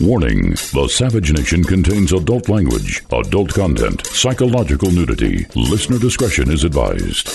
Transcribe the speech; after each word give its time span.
Warning 0.00 0.52
The 0.52 0.88
Savage 0.90 1.30
Nation 1.30 1.62
contains 1.62 2.14
adult 2.14 2.48
language, 2.48 3.02
adult 3.12 3.52
content, 3.52 4.06
psychological 4.06 4.90
nudity. 4.90 5.46
Listener 5.54 5.98
discretion 5.98 6.50
is 6.50 6.64
advised. 6.64 7.28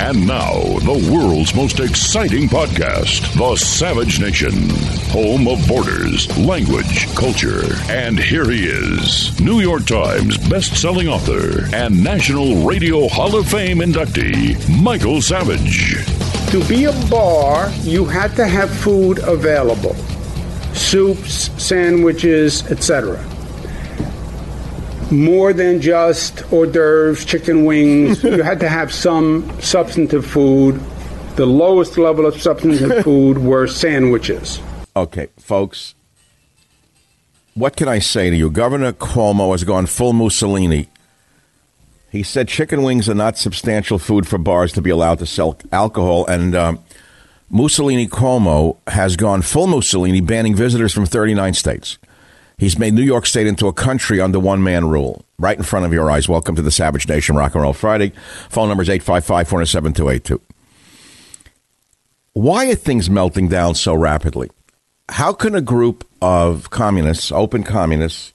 And 0.00 0.26
now, 0.26 0.52
the 0.80 1.08
world's 1.12 1.54
most 1.54 1.78
exciting 1.78 2.48
podcast, 2.48 3.32
The 3.38 3.54
Savage 3.54 4.18
Nation, 4.18 4.68
home 5.12 5.46
of 5.46 5.64
borders, 5.68 6.26
language, 6.36 7.06
culture. 7.14 7.62
And 7.88 8.18
here 8.18 8.50
he 8.50 8.64
is, 8.64 9.38
New 9.38 9.60
York 9.60 9.86
Times 9.86 10.36
best-selling 10.48 11.06
author 11.06 11.72
and 11.72 12.02
National 12.02 12.66
Radio 12.66 13.06
Hall 13.06 13.38
of 13.38 13.46
Fame 13.46 13.78
inductee, 13.78 14.58
Michael 14.82 15.22
Savage. 15.22 16.04
To 16.50 16.64
be 16.68 16.86
a 16.86 16.92
bar, 17.08 17.70
you 17.82 18.04
had 18.04 18.34
to 18.34 18.44
have 18.44 18.70
food 18.70 19.20
available 19.20 19.94
soups, 20.74 21.50
sandwiches, 21.62 22.70
etc. 22.70 23.22
More 25.10 25.52
than 25.52 25.80
just 25.80 26.40
hors 26.52 26.66
d'oeuvres, 26.66 27.24
chicken 27.24 27.64
wings. 27.64 28.22
you 28.24 28.42
had 28.42 28.60
to 28.60 28.68
have 28.68 28.92
some 28.92 29.48
substantive 29.60 30.26
food. 30.26 30.80
The 31.36 31.46
lowest 31.46 31.98
level 31.98 32.26
of 32.26 32.40
substantive 32.40 33.04
food 33.04 33.38
were 33.38 33.66
sandwiches. 33.66 34.60
Okay, 34.96 35.28
folks, 35.38 35.94
what 37.54 37.76
can 37.76 37.88
I 37.88 37.98
say 37.98 38.30
to 38.30 38.36
you? 38.36 38.50
Governor 38.50 38.92
Cuomo 38.92 39.52
has 39.52 39.64
gone 39.64 39.86
full 39.86 40.12
Mussolini. 40.12 40.88
He 42.10 42.22
said 42.22 42.46
chicken 42.46 42.84
wings 42.84 43.08
are 43.08 43.14
not 43.14 43.36
substantial 43.36 43.98
food 43.98 44.28
for 44.28 44.38
bars 44.38 44.72
to 44.74 44.82
be 44.82 44.90
allowed 44.90 45.18
to 45.18 45.26
sell 45.26 45.58
alcohol, 45.72 46.26
and 46.26 46.54
um, 46.54 46.83
Mussolini 47.54 48.08
Cuomo 48.08 48.78
has 48.88 49.14
gone 49.14 49.40
full 49.40 49.68
Mussolini, 49.68 50.20
banning 50.20 50.56
visitors 50.56 50.92
from 50.92 51.06
39 51.06 51.54
states. 51.54 51.98
He's 52.58 52.80
made 52.80 52.94
New 52.94 53.02
York 53.04 53.26
State 53.26 53.46
into 53.46 53.68
a 53.68 53.72
country 53.72 54.20
under 54.20 54.40
one 54.40 54.60
man 54.60 54.88
rule, 54.88 55.24
right 55.38 55.56
in 55.56 55.62
front 55.62 55.86
of 55.86 55.92
your 55.92 56.10
eyes. 56.10 56.28
Welcome 56.28 56.56
to 56.56 56.62
the 56.62 56.72
Savage 56.72 57.06
Nation 57.08 57.36
Rock 57.36 57.54
and 57.54 57.62
Roll 57.62 57.72
Friday. 57.72 58.12
Phone 58.50 58.66
number 58.66 58.82
is 58.82 58.88
855 58.88 59.46
407 59.46 59.92
282. 59.92 60.40
Why 62.32 62.66
are 62.72 62.74
things 62.74 63.08
melting 63.08 63.46
down 63.46 63.76
so 63.76 63.94
rapidly? 63.94 64.50
How 65.10 65.32
can 65.32 65.54
a 65.54 65.60
group 65.60 66.04
of 66.20 66.70
communists, 66.70 67.30
open 67.30 67.62
communists, 67.62 68.32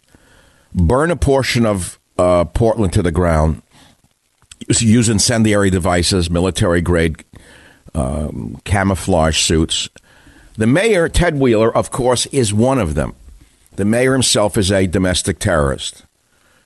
burn 0.74 1.12
a 1.12 1.18
portion 1.18 1.66
of 1.66 2.00
uh, 2.18 2.46
Portland 2.46 2.94
to 2.94 3.02
the 3.02 3.12
ground, 3.12 3.64
use 4.70 5.10
incendiary 5.10 5.70
devices, 5.70 6.30
military 6.30 6.80
grade 6.80 7.26
um, 7.94 8.62
camouflage 8.64 9.40
suits. 9.40 9.90
The 10.58 10.68
mayor, 10.68 11.08
Ted 11.08 11.40
Wheeler, 11.40 11.76
of 11.76 11.92
course, 11.92 12.26
is 12.28 12.54
one 12.54 12.80
of 12.80 12.96
them. 12.96 13.16
The 13.76 13.86
mayor 13.86 14.14
himself 14.14 14.58
is 14.58 14.72
a 14.72 14.88
domestic 14.88 15.40
terrorist. 15.40 16.04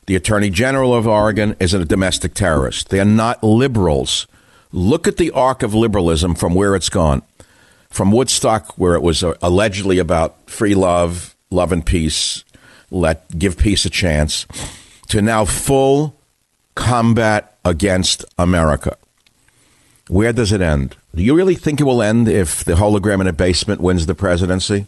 The 0.05 0.15
attorney 0.15 0.49
general 0.49 0.93
of 0.93 1.07
Oregon 1.07 1.55
is 1.59 1.73
a 1.73 1.85
domestic 1.85 2.33
terrorist. 2.33 2.89
They 2.89 2.99
are 2.99 3.05
not 3.05 3.43
liberals. 3.43 4.27
Look 4.71 5.07
at 5.07 5.17
the 5.17 5.31
arc 5.31 5.63
of 5.63 5.73
liberalism 5.73 6.35
from 6.35 6.55
where 6.55 6.75
it's 6.75 6.89
gone. 6.89 7.21
From 7.89 8.11
Woodstock, 8.11 8.77
where 8.77 8.95
it 8.95 9.03
was 9.03 9.23
uh, 9.23 9.35
allegedly 9.41 9.99
about 9.99 10.49
free 10.49 10.73
love, 10.73 11.35
love 11.51 11.71
and 11.71 11.85
peace, 11.85 12.43
let 12.89 13.37
give 13.37 13.57
peace 13.57 13.85
a 13.85 13.89
chance, 13.89 14.47
to 15.09 15.21
now 15.21 15.45
full 15.45 16.19
combat 16.75 17.57
against 17.63 18.25
America. 18.37 18.97
Where 20.13 20.31
does 20.31 20.51
it 20.51 20.61
end? 20.61 20.95
Do 21.15 21.23
you 21.23 21.33
really 21.33 21.55
think 21.55 21.81
it 21.81 21.85
will 21.85 22.03
end 22.03 22.27
if 22.27 22.63
the 22.63 22.73
hologram 22.73 23.19
in 23.19 23.25
a 23.25 23.33
basement 23.33 23.81
wins 23.81 24.05
the 24.05 24.13
presidency? 24.13 24.81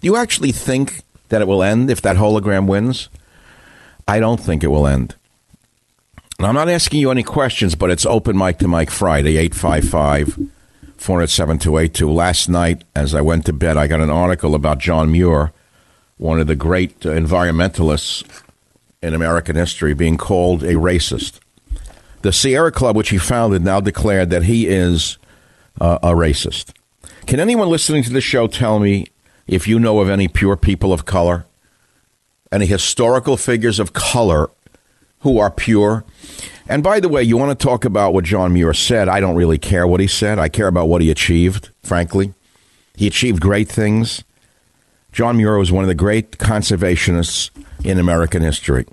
Do 0.00 0.06
you 0.06 0.16
actually 0.16 0.50
think 0.50 1.02
that 1.28 1.42
it 1.42 1.46
will 1.46 1.62
end 1.62 1.90
if 1.90 2.00
that 2.00 2.16
hologram 2.16 2.66
wins? 2.66 3.10
I 4.08 4.18
don't 4.18 4.40
think 4.40 4.64
it 4.64 4.68
will 4.68 4.86
end. 4.86 5.14
And 6.38 6.46
I'm 6.46 6.54
not 6.54 6.70
asking 6.70 7.00
you 7.00 7.10
any 7.10 7.22
questions, 7.22 7.74
but 7.74 7.90
it's 7.90 8.06
open 8.06 8.34
mic 8.38 8.60
to 8.60 8.66
Mike 8.66 8.88
Friday, 8.88 9.36
855 9.36 10.38
407 10.96 11.58
282. 11.58 12.10
Last 12.10 12.48
night, 12.48 12.82
as 12.96 13.14
I 13.14 13.20
went 13.20 13.44
to 13.44 13.52
bed, 13.52 13.76
I 13.76 13.86
got 13.86 14.00
an 14.00 14.08
article 14.08 14.54
about 14.54 14.78
John 14.78 15.12
Muir, 15.12 15.52
one 16.16 16.40
of 16.40 16.46
the 16.46 16.56
great 16.56 16.98
environmentalists 17.00 18.24
in 19.02 19.12
American 19.12 19.54
history, 19.54 19.92
being 19.92 20.16
called 20.16 20.62
a 20.62 20.76
racist. 20.76 21.40
The 22.22 22.32
Sierra 22.32 22.70
Club, 22.72 22.96
which 22.96 23.10
he 23.10 23.18
founded, 23.18 23.62
now 23.62 23.80
declared 23.80 24.30
that 24.30 24.44
he 24.44 24.66
is 24.66 25.18
uh, 25.80 25.98
a 26.02 26.10
racist. 26.10 26.72
Can 27.26 27.40
anyone 27.40 27.68
listening 27.68 28.02
to 28.04 28.10
this 28.10 28.24
show 28.24 28.46
tell 28.46 28.78
me 28.78 29.06
if 29.46 29.66
you 29.66 29.78
know 29.78 30.00
of 30.00 30.08
any 30.08 30.28
pure 30.28 30.56
people 30.56 30.92
of 30.92 31.04
color, 31.04 31.46
any 32.50 32.66
historical 32.66 33.36
figures 33.36 33.78
of 33.78 33.92
color 33.92 34.50
who 35.20 35.38
are 35.38 35.50
pure? 35.50 36.04
And 36.68 36.82
by 36.82 37.00
the 37.00 37.08
way, 37.08 37.22
you 37.22 37.36
want 37.36 37.58
to 37.58 37.66
talk 37.66 37.84
about 37.84 38.14
what 38.14 38.24
John 38.24 38.52
Muir 38.52 38.72
said? 38.72 39.08
I 39.08 39.18
don't 39.18 39.36
really 39.36 39.58
care 39.58 39.86
what 39.86 40.00
he 40.00 40.06
said. 40.06 40.38
I 40.38 40.48
care 40.48 40.68
about 40.68 40.88
what 40.88 41.02
he 41.02 41.10
achieved, 41.10 41.70
frankly. 41.82 42.34
He 42.94 43.06
achieved 43.06 43.40
great 43.40 43.68
things. 43.68 44.22
John 45.10 45.36
Muir 45.36 45.58
was 45.58 45.72
one 45.72 45.84
of 45.84 45.88
the 45.88 45.94
great 45.94 46.32
conservationists 46.32 47.50
in 47.84 47.98
American 47.98 48.42
history. 48.42 48.86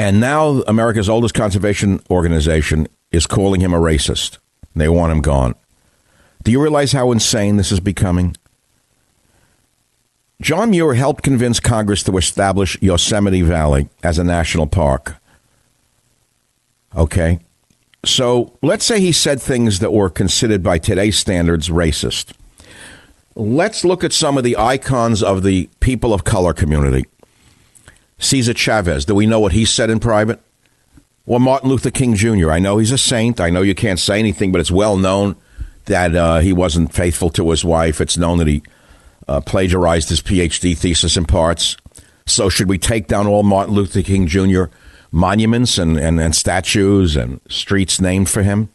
And 0.00 0.18
now 0.18 0.62
America's 0.62 1.10
oldest 1.10 1.34
conservation 1.34 2.00
organization 2.10 2.88
is 3.12 3.26
calling 3.26 3.60
him 3.60 3.74
a 3.74 3.78
racist. 3.78 4.38
They 4.74 4.88
want 4.88 5.12
him 5.12 5.20
gone. 5.20 5.54
Do 6.42 6.50
you 6.50 6.58
realize 6.58 6.92
how 6.92 7.12
insane 7.12 7.58
this 7.58 7.70
is 7.70 7.80
becoming? 7.80 8.34
John 10.40 10.70
Muir 10.70 10.94
helped 10.94 11.22
convince 11.22 11.60
Congress 11.60 12.02
to 12.04 12.16
establish 12.16 12.80
Yosemite 12.80 13.42
Valley 13.42 13.90
as 14.02 14.18
a 14.18 14.24
national 14.24 14.66
park. 14.66 15.16
Okay. 16.96 17.38
So 18.02 18.56
let's 18.62 18.86
say 18.86 19.00
he 19.00 19.12
said 19.12 19.38
things 19.38 19.80
that 19.80 19.92
were 19.92 20.08
considered 20.08 20.62
by 20.62 20.78
today's 20.78 21.18
standards 21.18 21.68
racist. 21.68 22.32
Let's 23.34 23.84
look 23.84 24.02
at 24.02 24.14
some 24.14 24.38
of 24.38 24.44
the 24.44 24.56
icons 24.56 25.22
of 25.22 25.42
the 25.42 25.68
people 25.80 26.14
of 26.14 26.24
color 26.24 26.54
community. 26.54 27.04
Cesar 28.20 28.54
Chavez, 28.54 29.04
do 29.04 29.14
we 29.14 29.26
know 29.26 29.40
what 29.40 29.52
he 29.52 29.64
said 29.64 29.90
in 29.90 29.98
private? 29.98 30.40
Or 31.26 31.40
Martin 31.40 31.68
Luther 31.70 31.90
King 31.90 32.14
Jr. 32.14 32.50
I 32.50 32.58
know 32.58 32.78
he's 32.78 32.92
a 32.92 32.98
saint. 32.98 33.40
I 33.40 33.50
know 33.50 33.62
you 33.62 33.74
can't 33.74 33.98
say 33.98 34.18
anything, 34.18 34.52
but 34.52 34.60
it's 34.60 34.70
well 34.70 34.96
known 34.96 35.36
that 35.86 36.14
uh, 36.14 36.38
he 36.38 36.52
wasn't 36.52 36.92
faithful 36.92 37.30
to 37.30 37.50
his 37.50 37.64
wife. 37.64 38.00
It's 38.00 38.18
known 38.18 38.38
that 38.38 38.46
he 38.46 38.62
uh, 39.26 39.40
plagiarized 39.40 40.10
his 40.10 40.20
PhD 40.20 40.76
thesis 40.76 41.16
in 41.16 41.24
parts. 41.24 41.76
So, 42.26 42.48
should 42.48 42.68
we 42.68 42.78
take 42.78 43.06
down 43.06 43.26
all 43.26 43.42
Martin 43.42 43.74
Luther 43.74 44.02
King 44.02 44.26
Jr. 44.26 44.64
monuments 45.10 45.78
and, 45.78 45.98
and, 45.98 46.20
and 46.20 46.34
statues 46.34 47.16
and 47.16 47.40
streets 47.48 48.00
named 48.00 48.28
for 48.28 48.42
him? 48.42 48.68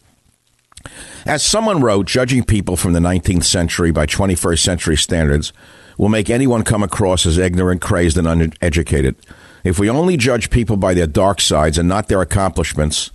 As 1.24 1.42
someone 1.42 1.80
wrote, 1.80 2.06
judging 2.06 2.44
people 2.44 2.76
from 2.76 2.92
the 2.92 3.00
19th 3.00 3.44
century 3.44 3.90
by 3.92 4.06
21st 4.06 4.58
century 4.58 4.96
standards 4.96 5.52
will 5.96 6.08
make 6.08 6.30
anyone 6.30 6.62
come 6.62 6.82
across 6.82 7.26
as 7.26 7.38
ignorant, 7.38 7.80
crazed, 7.80 8.16
and 8.16 8.26
uneducated. 8.26 9.16
If 9.64 9.78
we 9.78 9.90
only 9.90 10.16
judge 10.16 10.50
people 10.50 10.76
by 10.76 10.94
their 10.94 11.06
dark 11.06 11.40
sides 11.40 11.78
and 11.78 11.88
not 11.88 12.08
their 12.08 12.20
accomplishments, 12.20 13.10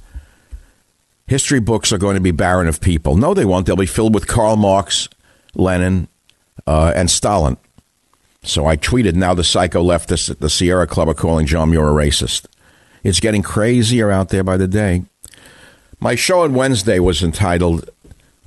history 1.28 1.60
books 1.60 1.94
are 1.94 1.98
going 1.98 2.16
to 2.16 2.22
be 2.22 2.32
barren 2.32 2.68
of 2.68 2.82
people. 2.82 3.16
No, 3.16 3.34
they 3.34 3.46
won't. 3.46 3.66
They'll 3.66 3.76
be 3.76 3.86
filled 3.86 4.14
with 4.14 4.28
Karl 4.28 4.58
Marx, 4.58 5.08
Lenin, 5.56 6.08
uh, 6.68 6.92
and 6.96 7.10
Stalin. 7.10 7.58
So 8.44 8.66
I 8.66 8.76
tweeted, 8.76 9.14
now 9.14 9.34
the 9.34 9.44
psycho 9.44 9.84
leftists 9.84 10.30
at 10.30 10.40
the 10.40 10.50
Sierra 10.50 10.88
Club 10.88 11.08
are 11.08 11.14
calling 11.14 11.46
John 11.46 11.70
Muir 11.70 11.88
a 11.88 11.92
racist. 11.92 12.48
It's 13.04 13.20
getting 13.20 13.44
crazier 13.44 14.12
out 14.12 14.30
there 14.30 14.44
by 14.44 14.58
the 14.58 14.68
day. 14.68 15.04
My 16.00 16.16
show 16.16 16.42
on 16.42 16.56
Wednesday 16.56 17.00
was 17.00 17.22
entitled 17.22 17.90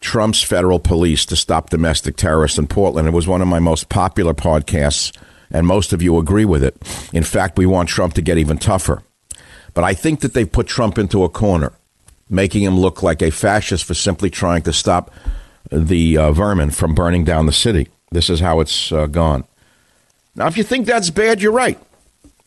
Trump's 0.05 0.43
Federal 0.43 0.79
Police 0.79 1.25
to 1.27 1.35
Stop 1.35 1.71
Domestic 1.71 2.17
Terrorists 2.17 2.59
in 2.59 2.67
Portland. 2.67 3.09
It 3.09 3.13
was 3.13 3.27
one 3.27 3.41
of 3.41 3.49
my 3.49 3.59
most 3.59 3.89
popular 3.89 4.35
podcasts 4.35 5.17
and 5.51 5.67
most 5.67 5.95
of 5.95 6.03
you 6.03 6.19
agree 6.19 6.45
with 6.45 6.63
it. 6.63 6.77
In 7.15 7.23
fact, 7.23 7.57
we 7.57 7.65
want 7.65 7.89
Trump 7.89 8.13
to 8.15 8.23
get 8.23 8.37
even 8.37 8.59
tougher. 8.59 9.03
But 9.73 9.83
I 9.83 9.95
think 9.95 10.21
that 10.21 10.35
they've 10.35 10.51
put 10.51 10.67
Trump 10.67 10.99
into 10.99 11.25
a 11.25 11.31
corner, 11.31 11.73
making 12.29 12.63
him 12.63 12.79
look 12.79 13.03
like 13.03 13.23
a 13.23 13.31
fascist 13.31 13.85
for 13.85 13.95
simply 13.95 14.29
trying 14.29 14.61
to 14.63 14.75
stop 14.75 15.11
the 15.73 16.19
uh, 16.19 16.33
vermin 16.33 16.71
from 16.71 16.95
burning 16.95 17.25
down 17.25 17.47
the 17.47 17.53
city. 17.53 17.89
This 18.13 18.29
is 18.29 18.41
how 18.41 18.61
it's 18.61 18.93
uh, 18.93 19.07
gone. 19.07 19.45
Now, 20.37 20.49
if 20.49 20.59
you 20.59 20.65
think 20.65 20.87
that's 20.87 21.09
bad, 21.09 21.41
you're 21.41 21.51
right. 21.51 21.79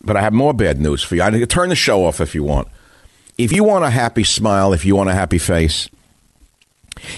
But 0.01 0.15
I 0.15 0.21
have 0.21 0.33
more 0.33 0.53
bad 0.53 0.79
news 0.79 1.01
for 1.01 1.15
you. 1.15 1.23
I 1.23 1.31
turn 1.45 1.69
the 1.69 1.75
show 1.75 2.05
off 2.05 2.21
if 2.21 2.35
you 2.35 2.43
want. 2.43 2.67
If 3.37 3.51
you 3.51 3.63
want 3.63 3.83
a 3.83 3.89
happy 3.89 4.23
smile, 4.23 4.73
if 4.73 4.85
you 4.85 4.95
want 4.95 5.09
a 5.09 5.13
happy 5.13 5.39
face, 5.39 5.89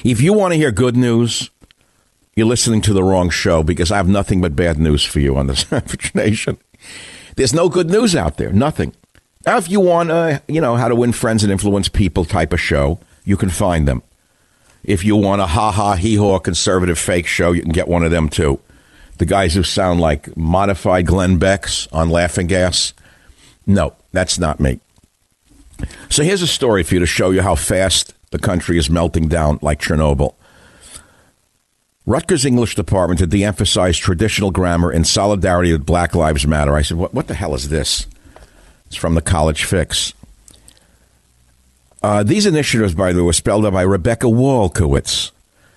if 0.04 0.22
you 0.22 0.34
want 0.34 0.54
to 0.54 0.58
hear 0.58 0.72
good 0.72 0.96
news, 0.96 1.50
you're 2.36 2.48
listening 2.48 2.82
to 2.82 2.94
the 2.94 3.04
wrong 3.04 3.30
show 3.30 3.64
because 3.64 3.92
I 3.92 3.98
have 3.98 4.08
nothing 4.08 4.42
but 4.42 4.56
bad 4.56 4.80
news 4.80 5.04
for 5.04 5.20
you 5.20 5.38
on 5.38 5.48
the 5.48 5.56
Savage 5.56 6.14
Nation. 6.16 6.58
There's 7.36 7.54
no 7.54 7.70
good 7.70 7.90
news 7.90 8.16
out 8.16 8.38
there. 8.38 8.52
Nothing. 8.52 8.94
Now, 9.46 9.58
if 9.58 9.70
you 9.70 9.80
want 9.80 10.12
a, 10.12 10.42
you 10.48 10.62
know, 10.62 10.76
how 10.76 10.88
to 10.88 10.96
win 10.96 11.12
friends 11.12 11.44
and 11.44 11.52
influence 11.52 11.90
people 11.90 12.26
type 12.26 12.54
of 12.54 12.60
show, 12.60 13.00
you 13.24 13.38
can 13.38 13.50
find 13.50 13.88
them. 13.88 14.04
If 14.84 15.04
you 15.04 15.16
want 15.16 15.42
a 15.42 15.46
ha 15.46 15.72
ha 15.72 15.96
hee 15.96 16.16
haw 16.16 16.40
conservative 16.40 16.98
fake 16.98 17.28
show, 17.28 17.52
you 17.52 17.62
can 17.62 17.72
get 17.72 17.88
one 17.88 18.04
of 18.04 18.12
them 18.12 18.30
too. 18.30 18.60
The 19.18 19.26
guys 19.26 19.54
who 19.54 19.64
sound 19.64 20.00
like 20.00 20.36
modified 20.38 21.06
Glenn 21.06 21.38
Becks 21.38 21.88
on 21.92 22.10
Laughing 22.10 22.48
Gas. 22.48 22.94
No, 23.68 23.94
that's 24.12 24.40
not 24.40 24.60
me. 24.60 24.80
So 26.10 26.24
here's 26.24 26.42
a 26.42 26.48
story 26.48 26.84
for 26.84 26.96
you 26.96 27.00
to 27.00 27.06
show 27.06 27.30
you 27.32 27.42
how 27.42 27.56
fast 27.56 28.14
the 28.32 28.40
country 28.40 28.78
is 28.78 28.90
melting 28.90 29.28
down 29.28 29.60
like 29.62 29.82
Chernobyl. 29.82 30.36
Rutgers 32.06 32.46
English 32.46 32.76
department 32.76 33.20
to 33.20 33.28
de-emphasize 33.28 33.98
traditional 33.98 34.50
grammar 34.50 34.92
in 34.92 35.04
solidarity 35.04 35.72
with 35.72 35.86
Black 35.86 36.16
Lives 36.16 36.48
Matter. 36.48 36.76
I 36.76 36.82
said, 36.82 36.98
what, 36.98 37.14
what 37.14 37.28
the 37.28 37.36
hell 37.36 37.54
is 37.54 37.70
this? 37.70 38.08
It's 38.88 38.96
from 38.96 39.14
the 39.14 39.22
College 39.22 39.64
Fix. 39.66 40.14
Uh, 42.02 42.24
these 42.24 42.46
initiatives, 42.46 42.96
by 42.96 43.14
the 43.14 43.20
way, 43.20 43.26
were 43.26 43.34
spelled 43.34 43.66
out 43.66 43.74
by 43.74 43.84
Rebecca 43.84 44.28
Walkowitz, 44.28 45.32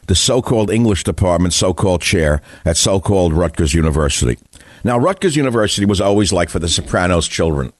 the 0.06 0.14
so-called 0.14 0.70
English 0.70 1.04
department, 1.04 1.52
so-called 1.52 2.00
chair 2.00 2.40
at 2.64 2.76
so-called 2.76 3.34
Rutgers 3.34 3.74
University. 3.74 4.38
Now, 4.84 4.98
Rutgers 4.98 5.36
University 5.36 5.84
was 5.84 6.00
always 6.00 6.32
like 6.32 6.48
for 6.48 6.60
the 6.60 6.68
Sopranos 6.68 7.28
children. 7.28 7.72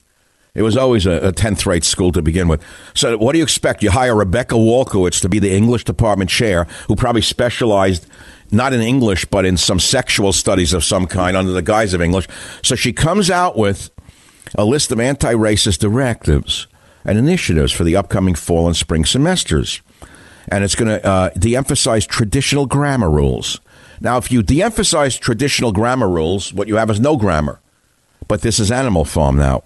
It 0.55 0.63
was 0.63 0.77
always 0.77 1.07
a, 1.07 1.13
a 1.29 1.33
10th 1.33 1.65
rate 1.65 1.83
school 1.83 2.13
to 2.13 2.21
begin 2.21 2.47
with. 2.47 2.63
So, 2.95 3.17
what 3.17 3.33
do 3.33 3.39
you 3.39 3.45
expect? 3.45 3.83
You 3.83 3.91
hire 3.91 4.15
Rebecca 4.15 4.55
Walkowitz 4.55 5.19
to 5.23 5.29
be 5.31 5.39
the 5.39 5.51
English 5.51 5.85
department 5.85 6.29
chair, 6.29 6.65
who 6.89 6.97
probably 6.97 7.23
specialized 7.23 8.07
not 8.51 8.75
in 8.75 8.83
English, 8.83 9.25
but 9.25 9.47
in 9.47 9.57
some 9.57 9.81
sexual 9.81 10.31
studies 10.31 10.75
of 10.75 10.85
some 10.85 11.07
kind 11.07 11.39
under 11.39 11.53
the 11.53 11.63
guise 11.63 11.95
of 11.95 12.03
English. 12.03 12.29
So, 12.63 12.75
she 12.75 12.93
comes 12.93 13.31
out 13.31 13.57
with 13.57 13.91
a 14.55 14.67
list 14.67 14.93
of 14.93 15.01
anti 15.01 15.33
racist 15.33 15.79
directives 15.79 16.67
and 17.03 17.19
initiatives 17.19 17.73
for 17.73 17.85
the 17.85 17.97
upcoming 17.97 18.35
fall 18.35 18.67
and 18.67 18.77
spring 18.77 19.07
semesters. 19.07 19.81
And 20.49 20.65
it's 20.65 20.75
going 20.75 20.89
to 20.89 21.07
uh, 21.07 21.31
de 21.31 21.57
emphasize 21.57 22.07
traditional 22.07 22.67
grammar 22.67 23.09
rules. 23.11 23.59
Now, 24.03 24.19
if 24.19 24.31
you 24.31 24.43
de 24.43 24.63
emphasize 24.63 25.17
traditional 25.17 25.73
grammar 25.73 26.11
rules, 26.11 26.53
what 26.53 26.69
you 26.69 26.77
have 26.77 26.91
is 26.91 27.01
no 27.01 27.17
grammar. 27.17 27.59
But 28.29 28.43
this 28.43 28.61
is 28.61 28.71
Animal 28.71 29.07
Farm 29.07 29.37
now. 29.37 29.63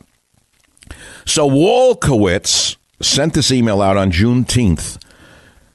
So 1.27 1.47
Walkowitz 1.47 2.77
sent 3.03 3.35
this 3.35 3.51
email 3.51 3.83
out 3.83 3.97
on 3.97 4.13
Juneteenth, 4.13 4.99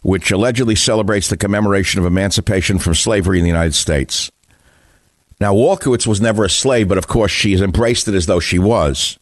which 0.01 0.31
allegedly 0.31 0.75
celebrates 0.75 1.29
the 1.29 1.37
commemoration 1.37 1.99
of 1.99 2.05
emancipation 2.05 2.79
from 2.79 2.95
slavery 2.95 3.37
in 3.37 3.43
the 3.43 3.49
United 3.49 3.75
States. 3.75 4.31
Now, 5.39 5.53
Walkowitz 5.53 6.07
was 6.07 6.21
never 6.21 6.45
a 6.45 6.49
slave, 6.49 6.87
but 6.87 6.97
of 6.97 7.07
course 7.07 7.31
she 7.31 7.51
has 7.51 7.61
embraced 7.61 8.07
it 8.07 8.15
as 8.15 8.27
though 8.27 8.39
she 8.39 8.59
was. 8.59 9.19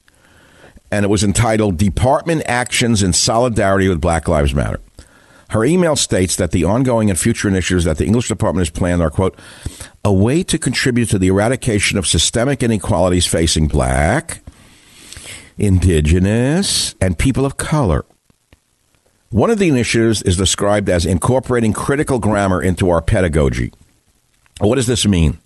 And 0.91 1.03
it 1.03 1.09
was 1.09 1.23
entitled 1.23 1.77
Department 1.77 2.43
Actions 2.45 3.03
in 3.03 3.13
Solidarity 3.13 3.89
with 3.89 4.01
Black 4.01 4.27
Lives 4.27 4.53
Matter. 4.53 4.79
Her 5.49 5.65
email 5.65 5.95
states 5.95 6.35
that 6.35 6.51
the 6.51 6.63
ongoing 6.63 7.09
and 7.09 7.17
future 7.17 7.47
initiatives 7.47 7.85
that 7.85 7.97
the 7.97 8.05
English 8.05 8.27
department 8.27 8.67
has 8.67 8.77
planned 8.77 9.01
are, 9.01 9.09
quote, 9.09 9.37
a 10.05 10.13
way 10.13 10.43
to 10.43 10.59
contribute 10.59 11.09
to 11.09 11.17
the 11.17 11.27
eradication 11.27 11.97
of 11.97 12.05
systemic 12.05 12.61
inequalities 12.61 13.25
facing 13.25 13.67
black, 13.67 14.41
indigenous, 15.59 16.95
and 17.01 17.19
people 17.19 17.45
of 17.45 17.57
color. 17.57 18.05
One 19.29 19.51
of 19.51 19.59
the 19.59 19.67
initiatives 19.67 20.23
is 20.23 20.37
described 20.37 20.89
as 20.89 21.05
incorporating 21.05 21.73
critical 21.73 22.17
grammar 22.17 22.61
into 22.61 22.89
our 22.89 23.01
pedagogy. 23.01 23.71
What 24.59 24.75
does 24.75 24.87
this 24.87 25.05
mean? 25.05 25.37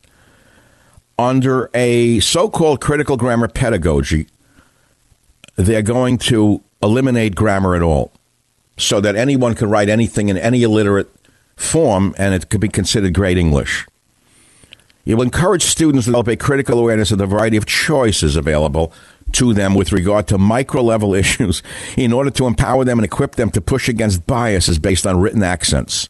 Under 1.20 1.70
a 1.74 2.20
so 2.22 2.50
called 2.50 2.80
critical 2.80 3.18
grammar 3.18 3.48
pedagogy, 3.48 4.28
they're 5.56 5.82
going 5.82 6.18
to 6.20 6.64
eliminate 6.82 7.36
grammar 7.36 7.76
at 7.76 7.82
all 7.82 8.12
so 8.78 9.02
that 9.02 9.16
anyone 9.16 9.54
can 9.54 9.70
write 9.70 9.90
anything 9.90 10.30
in 10.30 10.38
any 10.38 10.64
illiterate 10.64 11.14
form 11.56 12.16
and 12.18 12.34
it 12.34 12.50
could 12.50 12.62
be 12.62 12.70
considered 12.70 13.14
great 13.14 13.38
English. 13.38 13.86
You 15.06 15.18
will 15.18 15.24
encourage 15.24 15.64
students 15.64 16.06
to 16.06 16.12
develop 16.12 16.30
a 16.30 16.38
critical 16.38 16.80
awareness 16.80 17.12
of 17.12 17.18
the 17.18 17.26
variety 17.26 17.58
of 17.58 17.66
choices 17.66 18.36
available 18.36 18.94
to 19.34 19.54
them 19.54 19.76
with 19.76 19.92
regard 19.92 20.28
to 20.28 20.38
micro 20.38 20.82
level 20.82 21.14
issues 21.24 21.62
in 21.98 22.14
order 22.14 22.30
to 22.32 22.48
empower 22.48 22.84
them 22.84 23.00
and 23.00 23.06
equip 23.06 23.36
them 23.36 23.50
to 23.52 23.62
push 23.62 23.90
against 23.90 24.26
biases 24.26 24.80
based 24.80 25.06
on 25.06 25.20
written 25.20 25.44
accents. 25.44 26.10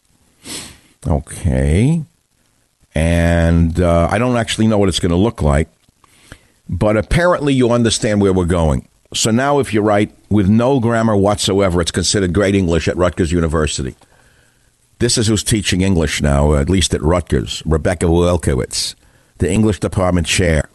Okay. 1.07 2.03
And 2.95 3.79
uh, 3.79 4.07
I 4.11 4.17
don't 4.17 4.37
actually 4.37 4.67
know 4.67 4.77
what 4.77 4.89
it's 4.89 4.99
going 4.99 5.11
to 5.11 5.15
look 5.15 5.41
like, 5.41 5.67
but 6.69 6.95
apparently 6.95 7.53
you 7.53 7.71
understand 7.71 8.21
where 8.21 8.33
we're 8.33 8.45
going. 8.45 8.87
So 9.13 9.29
now, 9.29 9.59
if 9.59 9.73
you 9.73 9.81
write 9.81 10.11
with 10.29 10.49
no 10.49 10.79
grammar 10.79 11.15
whatsoever, 11.15 11.81
it's 11.81 11.91
considered 11.91 12.33
great 12.33 12.55
English 12.55 12.87
at 12.87 12.97
Rutgers 12.97 13.31
University. 13.31 13.95
This 14.99 15.17
is 15.17 15.27
who's 15.27 15.43
teaching 15.43 15.81
English 15.81 16.21
now, 16.21 16.55
at 16.55 16.69
least 16.69 16.93
at 16.93 17.01
Rutgers 17.01 17.61
Rebecca 17.65 18.05
Walkowitz, 18.05 18.95
the 19.37 19.51
English 19.51 19.79
department 19.79 20.25
chair. 20.27 20.69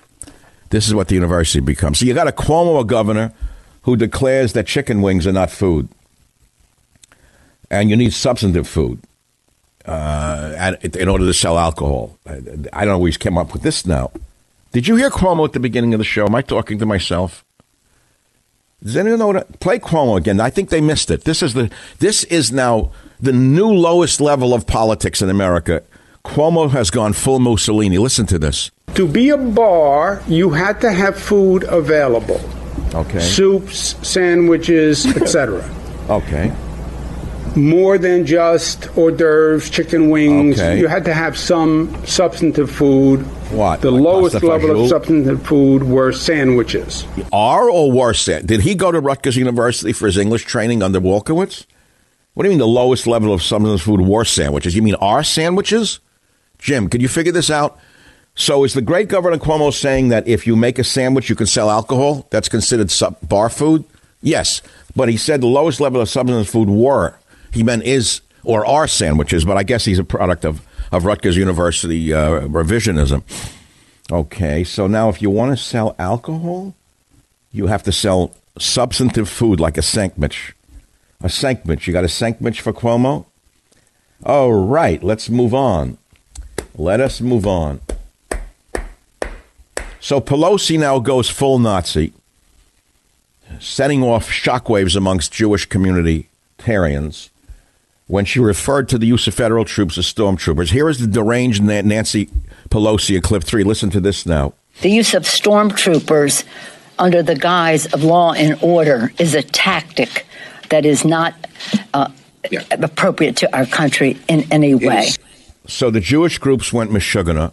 This 0.70 0.86
is 0.86 0.94
what 0.94 1.08
the 1.08 1.14
university 1.14 1.60
becomes. 1.60 1.98
So 1.98 2.04
you 2.06 2.14
got 2.14 2.28
a 2.28 2.32
Cuomo 2.32 2.86
governor 2.86 3.32
who 3.82 3.96
declares 3.96 4.52
that 4.52 4.66
chicken 4.66 5.00
wings 5.02 5.26
are 5.26 5.32
not 5.32 5.50
food, 5.50 5.88
and 7.70 7.88
you 7.90 7.96
need 7.96 8.12
substantive 8.12 8.68
food 8.68 9.00
uh, 9.86 10.74
in 10.82 11.08
order 11.08 11.24
to 11.24 11.34
sell 11.34 11.58
alcohol. 11.58 12.18
I 12.72 12.84
don't 12.84 13.04
he's 13.04 13.16
come 13.16 13.38
up 13.38 13.52
with 13.52 13.62
this 13.62 13.86
now. 13.86 14.10
Did 14.72 14.86
you 14.86 14.96
hear 14.96 15.10
Cuomo 15.10 15.46
at 15.46 15.54
the 15.54 15.60
beginning 15.60 15.94
of 15.94 15.98
the 15.98 16.04
show? 16.04 16.26
Am 16.26 16.34
I 16.34 16.42
talking 16.42 16.78
to 16.78 16.86
myself? 16.86 17.44
Does 18.82 18.96
anyone 18.96 19.18
know 19.18 19.28
what? 19.28 19.60
Play 19.60 19.78
Cuomo 19.78 20.16
again. 20.16 20.40
I 20.40 20.50
think 20.50 20.68
they 20.68 20.80
missed 20.80 21.10
it. 21.10 21.24
This 21.24 21.42
is 21.42 21.54
the 21.54 21.70
this 21.98 22.24
is 22.24 22.52
now 22.52 22.92
the 23.18 23.32
new 23.32 23.68
lowest 23.72 24.20
level 24.20 24.54
of 24.54 24.66
politics 24.66 25.20
in 25.20 25.30
America. 25.30 25.82
Cuomo 26.28 26.70
has 26.70 26.90
gone 26.90 27.12
full 27.12 27.38
Mussolini. 27.38 27.98
Listen 27.98 28.26
to 28.26 28.38
this. 28.38 28.70
To 28.94 29.06
be 29.08 29.30
a 29.30 29.36
bar, 29.36 30.22
you 30.28 30.50
had 30.50 30.80
to 30.82 30.92
have 30.92 31.18
food 31.18 31.64
available. 31.64 32.40
Okay. 32.94 33.20
Soups, 33.20 33.96
sandwiches, 34.06 35.06
etc. 35.06 35.64
okay. 36.10 36.52
More 37.56 37.98
than 37.98 38.24
just 38.26 38.84
hors 38.96 39.10
d'oeuvres, 39.12 39.70
chicken 39.70 40.10
wings. 40.10 40.60
Okay. 40.60 40.78
You 40.78 40.86
had 40.86 41.04
to 41.06 41.14
have 41.14 41.36
some 41.36 41.90
substantive 42.06 42.70
food. 42.70 43.20
What? 43.50 43.80
The 43.80 43.90
Like 43.90 44.02
lowest 44.02 44.42
level 44.42 44.82
of 44.82 44.88
substantive 44.88 45.42
food 45.46 45.82
were 45.82 46.12
sandwiches. 46.12 47.04
Are 47.32 47.68
or 47.68 47.90
worse? 47.90 48.26
than- 48.26 48.46
Did 48.46 48.60
he 48.60 48.74
go 48.74 48.92
to 48.92 49.00
Rutgers 49.00 49.36
University 49.36 49.92
for 49.92 50.06
his 50.06 50.18
English 50.18 50.44
training 50.44 50.82
under 50.82 51.00
Walkowitz? 51.00 51.66
What 52.34 52.44
do 52.44 52.48
you 52.48 52.52
mean 52.52 52.58
the 52.60 52.66
lowest 52.66 53.06
level 53.06 53.32
of 53.32 53.42
substantive 53.42 53.82
food 53.82 54.02
were 54.02 54.24
sandwiches? 54.24 54.76
You 54.76 54.82
mean 54.82 54.94
our 54.96 55.24
sandwiches? 55.24 55.98
Jim, 56.58 56.88
could 56.88 57.02
you 57.02 57.08
figure 57.08 57.32
this 57.32 57.50
out? 57.50 57.78
So 58.34 58.62
is 58.64 58.74
the 58.74 58.82
great 58.82 59.08
Governor 59.08 59.38
Cuomo 59.38 59.72
saying 59.72 60.08
that 60.08 60.28
if 60.28 60.46
you 60.46 60.54
make 60.54 60.78
a 60.78 60.84
sandwich, 60.84 61.28
you 61.28 61.34
can 61.34 61.46
sell 61.46 61.70
alcohol? 61.70 62.26
That's 62.30 62.48
considered 62.48 62.90
sub- 62.90 63.16
bar 63.22 63.50
food? 63.50 63.84
Yes, 64.22 64.62
but 64.94 65.08
he 65.08 65.16
said 65.16 65.40
the 65.40 65.46
lowest 65.46 65.80
level 65.80 66.00
of 66.00 66.08
substance 66.08 66.50
food 66.50 66.68
were. 66.68 67.16
He 67.52 67.62
meant 67.62 67.84
is 67.84 68.20
or 68.44 68.64
are 68.64 68.86
sandwiches, 68.86 69.44
but 69.44 69.56
I 69.56 69.62
guess 69.62 69.84
he's 69.84 69.98
a 69.98 70.04
product 70.04 70.44
of, 70.44 70.64
of 70.92 71.04
Rutgers 71.04 71.36
University 71.36 72.12
uh, 72.12 72.42
revisionism. 72.42 73.22
Okay, 74.10 74.64
so 74.64 74.86
now 74.86 75.08
if 75.08 75.20
you 75.20 75.30
want 75.30 75.56
to 75.56 75.62
sell 75.62 75.94
alcohol, 75.98 76.74
you 77.52 77.66
have 77.66 77.82
to 77.82 77.92
sell 77.92 78.34
substantive 78.58 79.28
food 79.28 79.60
like 79.60 79.76
a 79.76 79.82
sandwich. 79.82 80.54
A 81.20 81.28
sandwich. 81.28 81.86
You 81.86 81.92
got 81.92 82.04
a 82.04 82.08
sandwich 82.08 82.60
for 82.60 82.72
Cuomo? 82.72 83.26
All 84.24 84.52
right, 84.52 85.02
let's 85.02 85.28
move 85.28 85.54
on. 85.54 85.98
Let 86.78 87.00
us 87.00 87.20
move 87.20 87.44
on. 87.44 87.80
So 89.98 90.20
Pelosi 90.20 90.78
now 90.78 91.00
goes 91.00 91.28
full 91.28 91.58
Nazi, 91.58 92.12
setting 93.58 94.04
off 94.04 94.30
shockwaves 94.30 94.94
amongst 94.94 95.32
Jewish 95.32 95.68
communitarians 95.68 97.30
when 98.06 98.24
she 98.24 98.38
referred 98.38 98.88
to 98.90 98.96
the 98.96 99.06
use 99.06 99.26
of 99.26 99.34
federal 99.34 99.64
troops 99.64 99.98
as 99.98 100.06
stormtroopers. 100.06 100.70
Here 100.70 100.88
is 100.88 101.00
the 101.00 101.08
deranged 101.08 101.64
Nancy 101.64 102.30
Pelosi 102.70 103.16
in 103.16 103.22
clip 103.22 103.42
three. 103.42 103.64
Listen 103.64 103.90
to 103.90 104.00
this 104.00 104.24
now. 104.24 104.54
The 104.80 104.90
use 104.90 105.14
of 105.14 105.24
stormtroopers 105.24 106.44
under 107.00 107.24
the 107.24 107.34
guise 107.34 107.86
of 107.86 108.04
law 108.04 108.34
and 108.34 108.56
order 108.62 109.12
is 109.18 109.34
a 109.34 109.42
tactic 109.42 110.24
that 110.68 110.86
is 110.86 111.04
not 111.04 111.34
uh, 111.92 112.08
appropriate 112.70 113.36
to 113.38 113.56
our 113.56 113.66
country 113.66 114.16
in 114.28 114.46
any 114.52 114.76
way. 114.76 115.10
So 115.68 115.90
the 115.90 116.00
Jewish 116.00 116.38
groups 116.38 116.72
went 116.72 116.90
Meshuggah, 116.90 117.52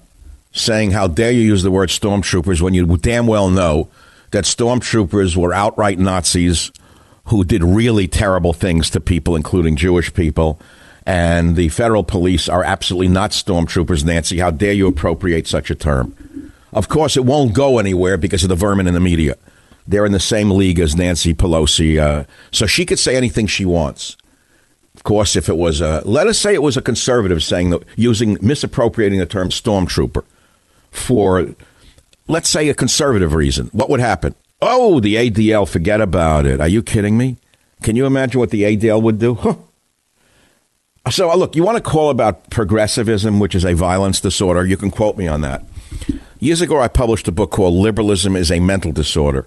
saying, 0.53 0.91
How 0.91 1.07
dare 1.07 1.31
you 1.31 1.41
use 1.41 1.63
the 1.63 1.72
word 1.72 1.89
stormtroopers 1.89 2.62
when 2.62 2.74
you 2.74 2.98
damn 2.98 3.27
well 3.27 3.50
know 3.50 3.89
that 4.31 4.45
stormtroopers 4.45 5.36
were 5.36 5.53
outright 5.53 6.00
Nazis 6.00 6.72
who 7.25 7.43
did 7.43 7.63
really 7.63 8.07
terrible 8.07 8.53
things 8.53 8.89
to 8.91 9.00
people, 9.00 9.36
including 9.36 9.75
Jewish 9.75 10.13
people. 10.13 10.60
And 11.05 11.55
the 11.55 11.69
federal 11.69 12.03
police 12.03 12.48
are 12.48 12.63
absolutely 12.63 13.10
not 13.10 13.31
stormtroopers, 13.31 14.05
Nancy. 14.05 14.39
How 14.39 14.51
dare 14.51 14.74
you 14.74 14.88
appropriate 14.88 15.48
such 15.48 15.69
a 15.69 15.75
term? 15.75 16.15
Of 16.72 16.88
course, 16.88 17.17
it 17.17 17.25
won't 17.25 17.53
go 17.53 17.79
anywhere 17.79 18.17
because 18.17 18.43
of 18.43 18.50
the 18.50 18.55
vermin 18.55 18.88
in 18.88 18.93
the 18.93 19.00
media. 19.00 19.36
They're 19.88 20.05
in 20.05 20.12
the 20.12 20.19
same 20.19 20.51
league 20.51 20.79
as 20.79 20.95
Nancy 20.95 21.34
Pelosi, 21.34 22.00
uh, 22.00 22.25
so 22.51 22.65
she 22.65 22.86
could 22.86 22.98
say 22.98 23.15
anything 23.15 23.45
she 23.48 23.65
wants. 23.65 24.17
Course, 25.06 25.36
if 25.36 25.50
it 25.50 25.56
was 25.56 25.82
a, 25.82 26.02
let 26.04 26.26
us 26.26 26.40
say 26.40 26.56
it 26.56 26.64
was 26.64 26.78
a 26.78 26.82
conservative 26.82 27.44
saying 27.44 27.70
that 27.70 27.84
using 27.96 28.40
misappropriating 28.42 29.20
the 29.20 29.28
term 29.28 29.50
stormtrooper 29.50 30.24
for, 30.90 31.54
let's 32.28 32.50
say, 32.50 32.68
a 32.70 32.74
conservative 32.74 33.36
reason, 33.36 33.68
what 33.72 33.88
would 33.92 34.00
happen? 34.00 34.34
Oh, 34.64 35.00
the 35.00 35.14
ADL, 35.14 35.70
forget 35.70 36.02
about 36.02 36.48
it. 36.48 36.60
Are 36.60 36.68
you 36.68 36.82
kidding 36.82 37.20
me? 37.20 37.38
Can 37.84 37.96
you 37.96 38.08
imagine 38.08 38.40
what 38.40 38.50
the 38.50 38.64
ADL 38.64 39.00
would 39.04 39.20
do? 39.20 39.36
Huh. 39.36 39.54
So, 41.12 41.30
uh, 41.30 41.36
look, 41.36 41.56
you 41.56 41.64
want 41.64 41.78
to 41.78 41.84
call 41.84 42.10
about 42.10 42.50
progressivism, 42.50 43.40
which 43.40 43.54
is 43.54 43.64
a 43.64 43.76
violence 43.76 44.20
disorder? 44.20 44.66
You 44.66 44.76
can 44.76 44.90
quote 44.90 45.18
me 45.18 45.28
on 45.28 45.42
that. 45.42 45.64
Years 46.40 46.62
ago, 46.62 46.82
I 46.82 46.88
published 46.88 47.28
a 47.28 47.32
book 47.32 47.52
called 47.52 47.76
Liberalism 47.76 48.36
is 48.36 48.52
a 48.52 48.60
Mental 48.60 48.92
Disorder, 48.92 49.46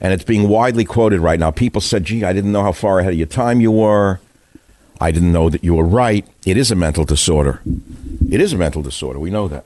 and 0.00 0.14
it's 0.14 0.24
being 0.24 0.48
widely 0.48 0.86
quoted 0.86 1.20
right 1.20 1.38
now. 1.38 1.50
People 1.50 1.82
said, 1.82 2.04
gee, 2.04 2.24
I 2.24 2.32
didn't 2.32 2.52
know 2.52 2.62
how 2.62 2.72
far 2.72 3.00
ahead 3.00 3.12
of 3.12 3.18
your 3.18 3.26
time 3.26 3.60
you 3.60 3.70
were. 3.70 4.20
I 5.00 5.10
didn't 5.10 5.32
know 5.32 5.50
that 5.50 5.62
you 5.62 5.74
were 5.74 5.84
right. 5.84 6.26
It 6.44 6.56
is 6.56 6.70
a 6.70 6.74
mental 6.74 7.04
disorder. 7.04 7.60
It 8.30 8.40
is 8.40 8.52
a 8.52 8.56
mental 8.56 8.82
disorder. 8.82 9.18
We 9.18 9.30
know 9.30 9.48
that. 9.48 9.64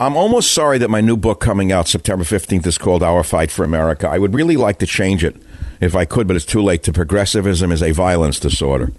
I'm 0.00 0.16
almost 0.16 0.52
sorry 0.52 0.78
that 0.78 0.90
my 0.90 1.00
new 1.00 1.16
book 1.16 1.40
coming 1.40 1.72
out 1.72 1.88
September 1.88 2.24
15th 2.24 2.66
is 2.66 2.78
called 2.78 3.02
Our 3.02 3.24
Fight 3.24 3.50
for 3.50 3.64
America. 3.64 4.08
I 4.08 4.18
would 4.18 4.32
really 4.32 4.56
like 4.56 4.78
to 4.78 4.86
change 4.86 5.24
it 5.24 5.34
if 5.80 5.96
I 5.96 6.04
could, 6.04 6.28
but 6.28 6.36
it's 6.36 6.44
too 6.44 6.62
late. 6.62 6.84
To 6.84 6.92
progressivism 6.92 7.72
is 7.72 7.82
a 7.82 7.92
violence 7.92 8.38
disorder. 8.38 8.92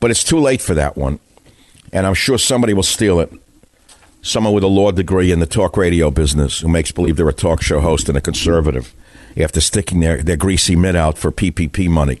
But 0.00 0.10
it's 0.10 0.24
too 0.24 0.38
late 0.38 0.60
for 0.60 0.74
that 0.74 0.96
one. 0.96 1.18
And 1.92 2.06
I'm 2.06 2.14
sure 2.14 2.36
somebody 2.36 2.74
will 2.74 2.82
steal 2.82 3.20
it. 3.20 3.32
Someone 4.20 4.52
with 4.52 4.64
a 4.64 4.68
law 4.68 4.90
degree 4.90 5.32
in 5.32 5.38
the 5.38 5.46
talk 5.46 5.76
radio 5.76 6.10
business 6.10 6.60
who 6.60 6.68
makes 6.68 6.92
believe 6.92 7.16
they're 7.16 7.28
a 7.28 7.32
talk 7.32 7.62
show 7.62 7.80
host 7.80 8.08
and 8.08 8.18
a 8.18 8.20
conservative 8.20 8.94
after 9.36 9.60
sticking 9.60 10.00
their, 10.00 10.22
their 10.22 10.36
greasy 10.36 10.76
mitt 10.76 10.96
out 10.96 11.16
for 11.16 11.32
PPP 11.32 11.88
money. 11.88 12.20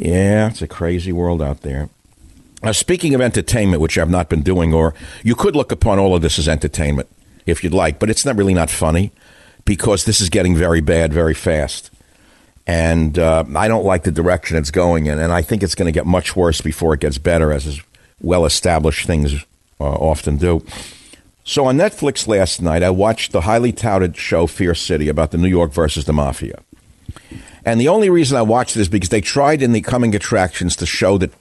Yeah, 0.00 0.48
it's 0.48 0.62
a 0.62 0.66
crazy 0.66 1.12
world 1.12 1.42
out 1.42 1.60
there. 1.60 1.88
Now, 2.62 2.72
speaking 2.72 3.14
of 3.14 3.20
entertainment, 3.20 3.80
which 3.80 3.96
I've 3.96 4.10
not 4.10 4.28
been 4.28 4.42
doing, 4.42 4.74
or 4.74 4.94
you 5.22 5.34
could 5.34 5.56
look 5.56 5.72
upon 5.72 5.98
all 5.98 6.14
of 6.14 6.22
this 6.22 6.38
as 6.38 6.48
entertainment 6.48 7.08
if 7.46 7.64
you'd 7.64 7.74
like, 7.74 7.98
but 7.98 8.10
it's 8.10 8.24
not 8.24 8.36
really 8.36 8.54
not 8.54 8.70
funny 8.70 9.12
because 9.64 10.04
this 10.04 10.20
is 10.20 10.28
getting 10.28 10.56
very 10.56 10.80
bad 10.80 11.12
very 11.12 11.34
fast 11.34 11.90
and 12.70 13.18
uh, 13.18 13.44
I 13.56 13.66
don't 13.66 13.84
like 13.84 14.04
the 14.04 14.12
direction 14.12 14.56
it's 14.56 14.70
going 14.70 15.06
in, 15.06 15.18
and 15.18 15.32
I 15.32 15.42
think 15.42 15.64
it's 15.64 15.74
going 15.74 15.86
to 15.86 15.92
get 15.92 16.06
much 16.06 16.36
worse 16.36 16.60
before 16.60 16.94
it 16.94 17.00
gets 17.00 17.18
better, 17.18 17.52
as 17.52 17.66
is 17.66 17.80
well 18.20 18.44
established 18.44 19.08
things 19.08 19.44
uh, 19.80 19.84
often 19.84 20.36
do. 20.36 20.64
So 21.42 21.64
on 21.64 21.76
Netflix 21.76 22.28
last 22.28 22.62
night, 22.62 22.84
I 22.84 22.90
watched 22.90 23.32
the 23.32 23.40
highly 23.40 23.72
touted 23.72 24.16
show 24.16 24.46
Fear 24.46 24.76
City 24.76 25.08
about 25.08 25.32
the 25.32 25.38
New 25.38 25.48
York 25.48 25.72
versus 25.72 26.04
the 26.04 26.12
mafia. 26.12 26.60
And 27.64 27.80
the 27.80 27.88
only 27.88 28.10
reason 28.10 28.36
I 28.36 28.42
watched 28.42 28.76
it 28.76 28.80
is 28.80 28.88
because 28.88 29.10
they 29.10 29.20
tried 29.20 29.62
in 29.62 29.72
the 29.72 29.80
coming 29.80 30.14
attractions 30.14 30.76
to 30.76 30.86
show 30.86 31.18
that 31.18 31.32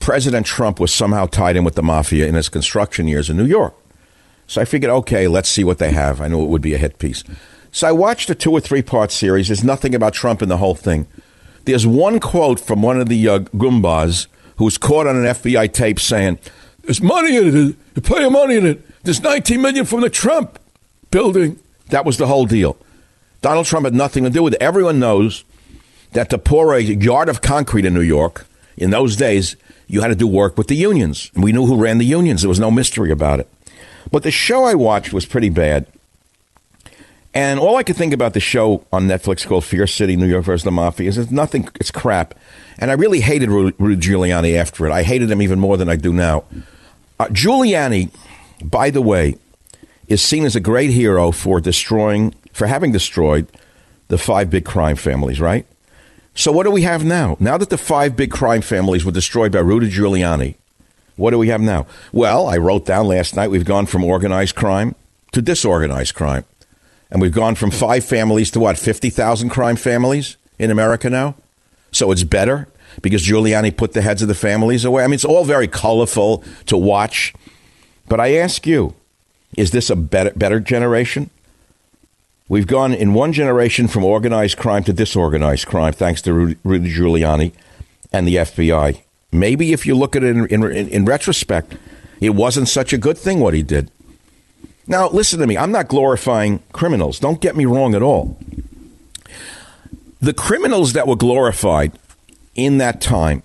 President 0.00 0.46
Trump 0.46 0.80
was 0.80 0.92
somehow 0.92 1.26
tied 1.26 1.56
in 1.56 1.64
with 1.64 1.74
the 1.74 1.82
mafia 1.82 2.26
in 2.26 2.34
his 2.34 2.48
construction 2.48 3.08
years 3.08 3.30
in 3.30 3.36
New 3.36 3.44
York. 3.44 3.74
So 4.46 4.60
I 4.60 4.64
figured, 4.64 4.90
okay, 4.90 5.28
let's 5.28 5.48
see 5.48 5.64
what 5.64 5.78
they 5.78 5.92
have. 5.92 6.20
I 6.20 6.28
knew 6.28 6.42
it 6.42 6.48
would 6.48 6.62
be 6.62 6.74
a 6.74 6.78
hit 6.78 6.98
piece. 6.98 7.22
So 7.70 7.86
I 7.86 7.92
watched 7.92 8.30
a 8.30 8.34
two 8.34 8.52
or 8.52 8.60
three 8.60 8.82
part 8.82 9.12
series. 9.12 9.48
There's 9.48 9.62
nothing 9.62 9.94
about 9.94 10.14
Trump 10.14 10.42
in 10.42 10.48
the 10.48 10.56
whole 10.56 10.74
thing. 10.74 11.06
There's 11.64 11.86
one 11.86 12.18
quote 12.18 12.58
from 12.58 12.80
one 12.80 12.98
of 13.00 13.08
the 13.08 13.28
uh, 13.28 13.38
Goombas 13.40 14.26
who 14.56 14.64
was 14.64 14.78
caught 14.78 15.06
on 15.06 15.16
an 15.16 15.24
FBI 15.24 15.70
tape 15.72 16.00
saying, 16.00 16.38
"There's 16.82 17.02
money 17.02 17.36
in 17.36 17.46
it. 17.46 17.50
There's 17.94 18.06
plenty 18.06 18.24
of 18.24 18.32
money 18.32 18.56
in 18.56 18.66
it. 18.66 19.04
There's 19.04 19.20
19 19.20 19.60
million 19.60 19.84
from 19.84 20.00
the 20.00 20.10
Trump 20.10 20.58
building." 21.10 21.58
That 21.90 22.06
was 22.06 22.16
the 22.16 22.26
whole 22.26 22.46
deal. 22.46 22.78
Donald 23.40 23.66
Trump 23.66 23.84
had 23.84 23.94
nothing 23.94 24.24
to 24.24 24.30
do 24.30 24.42
with 24.42 24.54
it. 24.54 24.62
Everyone 24.62 24.98
knows 24.98 25.44
that 26.12 26.30
to 26.30 26.38
pour 26.38 26.74
a 26.74 26.80
yard 26.80 27.28
of 27.28 27.40
concrete 27.40 27.84
in 27.84 27.94
New 27.94 28.00
York 28.00 28.46
in 28.76 28.90
those 28.90 29.16
days, 29.16 29.56
you 29.86 30.00
had 30.00 30.08
to 30.08 30.14
do 30.14 30.26
work 30.26 30.56
with 30.56 30.68
the 30.68 30.76
unions. 30.76 31.30
We 31.34 31.52
knew 31.52 31.66
who 31.66 31.76
ran 31.76 31.98
the 31.98 32.04
unions. 32.04 32.42
There 32.42 32.48
was 32.48 32.60
no 32.60 32.70
mystery 32.70 33.10
about 33.10 33.40
it. 33.40 33.48
But 34.10 34.22
the 34.22 34.30
show 34.30 34.64
I 34.64 34.74
watched 34.74 35.12
was 35.12 35.26
pretty 35.26 35.50
bad. 35.50 35.86
And 37.34 37.60
all 37.60 37.76
I 37.76 37.82
could 37.82 37.96
think 37.96 38.12
about 38.12 38.34
the 38.34 38.40
show 38.40 38.84
on 38.92 39.06
Netflix 39.06 39.46
called 39.46 39.64
Fear 39.64 39.86
City, 39.86 40.16
New 40.16 40.26
York 40.26 40.44
versus 40.44 40.64
the 40.64 40.70
Mafia 40.70 41.08
is 41.08 41.18
it's 41.18 41.30
nothing, 41.30 41.68
it's 41.74 41.90
crap. 41.90 42.34
And 42.78 42.90
I 42.90 42.94
really 42.94 43.20
hated 43.20 43.50
Rudy 43.50 43.76
Giuliani 43.78 44.56
after 44.56 44.86
it. 44.86 44.92
I 44.92 45.02
hated 45.02 45.30
him 45.30 45.42
even 45.42 45.60
more 45.60 45.76
than 45.76 45.88
I 45.88 45.96
do 45.96 46.12
now. 46.12 46.44
Uh, 47.20 47.26
Giuliani, 47.26 48.10
by 48.62 48.90
the 48.90 49.02
way, 49.02 49.36
is 50.06 50.22
seen 50.22 50.44
as 50.44 50.56
a 50.56 50.60
great 50.60 50.90
hero 50.90 51.30
for 51.30 51.60
destroying, 51.60 52.34
for 52.58 52.66
having 52.66 52.90
destroyed 52.90 53.46
the 54.08 54.18
five 54.18 54.50
big 54.50 54.64
crime 54.64 54.96
families, 54.96 55.40
right? 55.40 55.64
So 56.34 56.50
what 56.50 56.64
do 56.64 56.72
we 56.72 56.82
have 56.82 57.04
now? 57.04 57.36
Now 57.38 57.56
that 57.56 57.70
the 57.70 57.78
five 57.78 58.16
big 58.16 58.32
crime 58.32 58.62
families 58.62 59.04
were 59.04 59.12
destroyed 59.12 59.52
by 59.52 59.60
Rudy 59.60 59.88
Giuliani, 59.88 60.56
what 61.14 61.30
do 61.30 61.38
we 61.38 61.48
have 61.48 61.60
now? 61.60 61.86
Well, 62.12 62.48
I 62.48 62.56
wrote 62.56 62.84
down 62.84 63.06
last 63.06 63.36
night 63.36 63.50
we've 63.50 63.64
gone 63.64 63.86
from 63.86 64.02
organized 64.02 64.56
crime 64.56 64.96
to 65.32 65.40
disorganized 65.40 66.14
crime. 66.14 66.44
And 67.10 67.22
we've 67.22 67.32
gone 67.32 67.54
from 67.54 67.70
five 67.70 68.04
families 68.04 68.50
to 68.50 68.60
what, 68.60 68.76
50,000 68.76 69.48
crime 69.48 69.76
families 69.76 70.36
in 70.58 70.70
America 70.70 71.08
now? 71.08 71.36
So 71.92 72.10
it's 72.10 72.24
better 72.24 72.68
because 73.02 73.26
Giuliani 73.26 73.74
put 73.74 73.92
the 73.92 74.02
heads 74.02 74.20
of 74.20 74.28
the 74.28 74.34
families 74.34 74.84
away. 74.84 75.04
I 75.04 75.06
mean, 75.06 75.14
it's 75.14 75.24
all 75.24 75.44
very 75.44 75.68
colorful 75.68 76.42
to 76.66 76.76
watch. 76.76 77.32
But 78.08 78.20
I 78.20 78.34
ask 78.34 78.66
you, 78.66 78.94
is 79.56 79.70
this 79.70 79.90
a 79.90 79.96
better, 79.96 80.32
better 80.36 80.60
generation? 80.60 81.30
We've 82.48 82.66
gone 82.66 82.94
in 82.94 83.12
one 83.12 83.32
generation 83.32 83.88
from 83.88 84.04
organized 84.04 84.56
crime 84.56 84.82
to 84.84 84.92
disorganized 84.92 85.66
crime, 85.66 85.92
thanks 85.92 86.22
to 86.22 86.32
Rudy, 86.32 86.90
Giuliani 86.90 87.52
and 88.12 88.26
the 88.26 88.36
FBI. 88.36 89.02
Maybe 89.30 89.72
if 89.72 89.84
you 89.84 89.94
look 89.94 90.16
at 90.16 90.22
it 90.22 90.34
in, 90.34 90.46
in, 90.46 90.88
in 90.88 91.04
retrospect, 91.04 91.76
it 92.20 92.30
wasn't 92.30 92.68
such 92.68 92.92
a 92.92 92.98
good 92.98 93.18
thing 93.18 93.40
what 93.40 93.52
he 93.52 93.62
did. 93.62 93.90
Now, 94.86 95.10
listen 95.10 95.38
to 95.40 95.46
me. 95.46 95.58
I'm 95.58 95.70
not 95.70 95.88
glorifying 95.88 96.62
criminals. 96.72 97.18
Don't 97.18 97.42
get 97.42 97.54
me 97.54 97.66
wrong 97.66 97.94
at 97.94 98.02
all. 98.02 98.38
The 100.20 100.32
criminals 100.32 100.94
that 100.94 101.06
were 101.06 101.16
glorified 101.16 101.92
in 102.54 102.78
that 102.78 103.02
time 103.02 103.42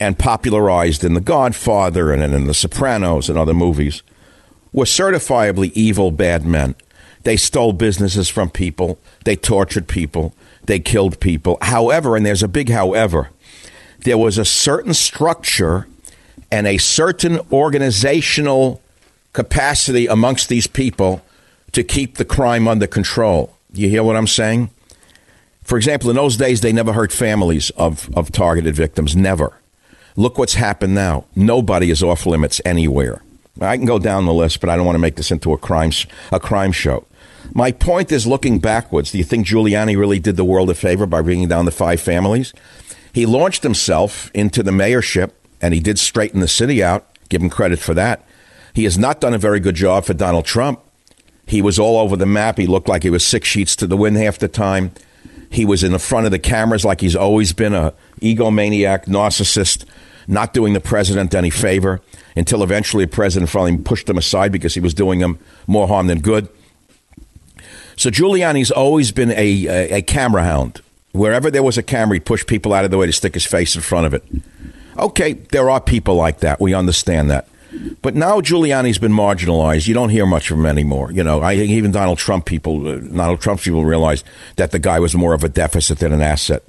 and 0.00 0.18
popularized 0.18 1.04
in 1.04 1.12
The 1.12 1.20
Godfather 1.20 2.10
and 2.10 2.22
in 2.34 2.46
The 2.46 2.54
Sopranos 2.54 3.28
and 3.28 3.38
other 3.38 3.52
movies 3.52 4.02
were 4.72 4.86
certifiably 4.86 5.70
evil, 5.74 6.10
bad 6.10 6.46
men. 6.46 6.74
They 7.30 7.36
stole 7.36 7.72
businesses 7.72 8.28
from 8.28 8.50
people, 8.50 8.98
they 9.24 9.36
tortured 9.36 9.86
people, 9.86 10.34
they 10.64 10.80
killed 10.80 11.20
people. 11.20 11.58
However, 11.62 12.16
and 12.16 12.26
there's 12.26 12.42
a 12.42 12.48
big 12.48 12.70
however, 12.70 13.30
there 14.00 14.18
was 14.18 14.36
a 14.36 14.44
certain 14.44 14.94
structure 14.94 15.86
and 16.50 16.66
a 16.66 16.76
certain 16.78 17.38
organizational 17.52 18.82
capacity 19.32 20.08
amongst 20.08 20.48
these 20.48 20.66
people 20.66 21.22
to 21.70 21.84
keep 21.84 22.16
the 22.16 22.24
crime 22.24 22.66
under 22.66 22.88
control. 22.88 23.54
You 23.72 23.88
hear 23.88 24.02
what 24.02 24.16
I'm 24.16 24.26
saying? 24.26 24.70
For 25.62 25.78
example, 25.78 26.10
in 26.10 26.16
those 26.16 26.36
days, 26.36 26.62
they 26.62 26.72
never 26.72 26.94
hurt 26.94 27.12
families 27.12 27.70
of, 27.76 28.10
of 28.16 28.32
targeted 28.32 28.74
victims. 28.74 29.14
Never. 29.14 29.52
Look 30.16 30.36
what's 30.36 30.54
happened 30.54 30.96
now. 30.96 31.26
Nobody 31.36 31.92
is 31.92 32.02
off 32.02 32.26
limits 32.26 32.60
anywhere. 32.64 33.22
I 33.60 33.76
can 33.76 33.86
go 33.86 34.00
down 34.00 34.26
the 34.26 34.34
list, 34.34 34.60
but 34.60 34.68
I 34.68 34.74
don't 34.74 34.86
want 34.86 34.96
to 34.96 35.00
make 35.00 35.14
this 35.14 35.30
into 35.30 35.52
a 35.52 35.58
crime, 35.58 35.92
a 36.32 36.40
crime 36.40 36.72
show. 36.72 37.06
My 37.52 37.72
point 37.72 38.12
is 38.12 38.26
looking 38.26 38.58
backwards. 38.58 39.10
Do 39.10 39.18
you 39.18 39.24
think 39.24 39.46
Giuliani 39.46 39.96
really 39.96 40.20
did 40.20 40.36
the 40.36 40.44
world 40.44 40.70
a 40.70 40.74
favor 40.74 41.06
by 41.06 41.22
bringing 41.22 41.48
down 41.48 41.64
the 41.64 41.70
five 41.70 42.00
families? 42.00 42.52
He 43.12 43.26
launched 43.26 43.62
himself 43.62 44.30
into 44.34 44.62
the 44.62 44.70
mayorship 44.70 45.32
and 45.60 45.74
he 45.74 45.80
did 45.80 45.98
straighten 45.98 46.40
the 46.40 46.48
city 46.48 46.82
out. 46.82 47.06
Give 47.28 47.42
him 47.42 47.50
credit 47.50 47.78
for 47.78 47.94
that. 47.94 48.24
He 48.72 48.84
has 48.84 48.96
not 48.96 49.20
done 49.20 49.34
a 49.34 49.38
very 49.38 49.60
good 49.60 49.74
job 49.74 50.04
for 50.04 50.14
Donald 50.14 50.44
Trump. 50.44 50.80
He 51.46 51.60
was 51.60 51.78
all 51.78 51.98
over 51.98 52.16
the 52.16 52.26
map. 52.26 52.58
He 52.58 52.66
looked 52.66 52.88
like 52.88 53.02
he 53.02 53.10
was 53.10 53.24
six 53.24 53.48
sheets 53.48 53.74
to 53.76 53.86
the 53.86 53.96
wind 53.96 54.16
half 54.16 54.38
the 54.38 54.46
time. 54.46 54.92
He 55.50 55.64
was 55.64 55.82
in 55.82 55.90
the 55.90 55.98
front 55.98 56.26
of 56.26 56.32
the 56.32 56.38
cameras 56.38 56.84
like 56.84 57.00
he's 57.00 57.16
always 57.16 57.52
been 57.52 57.74
a 57.74 57.92
egomaniac, 58.20 59.06
narcissist, 59.06 59.84
not 60.28 60.54
doing 60.54 60.74
the 60.74 60.80
president 60.80 61.34
any 61.34 61.50
favor 61.50 62.00
until 62.36 62.62
eventually 62.62 63.04
the 63.04 63.10
president 63.10 63.50
finally 63.50 63.76
pushed 63.76 64.08
him 64.08 64.16
aside 64.16 64.52
because 64.52 64.74
he 64.74 64.80
was 64.80 64.94
doing 64.94 65.18
him 65.18 65.40
more 65.66 65.88
harm 65.88 66.06
than 66.06 66.20
good. 66.20 66.48
So 68.00 68.08
Giuliani's 68.08 68.70
always 68.70 69.12
been 69.12 69.30
a, 69.32 69.66
a, 69.66 69.96
a 69.96 70.02
camera 70.02 70.42
hound. 70.42 70.80
Wherever 71.12 71.50
there 71.50 71.62
was 71.62 71.76
a 71.76 71.82
camera, 71.82 72.14
he'd 72.16 72.24
push 72.24 72.46
people 72.46 72.72
out 72.72 72.86
of 72.86 72.90
the 72.90 72.96
way 72.96 73.04
to 73.04 73.12
stick 73.12 73.34
his 73.34 73.44
face 73.44 73.76
in 73.76 73.82
front 73.82 74.06
of 74.06 74.14
it. 74.14 74.24
Okay, 74.96 75.34
there 75.34 75.68
are 75.68 75.82
people 75.82 76.14
like 76.14 76.40
that. 76.40 76.62
We 76.62 76.72
understand 76.72 77.30
that. 77.30 77.46
But 78.00 78.14
now 78.14 78.40
Giuliani's 78.40 78.96
been 78.96 79.12
marginalized. 79.12 79.86
You 79.86 79.92
don't 79.92 80.08
hear 80.08 80.24
much 80.24 80.50
of 80.50 80.56
him 80.56 80.64
anymore. 80.64 81.12
You 81.12 81.22
know, 81.22 81.42
I 81.42 81.56
think 81.56 81.72
even 81.72 81.92
Donald 81.92 82.16
Trump 82.16 82.46
people, 82.46 82.88
uh, 82.88 82.96
Donald 83.00 83.42
Trump 83.42 83.60
people 83.60 83.84
realize 83.84 84.24
that 84.56 84.70
the 84.70 84.78
guy 84.78 84.98
was 84.98 85.14
more 85.14 85.34
of 85.34 85.44
a 85.44 85.50
deficit 85.50 85.98
than 85.98 86.14
an 86.14 86.22
asset. 86.22 86.62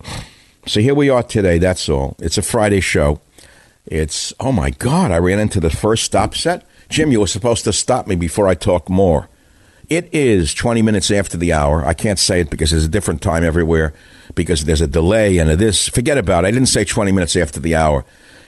So 0.66 0.82
here 0.82 0.96
we 0.96 1.10
are 1.10 1.24
today. 1.24 1.60
That's 1.60 1.88
all. 1.88 2.18
It's 2.20 2.38
a 2.38 2.42
Friday 2.42 2.82
show. 2.82 3.22
It's, 3.86 4.34
oh 4.42 4.52
my 4.52 4.72
God, 4.72 5.12
I 5.12 5.18
ran 5.20 5.40
into 5.40 5.62
the 5.62 5.70
first 5.70 6.04
stop 6.04 6.36
set. 6.36 6.68
Jim, 6.90 7.10
you 7.10 7.22
were 7.22 7.28
supposed 7.28 7.64
to 7.64 7.72
stop 7.72 8.06
me 8.06 8.18
before 8.18 8.50
I 8.50 8.54
talk 8.54 8.90
more. 8.90 9.30
It 9.92 10.08
is 10.14 10.54
20 10.54 10.82
minutes 10.84 11.12
after 11.12 11.36
the 11.36 11.52
hour. 11.52 11.86
I 11.86 11.94
can't 11.94 12.18
say 12.18 12.40
it 12.40 12.50
because 12.50 12.72
there's 12.72 12.86
a 12.86 12.88
different 12.88 13.22
time 13.22 13.44
everywhere 13.44 13.94
because 14.36 14.64
there's 14.64 14.80
a 14.80 14.88
delay 14.88 15.38
and 15.38 15.50
a 15.50 15.58
this. 15.58 15.90
Forget 15.90 16.18
about 16.18 16.46
it. 16.46 16.48
I 16.48 16.52
didn't 16.52 16.70
say 16.70 16.86
20 16.86 17.12
minutes 17.12 17.36
after 17.36 17.60
the 17.60 17.76
hour. 17.76 18.06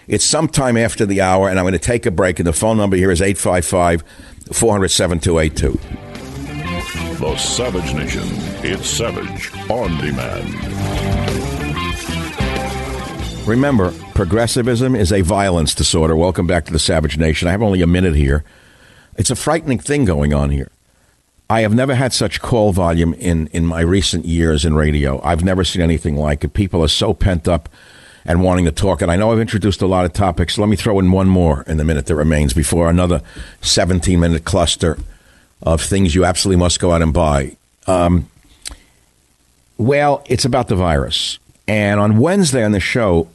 It's 0.07 0.23
sometime 0.23 0.77
after 0.77 1.05
the 1.05 1.19
hour, 1.19 1.49
and 1.49 1.59
I'm 1.59 1.65
going 1.65 1.73
to 1.73 1.79
take 1.79 2.05
a 2.05 2.11
break. 2.11 2.39
And 2.39 2.47
the 2.47 2.53
phone 2.53 2.77
number 2.77 2.95
here 2.95 3.11
is 3.11 3.21
855 3.21 4.05
400 4.53 4.87
7282. 4.87 7.17
The 7.17 7.35
Savage 7.35 7.93
Nation. 7.93 8.23
It's 8.63 8.87
Savage 8.87 9.51
on 9.69 9.97
demand. 9.97 10.47
Remember, 13.45 13.91
progressivism 14.15 14.95
is 14.95 15.11
a 15.11 15.19
violence 15.19 15.75
disorder. 15.75 16.15
Welcome 16.15 16.47
back 16.47 16.63
to 16.67 16.71
the 16.71 16.79
Savage 16.79 17.17
Nation. 17.17 17.49
I 17.49 17.51
have 17.51 17.61
only 17.61 17.81
a 17.81 17.87
minute 17.87 18.15
here. 18.15 18.45
It's 19.17 19.29
a 19.29 19.35
frightening 19.35 19.79
thing 19.79 20.05
going 20.05 20.33
on 20.33 20.49
here. 20.49 20.71
I 21.49 21.61
have 21.61 21.73
never 21.73 21.93
had 21.95 22.13
such 22.13 22.41
call 22.41 22.71
volume 22.71 23.13
in, 23.15 23.47
in 23.47 23.65
my 23.65 23.81
recent 23.81 24.25
years 24.25 24.65
in 24.65 24.75
radio. 24.75 25.21
I've 25.23 25.43
never 25.43 25.63
seen 25.63 25.81
anything 25.81 26.15
like 26.15 26.43
it. 26.43 26.53
People 26.53 26.83
are 26.83 26.87
so 26.87 27.13
pent 27.13 27.47
up 27.47 27.69
and 28.25 28.41
wanting 28.41 28.65
to 28.65 28.71
talk. 28.71 29.01
And 29.01 29.11
I 29.11 29.15
know 29.15 29.31
I've 29.31 29.39
introduced 29.39 29.81
a 29.81 29.87
lot 29.87 30.05
of 30.05 30.13
topics. 30.13 30.57
Let 30.57 30.69
me 30.69 30.75
throw 30.75 30.99
in 30.99 31.11
one 31.11 31.27
more 31.27 31.63
in 31.63 31.77
the 31.77 31.83
minute 31.83 32.05
that 32.05 32.15
remains 32.15 32.53
before 32.53 32.89
another 32.89 33.21
17 33.61 34.19
minute 34.19 34.45
cluster 34.45 34.97
of 35.61 35.81
things 35.81 36.15
you 36.15 36.25
absolutely 36.25 36.59
must 36.59 36.79
go 36.79 36.91
out 36.91 37.01
and 37.01 37.13
buy. 37.13 37.55
Um, 37.87 38.29
well, 39.77 40.23
it's 40.27 40.45
about 40.45 40.67
the 40.67 40.75
virus. 40.75 41.39
And 41.67 41.99
on 41.99 42.17
Wednesday 42.17 42.63
on 42.63 42.71
the 42.71 42.79
show, 42.79 43.27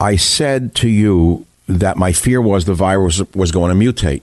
I 0.00 0.16
said 0.16 0.74
to 0.76 0.88
you 0.88 1.46
that 1.68 1.96
my 1.96 2.12
fear 2.12 2.40
was 2.40 2.64
the 2.64 2.74
virus 2.74 3.20
was 3.34 3.52
going 3.52 3.76
to 3.76 3.84
mutate. 3.84 4.22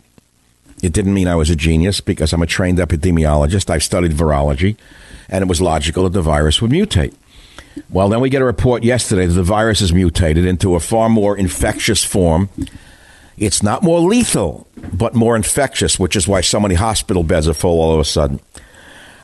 It 0.82 0.94
didn't 0.94 1.14
mean 1.14 1.28
I 1.28 1.36
was 1.36 1.50
a 1.50 1.56
genius 1.56 2.02
because 2.02 2.34
I'm 2.34 2.42
a 2.42 2.48
trained 2.48 2.80
epidemiologist. 2.80 3.70
I've 3.70 3.84
studied 3.84 4.12
virology, 4.12 4.76
and 5.30 5.42
it 5.42 5.48
was 5.48 5.62
logical 5.62 6.04
that 6.04 6.14
the 6.14 6.22
virus 6.22 6.62
would 6.62 6.72
mutate. 6.72 7.14
Well, 7.90 8.10
then 8.10 8.22
we 8.22 8.30
get 8.30 8.42
a 8.42 8.46
report 8.46 8.84
yesterday 8.84 9.26
that 9.26 9.34
the 9.34 9.44
virus 9.44 9.80
has 9.80 9.94
mutated 9.94 10.46
into 10.46 10.76
a 10.76 10.80
far 10.80 11.10
more 11.10 11.38
infectious 11.38 12.04
form. 12.04 12.50
It's 13.38 13.62
not 13.62 13.84
more 13.84 14.00
lethal, 14.00 14.68
but 14.94 15.14
more 15.14 15.36
infectious, 15.36 16.00
which 16.00 16.16
is 16.16 16.28
why 16.28 16.42
so 16.42 16.60
many 16.60 16.76
hospital 16.76 17.24
beds 17.24 17.48
are 17.48 17.54
full 17.54 17.82
all 17.82 17.94
of 17.94 18.00
a 18.00 18.06
sudden. 18.06 18.40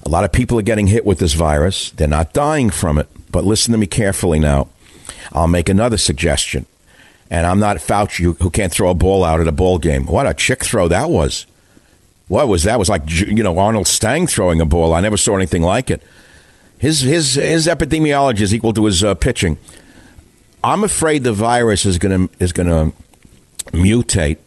A 0.03 0.09
lot 0.09 0.23
of 0.23 0.31
people 0.31 0.59
are 0.59 0.63
getting 0.63 0.87
hit 0.87 1.05
with 1.05 1.19
this 1.19 1.33
virus. 1.33 1.91
They're 1.91 2.07
not 2.07 2.33
dying 2.33 2.69
from 2.69 2.97
it. 2.97 3.07
But 3.31 3.45
listen 3.45 3.71
to 3.71 3.77
me 3.77 3.87
carefully 3.87 4.39
now. 4.39 4.67
I'll 5.31 5.47
make 5.47 5.69
another 5.69 5.97
suggestion. 5.97 6.65
And 7.31 7.47
I'm 7.47 7.59
not 7.59 7.77
Fauci 7.77 8.37
who 8.39 8.49
can't 8.49 8.73
throw 8.73 8.89
a 8.89 8.93
ball 8.93 9.23
out 9.23 9.39
at 9.39 9.47
a 9.47 9.53
ball 9.53 9.79
game. 9.79 10.05
What 10.05 10.27
a 10.27 10.33
chick 10.33 10.65
throw 10.65 10.89
that 10.89 11.09
was. 11.09 11.47
What 12.27 12.49
was 12.49 12.63
that? 12.63 12.75
It 12.75 12.79
was 12.79 12.89
like, 12.89 13.09
you 13.09 13.41
know, 13.41 13.57
Arnold 13.57 13.87
Stang 13.87 14.27
throwing 14.27 14.59
a 14.59 14.65
ball. 14.65 14.93
I 14.93 14.99
never 14.99 15.15
saw 15.15 15.37
anything 15.37 15.61
like 15.61 15.89
it. 15.89 16.03
His 16.77 17.01
his 17.01 17.35
his 17.35 17.67
epidemiology 17.67 18.41
is 18.41 18.53
equal 18.53 18.73
to 18.73 18.85
his 18.85 19.01
uh, 19.01 19.15
pitching. 19.15 19.57
I'm 20.61 20.83
afraid 20.83 21.23
the 21.23 21.31
virus 21.31 21.85
is 21.85 21.97
going 21.97 22.27
to 22.27 22.43
is 22.43 22.51
going 22.51 22.67
to 22.67 22.95
mutate 23.71 24.37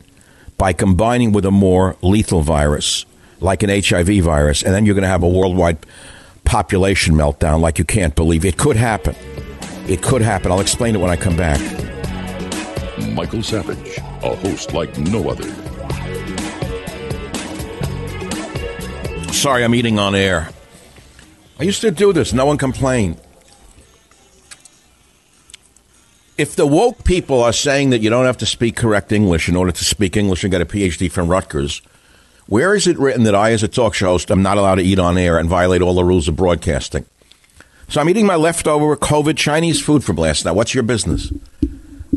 by 0.58 0.72
combining 0.72 1.32
with 1.32 1.46
a 1.46 1.50
more 1.50 1.96
lethal 2.02 2.42
virus, 2.42 3.06
like 3.40 3.62
an 3.62 3.70
HIV 3.70 4.22
virus, 4.22 4.62
and 4.62 4.74
then 4.74 4.84
you're 4.84 4.94
going 4.94 5.02
to 5.02 5.08
have 5.08 5.22
a 5.22 5.28
worldwide 5.28 5.78
population 6.44 7.14
meltdown 7.14 7.60
like 7.60 7.78
you 7.78 7.84
can't 7.84 8.14
believe. 8.14 8.44
It 8.44 8.58
could 8.58 8.76
happen. 8.76 9.16
It 9.88 10.02
could 10.02 10.20
happen. 10.20 10.52
I'll 10.52 10.60
explain 10.60 10.94
it 10.94 10.98
when 10.98 11.10
I 11.10 11.16
come 11.16 11.36
back. 11.36 11.60
Michael 13.12 13.42
Savage, 13.42 13.98
a 13.98 14.34
host 14.36 14.72
like 14.72 14.96
no 14.98 15.28
other. 15.28 15.48
Sorry, 19.32 19.64
I'm 19.64 19.74
eating 19.74 19.98
on 19.98 20.14
air. 20.14 20.48
I 21.58 21.64
used 21.64 21.82
to 21.82 21.90
do 21.90 22.12
this. 22.12 22.32
No 22.32 22.46
one 22.46 22.56
complained. 22.56 23.20
If 26.36 26.56
the 26.56 26.66
woke 26.66 27.04
people 27.04 27.42
are 27.42 27.52
saying 27.52 27.90
that 27.90 28.00
you 28.00 28.10
don't 28.10 28.24
have 28.24 28.38
to 28.38 28.46
speak 28.46 28.74
correct 28.74 29.12
English 29.12 29.48
in 29.48 29.54
order 29.54 29.70
to 29.70 29.84
speak 29.84 30.16
English 30.16 30.42
and 30.42 30.50
get 30.50 30.60
a 30.60 30.66
PhD 30.66 31.10
from 31.10 31.28
Rutgers, 31.28 31.80
where 32.46 32.74
is 32.74 32.86
it 32.86 32.98
written 32.98 33.22
that 33.24 33.34
I, 33.34 33.52
as 33.52 33.62
a 33.62 33.68
talk 33.68 33.94
show 33.94 34.06
host, 34.06 34.30
am 34.30 34.42
not 34.42 34.58
allowed 34.58 34.76
to 34.76 34.82
eat 34.82 34.98
on 34.98 35.16
air 35.16 35.38
and 35.38 35.48
violate 35.48 35.80
all 35.80 35.94
the 35.94 36.04
rules 36.04 36.26
of 36.26 36.36
broadcasting? 36.36 37.06
So 37.88 38.00
I'm 38.00 38.08
eating 38.08 38.26
my 38.26 38.36
leftover 38.36 38.96
COVID 38.96 39.36
Chinese 39.36 39.80
food 39.80 40.02
from 40.02 40.16
last 40.16 40.44
night. 40.44 40.52
What's 40.52 40.74
your 40.74 40.82
business? 40.82 41.32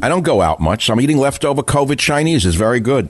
I 0.01 0.10
don't 0.10 0.23
go 0.23 0.41
out 0.41 0.60
much. 0.60 0.89
I'm 0.89 1.01
eating 1.01 1.17
leftover 1.17 1.63
COVID 1.63 1.99
Chinese. 1.99 2.45
It's 2.45 2.55
very 2.55 2.79
good. 2.79 3.10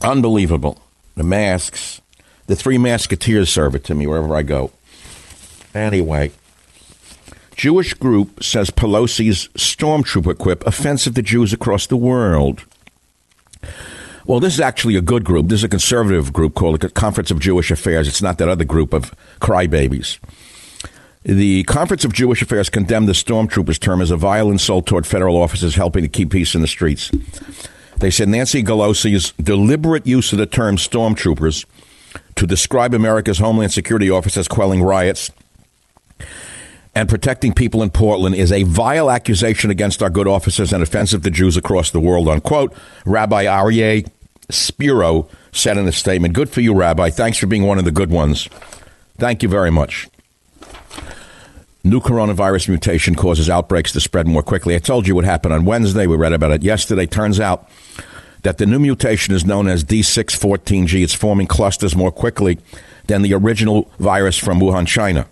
Unbelievable. 0.00 0.78
The 1.16 1.24
masks. 1.24 2.00
The 2.46 2.56
three 2.56 2.76
masketeers 2.76 3.48
serve 3.48 3.74
it 3.74 3.84
to 3.84 3.94
me 3.94 4.06
wherever 4.06 4.34
I 4.34 4.42
go. 4.42 4.70
Anyway, 5.74 6.32
Jewish 7.56 7.94
group 7.94 8.42
says 8.42 8.70
Pelosi's 8.70 9.48
stormtrooper 9.48 10.36
quip 10.36 10.66
offensive 10.66 11.14
to 11.14 11.22
Jews 11.22 11.52
across 11.52 11.86
the 11.86 11.96
world. 11.96 12.64
Well, 14.26 14.40
this 14.40 14.54
is 14.54 14.60
actually 14.60 14.96
a 14.96 15.00
good 15.00 15.24
group. 15.24 15.48
This 15.48 15.60
is 15.60 15.64
a 15.64 15.68
conservative 15.68 16.32
group 16.32 16.54
called 16.54 16.80
the 16.80 16.88
Conference 16.88 17.30
of 17.30 17.40
Jewish 17.40 17.70
Affairs. 17.70 18.06
It's 18.06 18.22
not 18.22 18.38
that 18.38 18.48
other 18.48 18.64
group 18.64 18.92
of 18.92 19.14
crybabies. 19.40 20.18
The 21.24 21.62
Conference 21.64 22.04
of 22.04 22.12
Jewish 22.12 22.42
Affairs 22.42 22.68
condemned 22.68 23.08
the 23.08 23.12
stormtroopers 23.12 23.78
term 23.78 24.00
as 24.00 24.10
a 24.10 24.16
vile 24.16 24.50
insult 24.50 24.86
toward 24.86 25.06
federal 25.06 25.40
officers 25.40 25.76
helping 25.76 26.02
to 26.02 26.08
keep 26.08 26.30
peace 26.30 26.54
in 26.54 26.62
the 26.62 26.66
streets. 26.66 27.10
They 27.98 28.10
said 28.10 28.28
Nancy 28.28 28.64
Pelosi's 28.64 29.32
deliberate 29.32 30.06
use 30.06 30.32
of 30.32 30.38
the 30.38 30.46
term 30.46 30.76
stormtroopers 30.76 31.64
to 32.34 32.46
describe 32.46 32.92
America's 32.92 33.38
Homeland 33.38 33.72
Security 33.72 34.10
officers 34.10 34.48
quelling 34.48 34.82
riots 34.82 35.30
and 36.94 37.08
protecting 37.08 37.52
people 37.54 37.82
in 37.82 37.90
Portland 37.90 38.34
is 38.34 38.52
a 38.52 38.64
vile 38.64 39.10
accusation 39.10 39.70
against 39.70 40.02
our 40.02 40.10
good 40.10 40.28
officers 40.28 40.72
and 40.72 40.82
offensive 40.82 41.22
to 41.22 41.30
Jews 41.30 41.56
across 41.56 41.90
the 41.90 42.00
world, 42.00 42.28
unquote. 42.28 42.74
Rabbi 43.06 43.44
Aryeh 43.44 44.08
Spero 44.50 45.28
said 45.52 45.78
in 45.78 45.88
a 45.88 45.92
statement, 45.92 46.34
Good 46.34 46.50
for 46.50 46.60
you, 46.60 46.74
Rabbi. 46.74 47.10
Thanks 47.10 47.38
for 47.38 47.46
being 47.46 47.62
one 47.62 47.78
of 47.78 47.84
the 47.84 47.92
good 47.92 48.10
ones. 48.10 48.48
Thank 49.18 49.42
you 49.42 49.48
very 49.48 49.70
much. 49.70 50.08
New 51.84 52.00
coronavirus 52.00 52.68
mutation 52.68 53.16
causes 53.16 53.50
outbreaks 53.50 53.90
to 53.92 54.00
spread 54.00 54.28
more 54.28 54.42
quickly. 54.42 54.76
I 54.76 54.78
told 54.78 55.08
you 55.08 55.16
what 55.16 55.24
happened 55.24 55.52
on 55.52 55.64
Wednesday. 55.64 56.06
We 56.06 56.16
read 56.16 56.32
about 56.32 56.52
it 56.52 56.62
yesterday. 56.62 57.06
Turns 57.06 57.40
out 57.40 57.68
that 58.42 58.58
the 58.58 58.66
new 58.66 58.78
mutation 58.78 59.34
is 59.34 59.44
known 59.44 59.66
as 59.66 59.82
D614G. 59.82 61.02
It's 61.02 61.14
forming 61.14 61.48
clusters 61.48 61.96
more 61.96 62.12
quickly 62.12 62.58
than 63.08 63.22
the 63.22 63.34
original 63.34 63.90
virus 63.98 64.38
from 64.38 64.60
Wuhan, 64.60 64.86
China. 64.86 65.26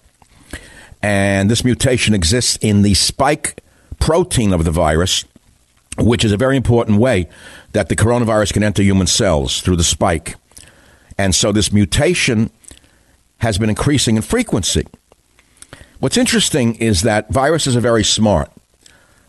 And 1.02 1.48
this 1.48 1.64
mutation 1.64 2.14
exists 2.14 2.58
in 2.60 2.82
the 2.82 2.94
spike 2.94 3.62
protein 4.00 4.52
of 4.52 4.64
the 4.64 4.72
virus, 4.72 5.24
which 5.98 6.24
is 6.24 6.32
a 6.32 6.36
very 6.36 6.56
important 6.56 6.98
way 6.98 7.28
that 7.72 7.88
the 7.88 7.96
coronavirus 7.96 8.54
can 8.54 8.64
enter 8.64 8.82
human 8.82 9.06
cells 9.06 9.60
through 9.60 9.76
the 9.76 9.84
spike. 9.84 10.34
And 11.16 11.32
so 11.32 11.52
this 11.52 11.72
mutation 11.72 12.50
has 13.38 13.56
been 13.56 13.70
increasing 13.70 14.16
in 14.16 14.22
frequency. 14.22 14.86
What's 16.00 16.16
interesting 16.16 16.76
is 16.76 17.02
that 17.02 17.28
viruses 17.30 17.76
are 17.76 17.80
very 17.80 18.04
smart. 18.04 18.50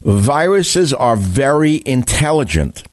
Viruses 0.02 0.94
are 0.94 1.18
very 1.18 1.84
intelligent 1.86 2.84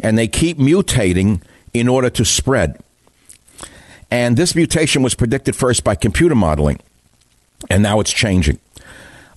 and 0.00 0.18
they 0.18 0.28
keep 0.28 0.58
mutating 0.58 1.40
in 1.72 1.88
order 1.88 2.10
to 2.10 2.24
spread. 2.26 2.78
And 4.10 4.36
this 4.36 4.54
mutation 4.54 5.02
was 5.02 5.14
predicted 5.14 5.56
first 5.56 5.82
by 5.82 5.94
computer 5.94 6.34
modeling 6.34 6.78
and 7.70 7.82
now 7.82 8.00
it's 8.00 8.12
changing. 8.12 8.58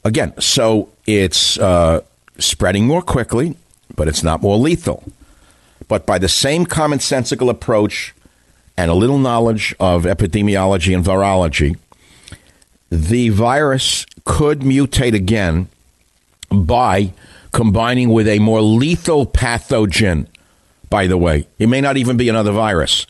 Again, 0.03 0.33
so 0.39 0.89
it's 1.07 1.57
uh, 1.57 2.01
spreading 2.37 2.85
more 2.85 3.01
quickly, 3.01 3.55
but 3.95 4.09
it's 4.09 4.23
not 4.23 4.41
more 4.41 4.57
lethal. 4.57 5.03
But 5.87 6.05
by 6.05 6.17
the 6.17 6.29
same 6.29 6.65
commonsensical 6.65 7.49
approach 7.49 8.13
and 8.75 8.91
a 8.91 8.93
little 8.93 9.17
knowledge 9.17 9.73
of 9.79 10.03
epidemiology 10.03 10.93
and 10.93 11.03
virology, 11.03 11.77
the 12.89 13.30
virus 13.30 14.06
could 14.25 14.62
mutate 14.62 15.13
again 15.13 15.67
by 16.52 17.13
combining 17.52 18.10
with 18.10 18.28
a 18.28 18.39
more 18.39 18.62
lethal 18.62 19.25
pathogen. 19.25 20.28
By 20.89 21.08
the 21.08 21.17
way, 21.17 21.47
it 21.60 21.67
may 21.67 21.82
not 21.82 21.97
even 21.97 22.17
be 22.17 22.30
another 22.30 22.52
virus. 22.52 23.06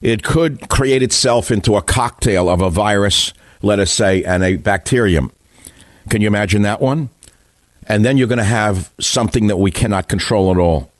It 0.00 0.22
could 0.22 0.68
create 0.68 1.02
itself 1.02 1.50
into 1.50 1.76
a 1.76 1.82
cocktail 1.82 2.48
of 2.48 2.60
a 2.60 2.70
virus 2.70 3.32
let 3.62 3.78
us 3.78 3.90
say, 3.90 4.22
and 4.24 4.42
a 4.42 4.56
bacterium. 4.56 5.30
Can 6.10 6.20
you 6.20 6.26
imagine 6.26 6.62
that 6.62 6.80
one? 6.80 7.08
And 7.86 8.04
then 8.04 8.18
you're 8.18 8.28
going 8.28 8.38
to 8.38 8.44
have 8.44 8.92
something 9.00 9.46
that 9.46 9.56
we 9.56 9.70
cannot 9.70 10.08
control 10.08 10.50
at 10.50 10.58
all. 10.58 10.90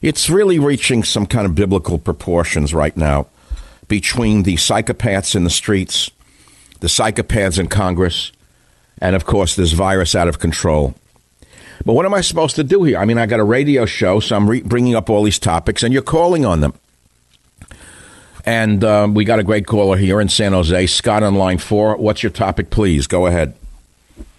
It's 0.00 0.30
really 0.30 0.58
reaching 0.58 1.04
some 1.04 1.26
kind 1.26 1.46
of 1.46 1.54
biblical 1.54 1.98
proportions 1.98 2.72
right 2.72 2.96
now 2.96 3.26
between 3.88 4.44
the 4.44 4.54
psychopaths 4.54 5.36
in 5.36 5.44
the 5.44 5.50
streets, 5.50 6.10
the 6.82 6.88
psychopaths 6.88 7.60
in 7.60 7.68
Congress, 7.68 8.32
and 8.98 9.14
of 9.14 9.24
course, 9.24 9.54
this 9.54 9.70
virus 9.70 10.16
out 10.16 10.26
of 10.26 10.40
control. 10.40 10.94
But 11.86 11.94
what 11.94 12.04
am 12.04 12.12
I 12.12 12.20
supposed 12.20 12.56
to 12.56 12.64
do 12.64 12.82
here? 12.82 12.98
I 12.98 13.04
mean, 13.04 13.18
I 13.18 13.26
got 13.26 13.38
a 13.38 13.44
radio 13.44 13.86
show, 13.86 14.18
so 14.18 14.36
I'm 14.36 14.50
re- 14.50 14.62
bringing 14.62 14.96
up 14.96 15.08
all 15.08 15.22
these 15.22 15.38
topics, 15.38 15.84
and 15.84 15.92
you're 15.92 16.02
calling 16.02 16.44
on 16.44 16.60
them. 16.60 16.74
And 18.44 18.82
um, 18.82 19.14
we 19.14 19.24
got 19.24 19.38
a 19.38 19.44
great 19.44 19.66
caller 19.66 19.96
here 19.96 20.20
in 20.20 20.28
San 20.28 20.52
Jose, 20.52 20.86
Scott 20.88 21.22
on 21.22 21.36
line 21.36 21.58
four. 21.58 21.96
What's 21.96 22.24
your 22.24 22.30
topic, 22.30 22.70
please? 22.70 23.06
Go 23.06 23.26
ahead. 23.26 23.54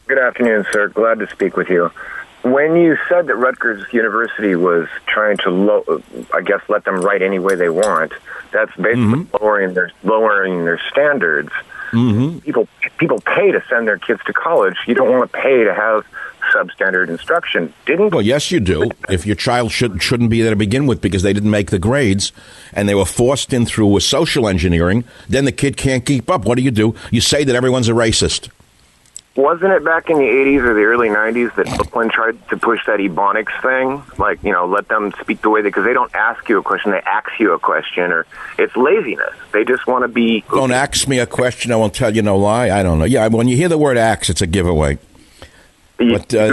Good 0.08 0.20
afternoon, 0.20 0.66
sir. 0.74 0.90
Glad 0.90 1.20
to 1.20 1.30
speak 1.30 1.56
with 1.56 1.70
you. 1.70 1.90
when 2.44 2.76
you 2.76 2.98
said 3.08 3.28
that 3.28 3.36
Rutgers 3.36 3.92
University 3.94 4.56
was 4.56 4.88
trying 5.08 5.38
to, 5.38 5.50
lo- 5.50 6.04
I 6.34 6.42
guess, 6.42 6.62
let 6.68 6.84
them 6.84 6.98
write 6.98 7.22
any 7.22 7.40
way 7.40 7.56
they 7.56 7.70
want, 7.70 8.12
that's 8.52 8.76
basically 8.76 9.24
mm-hmm. 9.24 9.38
lowering 9.42 9.74
their 9.74 9.92
lowering 10.04 10.66
their 10.66 10.80
standards. 10.92 11.52
Mm-hmm. 11.94 12.40
People 12.40 12.68
people 12.98 13.20
pay 13.20 13.52
to 13.52 13.64
send 13.70 13.88
their 13.88 13.98
kids 13.98 14.22
to 14.26 14.34
college. 14.34 14.76
You 14.88 14.96
don't 14.96 15.10
want 15.10 15.32
to 15.32 15.38
pay 15.38 15.64
to 15.64 15.74
have 15.74 16.06
substandard 16.54 17.10
instruction. 17.10 17.74
Didn't? 17.86 18.14
Well, 18.14 18.22
yes, 18.22 18.52
you 18.52 18.60
do. 18.60 18.90
If 19.10 19.26
your 19.26 19.36
child 19.36 19.72
should 19.72 20.02
shouldn't 20.02 20.30
be 20.30 20.42
there 20.42 20.52
to 20.52 20.56
begin 20.56 20.88
with 20.88 21.02
because 21.02 21.24
they 21.24 21.34
didn't 21.34 21.52
make 21.52 21.72
the 21.72 21.80
grades 21.80 22.32
and 22.74 22.90
they 22.90 22.96
were 22.96 23.06
forced 23.06 23.54
in 23.54 23.66
through 23.66 23.96
a 23.96 24.02
social 24.02 24.48
engineering, 24.48 25.04
then 25.30 25.46
the 25.46 25.52
kid 25.52 25.78
can't 25.78 26.06
keep 26.06 26.30
up. 26.30 26.46
What 26.46 26.56
do 26.56 26.64
you 26.64 26.72
do? 26.72 26.96
You 27.12 27.22
say 27.22 27.44
that 27.44 27.56
everyone's 27.56 27.90
a 27.90 27.94
racist. 27.94 28.50
Wasn't 29.36 29.72
it 29.72 29.84
back 29.84 30.12
in 30.12 30.18
the 30.18 30.26
80s 30.26 30.60
or 30.60 30.76
the 30.76 30.84
early 30.84 31.10
90s 31.10 31.56
that 31.56 31.80
Oakland 31.80 32.12
tried 32.12 32.38
to 32.50 32.58
push 32.58 32.86
that 32.86 33.00
ebonics 33.00 33.60
thing? 33.64 34.04
Like, 34.20 34.44
you 34.44 34.52
know, 34.52 34.68
let 34.68 34.88
them 34.90 35.12
speak 35.20 35.42
the 35.42 35.50
way 35.50 35.62
they, 35.64 35.70
because 35.70 35.86
they 35.86 35.94
don't 35.94 36.14
ask 36.14 36.48
you 36.48 36.60
a 36.60 36.62
question, 36.62 36.92
they 36.92 37.02
ask 37.02 37.32
you 37.40 37.52
a 37.54 37.60
question, 37.60 38.12
or 38.12 38.28
it's 38.60 38.76
laziness. 38.76 39.34
They 39.52 39.66
just 39.66 39.88
want 39.88 40.04
to 40.04 40.08
be. 40.08 40.44
Don't 40.52 40.72
ask 40.72 41.08
me 41.08 41.18
a 41.18 41.26
question, 41.26 41.72
I 41.72 41.78
won't 41.78 41.96
tell 41.96 42.16
you 42.16 42.22
no 42.22 42.38
lie. 42.38 42.70
I 42.70 42.84
don't 42.84 43.00
know. 43.00 43.06
Yeah, 43.06 43.28
when 43.28 43.48
you 43.48 43.58
hear 43.58 43.70
the 43.70 43.78
word 43.78 43.98
axe, 43.98 44.30
it's 44.30 44.42
a 44.44 44.48
giveaway. 44.48 45.00
But 45.98 46.34
uh, 46.34 46.48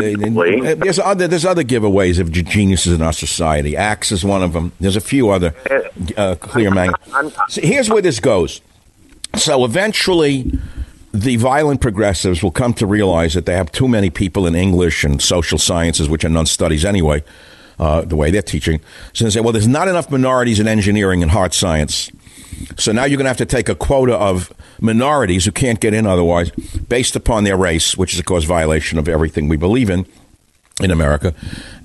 there's 0.77 0.99
other 0.99 1.27
there's 1.27 1.45
other 1.45 1.65
giveaways 1.65 2.21
of 2.21 2.31
geniuses 2.31 2.93
in 2.93 3.03
our 3.03 3.13
society. 3.13 3.77
Axe 3.77 4.13
is 4.13 4.25
one 4.25 4.43
of 4.43 4.53
them. 4.53 4.73
There's 4.79 4.97
a 4.97 5.01
few 5.01 5.31
other 5.31 5.55
uh, 6.17 6.37
clear 6.37 6.71
man. 6.71 6.93
So 7.49 7.61
here's 7.63 7.89
where 7.91 8.03
this 8.03 8.21
goes. 8.21 8.61
So 9.37 9.65
eventually, 9.65 10.53
the 11.13 11.37
violent 11.37 11.81
progressives 11.81 12.43
will 12.43 12.51
come 12.51 12.73
to 12.75 12.87
realize 12.87 13.35
that 13.35 13.47
they 13.47 13.55
have 13.55 13.73
too 13.73 13.89
many 13.89 14.11
people 14.11 14.47
in 14.47 14.55
English 14.55 15.05
and 15.05 15.21
social 15.21 15.59
sciences, 15.59 16.09
which 16.09 16.25
are 16.25 16.29
non 16.29 16.47
studies 16.47 16.85
anyway, 16.85 17.23
uh, 17.79 18.03
the 18.03 18.17
way 18.17 18.31
they're 18.31 18.43
teaching. 18.43 18.81
So 19.13 19.25
they 19.25 19.31
say, 19.31 19.41
well, 19.41 19.53
there's 19.53 19.69
not 19.69 19.89
enough 19.89 20.11
minorities 20.11 20.61
in 20.61 20.69
engineering 20.69 21.23
and 21.23 21.31
hard 21.31 21.53
science. 21.53 22.11
So 22.77 22.93
now 22.93 23.05
you're 23.05 23.17
going 23.17 23.25
to 23.25 23.31
have 23.31 23.37
to 23.39 23.47
take 23.47 23.69
a 23.69 23.75
quota 23.75 24.15
of 24.15 24.53
minorities 24.81 25.45
who 25.45 25.53
can't 25.53 25.81
get 25.81 25.95
in 25.95 26.07
otherwise, 26.07 26.51
based 26.51 27.17
upon 27.17 27.45
their 27.45 27.57
race, 27.57 27.97
which 27.97 28.13
is, 28.13 28.21
of 28.21 28.27
course, 28.27 28.45
violation 28.45 28.99
of 28.99 29.09
everything 29.09 29.49
we 29.49 29.57
believe 29.57 29.91
in 29.91 30.07
in 30.81 30.91
America, 30.91 31.35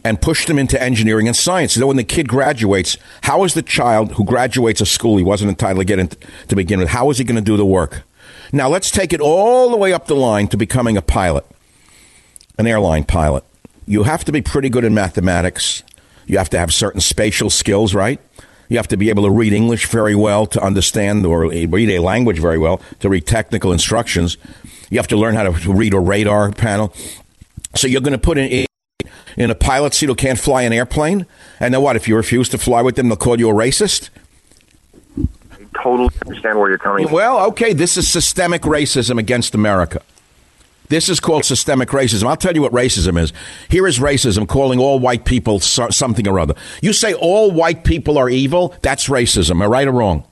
and 0.06 0.22
push 0.22 0.46
them 0.46 0.58
into 0.58 0.82
engineering 0.82 1.28
and 1.28 1.36
science. 1.36 1.74
So 1.74 1.88
when 1.88 1.98
the 1.98 2.04
kid 2.04 2.30
graduates, 2.30 2.98
how 3.24 3.44
is 3.44 3.54
the 3.54 3.62
child 3.62 4.14
who 4.14 4.24
graduates 4.24 4.80
a 4.80 4.86
school 4.86 5.18
he 5.18 5.24
wasn't 5.24 5.50
entitled 5.50 5.82
to 5.82 5.86
get 5.86 6.00
in 6.00 6.08
to 6.48 6.56
begin 6.56 6.80
with, 6.80 6.90
how 6.90 7.10
is 7.10 7.18
he 7.18 7.24
going 7.24 7.36
to 7.36 7.42
do 7.42 7.58
the 7.58 7.66
work? 7.66 8.04
Now 8.56 8.70
let's 8.70 8.90
take 8.90 9.12
it 9.12 9.20
all 9.20 9.70
the 9.70 9.76
way 9.76 9.92
up 9.92 10.08
the 10.08 10.16
line 10.16 10.48
to 10.48 10.56
becoming 10.56 10.96
a 10.96 11.02
pilot, 11.02 11.46
an 12.58 12.66
airline 12.66 13.04
pilot. 13.04 13.44
You 13.86 14.04
have 14.04 14.24
to 14.24 14.32
be 14.32 14.42
pretty 14.42 14.70
good 14.70 14.86
in 14.86 14.94
mathematics. 14.94 15.84
You 16.26 16.38
have 16.38 16.50
to 16.52 16.58
have 16.58 16.74
certain 16.74 17.02
spatial 17.02 17.50
skills, 17.50 17.94
right? 17.94 18.18
You 18.70 18.78
have 18.78 18.88
to 18.88 18.96
be 18.96 19.10
able 19.10 19.24
to 19.24 19.30
read 19.30 19.52
English 19.52 19.88
very 19.88 20.16
well 20.16 20.46
to 20.46 20.64
understand 20.64 21.26
or 21.26 21.50
read 21.50 21.90
a 21.90 22.00
language 22.00 22.40
very 22.40 22.58
well 22.58 22.80
to 23.02 23.10
read 23.10 23.28
technical 23.28 23.74
instructions. 23.74 24.38
You 24.90 25.00
have 25.00 25.08
to 25.10 25.18
learn 25.18 25.36
how 25.36 25.52
to 25.52 25.74
read 25.74 25.94
a 25.94 26.00
radar 26.00 26.50
panel. 26.54 26.94
So 27.76 27.88
you're 27.88 28.00
going 28.00 28.14
to 28.14 28.18
put 28.18 28.38
in 28.38 28.68
in 29.36 29.52
a 29.52 29.56
pilot 29.56 29.94
seat 29.94 30.06
who 30.06 30.16
can't 30.16 30.40
fly 30.40 30.62
an 30.62 30.72
airplane, 30.72 31.26
and 31.60 31.74
then 31.74 31.82
what? 31.82 31.98
If 31.98 32.08
you 32.08 32.16
refuse 32.16 32.48
to 32.50 32.58
fly 32.58 32.82
with 32.82 32.96
them, 32.96 33.10
they'll 33.10 33.18
call 33.18 33.38
you 33.38 33.50
a 33.50 33.54
racist. 33.54 34.12
Totally 35.82 36.10
understand 36.26 36.58
where 36.60 36.70
you're 36.70 36.78
coming. 36.78 37.10
Well, 37.12 37.46
okay, 37.48 37.74
this 37.74 37.98
is 37.98 38.08
systemic 38.08 38.64
racism 38.64 39.20
against 39.20 39.54
America. 39.54 40.02
This 40.88 41.10
is 41.10 41.20
called 41.20 41.46
systemic 41.46 41.90
racism. 41.90 42.28
I'll 42.28 42.38
tell 42.38 42.54
you 42.54 42.62
what 42.62 42.72
racism 42.72 43.20
is. 43.20 43.34
Here 43.70 43.88
is 43.88 44.00
racism 44.00 44.48
calling 44.48 44.80
all 44.80 45.00
white 45.00 45.26
people 45.26 45.60
so- 45.60 45.90
something 45.90 46.28
or 46.28 46.40
other. 46.40 46.54
You 46.82 46.94
say 46.94 47.14
all 47.14 47.52
white 47.52 47.84
people 47.84 48.18
are 48.18 48.30
evil, 48.30 48.76
that's 48.82 49.08
racism. 49.08 49.52
Am 49.52 49.62
I 49.64 49.66
right 49.66 49.88
or 49.88 49.92
wrong? 49.92 50.24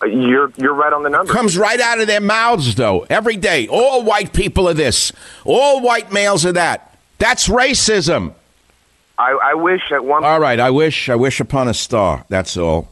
Uh, 0.00 0.06
you're 0.06 0.52
you're 0.56 0.74
right 0.74 0.92
on 0.92 1.02
the 1.02 1.10
number. 1.10 1.32
Comes 1.32 1.58
right 1.58 1.80
out 1.80 2.00
of 2.00 2.06
their 2.06 2.20
mouths, 2.20 2.76
though, 2.76 3.04
every 3.10 3.36
day. 3.36 3.66
All 3.68 4.04
white 4.04 4.32
people 4.32 4.68
are 4.68 4.74
this. 4.74 5.12
All 5.44 5.80
white 5.82 6.12
males 6.12 6.46
are 6.46 6.52
that. 6.52 6.96
That's 7.18 7.48
racism. 7.48 8.34
I, 9.18 9.32
I 9.42 9.54
wish 9.54 9.82
at 9.90 10.04
one. 10.04 10.24
All 10.24 10.40
right, 10.40 10.60
I 10.60 10.70
wish. 10.70 11.08
I 11.08 11.16
wish 11.16 11.40
upon 11.40 11.66
a 11.68 11.74
star. 11.74 12.24
That's 12.28 12.56
all. 12.56 12.88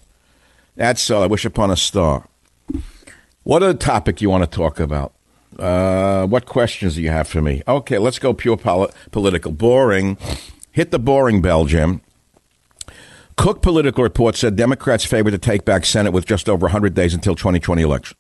That's 0.77 1.11
all. 1.11 1.23
I 1.23 1.27
wish 1.27 1.45
upon 1.45 1.71
a 1.71 1.77
star. 1.77 2.29
What 3.43 3.63
other 3.63 3.75
topic 3.75 4.21
you 4.21 4.31
want 4.31 4.51
to 4.51 4.57
talk 4.57 4.79
about? 4.79 5.15
Uh, 5.59 6.27
what 6.27 6.45
questions 6.47 6.97
do 6.97 7.03
you 7.03 7.11
have 7.11 7.27
for 7.27 7.41
me? 7.41 7.63
Okay, 7.67 7.99
let's 7.99 8.19
go 8.19 8.35
pure 8.35 8.57
poli- 8.57 8.93
political. 9.11 9.53
Boring. 9.53 10.19
Hit 10.71 10.91
the 10.91 10.99
boring 10.99 11.41
bell, 11.41 11.65
Jim. 11.65 12.03
Cook 13.37 13.63
Political 13.63 14.03
Report 14.03 14.35
said 14.35 14.57
Democrats 14.57 15.05
favor 15.05 15.31
to 15.31 15.39
take 15.39 15.65
back 15.65 15.85
Senate 15.85 16.13
with 16.13 16.27
just 16.27 16.49
over 16.49 16.65
100 16.65 16.95
days 16.95 17.15
until 17.15 17.35
2020 17.35 17.83
election. 17.83 18.17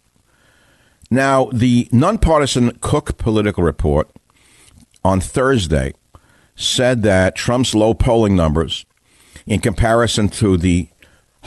Now, 1.10 1.46
the 1.52 1.88
nonpartisan 1.92 2.78
Cook 2.80 3.16
Political 3.16 3.62
Report 3.64 4.10
on 5.04 5.20
Thursday 5.20 5.94
said 6.54 7.02
that 7.02 7.34
Trump's 7.34 7.74
low 7.74 7.94
polling 7.94 8.34
numbers, 8.34 8.86
in 9.46 9.60
comparison 9.60 10.28
to 10.28 10.56
the 10.56 10.88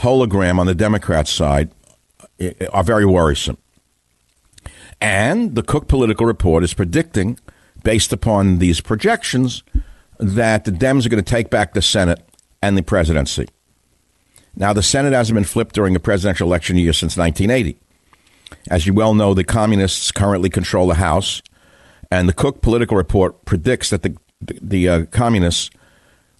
hologram 0.00 0.58
on 0.58 0.66
the 0.66 0.74
Democrat 0.74 1.28
side, 1.28 1.70
are 2.72 2.84
very 2.84 3.06
worrisome. 3.06 3.58
And 5.00 5.54
the 5.54 5.62
Cook 5.62 5.88
Political 5.88 6.26
Report 6.26 6.62
is 6.64 6.74
predicting, 6.74 7.38
based 7.82 8.12
upon 8.12 8.58
these 8.58 8.80
projections, 8.80 9.62
that 10.18 10.64
the 10.64 10.70
Dems 10.70 11.06
are 11.06 11.08
going 11.08 11.22
to 11.22 11.30
take 11.30 11.48
back 11.48 11.72
the 11.72 11.82
Senate 11.82 12.20
and 12.62 12.76
the 12.76 12.82
presidency. 12.82 13.48
Now, 14.56 14.72
the 14.72 14.82
Senate 14.82 15.12
hasn't 15.12 15.36
been 15.36 15.44
flipped 15.44 15.74
during 15.74 15.96
a 15.96 16.00
presidential 16.00 16.46
election 16.46 16.76
year 16.76 16.92
since 16.92 17.16
1980. 17.16 17.78
As 18.68 18.86
you 18.86 18.92
well 18.92 19.14
know, 19.14 19.32
the 19.32 19.44
communists 19.44 20.12
currently 20.12 20.50
control 20.50 20.88
the 20.88 20.94
House, 20.94 21.40
and 22.10 22.28
the 22.28 22.32
Cook 22.32 22.60
Political 22.60 22.96
Report 22.96 23.44
predicts 23.44 23.90
that 23.90 24.02
the, 24.02 24.16
the, 24.40 24.58
the 24.60 24.88
uh, 24.88 25.04
communists 25.06 25.70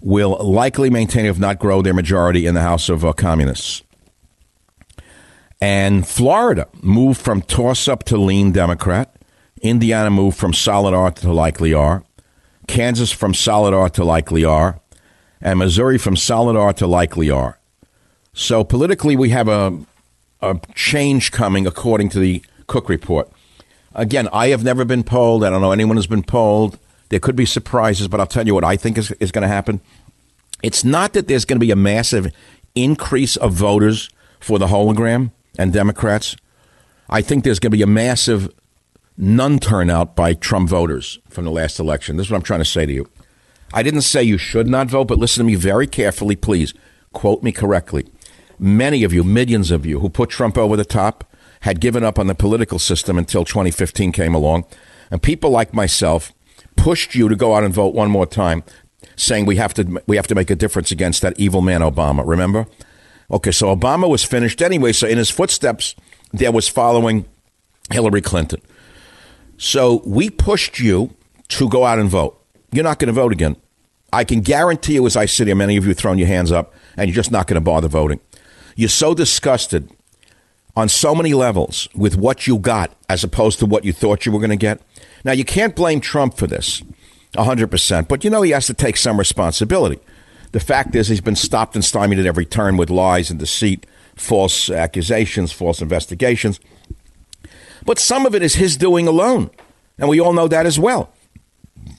will 0.00 0.38
likely 0.38 0.90
maintain, 0.90 1.26
if 1.26 1.38
not 1.38 1.58
grow, 1.58 1.82
their 1.82 1.94
majority 1.94 2.46
in 2.46 2.54
the 2.54 2.62
House 2.62 2.88
of 2.88 3.04
uh, 3.04 3.12
Communists. 3.12 3.82
And 5.60 6.08
Florida 6.08 6.68
moved 6.82 7.20
from 7.20 7.42
toss 7.42 7.86
up 7.86 8.04
to 8.04 8.16
lean 8.16 8.52
Democrat. 8.52 9.14
Indiana 9.60 10.10
moved 10.10 10.38
from 10.38 10.54
solid 10.54 10.94
R 10.94 11.10
to 11.10 11.32
likely 11.32 11.74
R. 11.74 12.02
Kansas 12.66 13.12
from 13.12 13.34
solid 13.34 13.74
R 13.74 13.90
to 13.90 14.04
likely 14.04 14.44
R. 14.44 14.80
And 15.42 15.58
Missouri 15.58 15.98
from 15.98 16.16
solid 16.16 16.56
R 16.56 16.72
to 16.74 16.86
likely 16.86 17.30
R. 17.30 17.58
So 18.32 18.64
politically, 18.64 19.16
we 19.16 19.30
have 19.30 19.48
a, 19.48 19.78
a 20.40 20.58
change 20.74 21.30
coming 21.30 21.66
according 21.66 22.08
to 22.10 22.18
the 22.18 22.42
Cook 22.66 22.88
report. 22.88 23.30
Again, 23.94 24.28
I 24.32 24.48
have 24.48 24.62
never 24.62 24.84
been 24.84 25.02
polled. 25.02 25.44
I 25.44 25.50
don't 25.50 25.60
know 25.60 25.72
anyone 25.72 25.96
has 25.96 26.06
been 26.06 26.22
polled. 26.22 26.78
There 27.10 27.20
could 27.20 27.36
be 27.36 27.46
surprises, 27.46 28.08
but 28.08 28.18
I'll 28.18 28.26
tell 28.26 28.46
you 28.46 28.54
what 28.54 28.64
I 28.64 28.76
think 28.76 28.98
is, 28.98 29.10
is 29.12 29.30
going 29.30 29.42
to 29.42 29.48
happen. 29.48 29.80
It's 30.62 30.84
not 30.84 31.12
that 31.12 31.28
there's 31.28 31.44
going 31.44 31.58
to 31.58 31.64
be 31.64 31.70
a 31.70 31.76
massive 31.76 32.32
increase 32.74 33.36
of 33.36 33.52
voters 33.52 34.10
for 34.40 34.58
the 34.58 34.68
hologram 34.68 35.30
and 35.58 35.72
Democrats, 35.72 36.36
I 37.08 37.22
think 37.22 37.44
there's 37.44 37.58
going 37.58 37.72
to 37.72 37.76
be 37.76 37.82
a 37.82 37.86
massive 37.86 38.52
non 39.16 39.58
turnout 39.58 40.16
by 40.16 40.34
Trump 40.34 40.68
voters 40.68 41.18
from 41.28 41.44
the 41.44 41.50
last 41.50 41.78
election. 41.78 42.16
This 42.16 42.26
is 42.26 42.30
what 42.30 42.38
I'm 42.38 42.42
trying 42.42 42.60
to 42.60 42.64
say 42.64 42.86
to 42.86 42.92
you. 42.92 43.08
I 43.72 43.82
didn't 43.82 44.02
say 44.02 44.22
you 44.22 44.38
should 44.38 44.66
not 44.68 44.88
vote, 44.88 45.08
but 45.08 45.18
listen 45.18 45.44
to 45.44 45.46
me 45.46 45.54
very 45.54 45.86
carefully, 45.86 46.36
please. 46.36 46.72
Quote 47.12 47.42
me 47.42 47.52
correctly. 47.52 48.06
Many 48.58 49.04
of 49.04 49.12
you, 49.12 49.24
millions 49.24 49.70
of 49.70 49.84
you, 49.84 50.00
who 50.00 50.08
put 50.08 50.30
Trump 50.30 50.56
over 50.56 50.76
the 50.76 50.84
top, 50.84 51.24
had 51.60 51.80
given 51.80 52.04
up 52.04 52.18
on 52.18 52.26
the 52.26 52.34
political 52.34 52.78
system 52.78 53.18
until 53.18 53.44
2015 53.44 54.12
came 54.12 54.34
along. 54.34 54.64
And 55.10 55.22
people 55.22 55.50
like 55.50 55.74
myself 55.74 56.32
pushed 56.80 57.14
you 57.14 57.28
to 57.28 57.36
go 57.36 57.54
out 57.54 57.62
and 57.62 57.72
vote 57.74 57.94
one 57.94 58.10
more 58.10 58.26
time, 58.26 58.62
saying 59.16 59.46
we 59.46 59.56
have 59.56 59.74
to, 59.74 60.02
we 60.06 60.16
have 60.16 60.26
to 60.26 60.34
make 60.34 60.50
a 60.50 60.56
difference 60.56 60.90
against 60.90 61.22
that 61.22 61.38
evil 61.38 61.60
man 61.60 61.82
Obama. 61.82 62.26
Remember? 62.26 62.66
Okay, 63.30 63.52
so 63.52 63.74
Obama 63.74 64.08
was 64.08 64.24
finished 64.24 64.62
anyway. 64.62 64.92
So 64.92 65.06
in 65.06 65.18
his 65.18 65.30
footsteps, 65.30 65.94
there 66.32 66.50
was 66.50 66.68
following 66.68 67.26
Hillary 67.92 68.22
Clinton. 68.22 68.60
So 69.58 70.02
we 70.06 70.30
pushed 70.30 70.80
you 70.80 71.14
to 71.48 71.68
go 71.68 71.84
out 71.84 71.98
and 71.98 72.08
vote. 72.08 72.42
You're 72.72 72.84
not 72.84 72.98
going 72.98 73.08
to 73.08 73.12
vote 73.12 73.32
again. 73.32 73.56
I 74.12 74.24
can 74.24 74.40
guarantee 74.40 74.94
you, 74.94 75.06
as 75.06 75.16
I 75.16 75.26
sit 75.26 75.46
here, 75.46 75.56
many 75.56 75.76
of 75.76 75.86
you 75.86 75.94
thrown 75.94 76.18
your 76.18 76.28
hands 76.28 76.50
up, 76.50 76.74
and 76.96 77.08
you're 77.08 77.14
just 77.14 77.30
not 77.30 77.46
going 77.46 77.56
to 77.56 77.60
bother 77.60 77.88
voting. 77.88 78.20
You're 78.74 78.88
so 78.88 79.14
disgusted 79.14 79.90
on 80.74 80.88
so 80.88 81.14
many 81.14 81.34
levels 81.34 81.88
with 81.94 82.16
what 82.16 82.46
you 82.46 82.58
got 82.58 82.90
as 83.08 83.22
opposed 83.22 83.58
to 83.58 83.66
what 83.66 83.84
you 83.84 83.92
thought 83.92 84.24
you 84.24 84.32
were 84.32 84.38
going 84.38 84.50
to 84.50 84.56
get. 84.56 84.80
Now, 85.24 85.32
you 85.32 85.44
can't 85.44 85.76
blame 85.76 86.00
Trump 86.00 86.34
for 86.34 86.46
this 86.46 86.82
100%, 87.34 88.08
but 88.08 88.24
you 88.24 88.30
know 88.30 88.42
he 88.42 88.50
has 88.52 88.66
to 88.66 88.74
take 88.74 88.96
some 88.96 89.18
responsibility. 89.18 90.00
The 90.52 90.60
fact 90.60 90.94
is, 90.94 91.08
he's 91.08 91.20
been 91.20 91.36
stopped 91.36 91.74
and 91.74 91.84
stymied 91.84 92.18
at 92.18 92.26
every 92.26 92.44
turn 92.44 92.76
with 92.76 92.90
lies 92.90 93.30
and 93.30 93.38
deceit, 93.38 93.86
false 94.16 94.68
accusations, 94.70 95.52
false 95.52 95.80
investigations. 95.80 96.58
But 97.84 97.98
some 97.98 98.26
of 98.26 98.34
it 98.34 98.42
is 98.42 98.56
his 98.56 98.76
doing 98.76 99.06
alone. 99.06 99.50
And 99.98 100.08
we 100.08 100.20
all 100.20 100.32
know 100.32 100.48
that 100.48 100.66
as 100.66 100.78
well. 100.78 101.12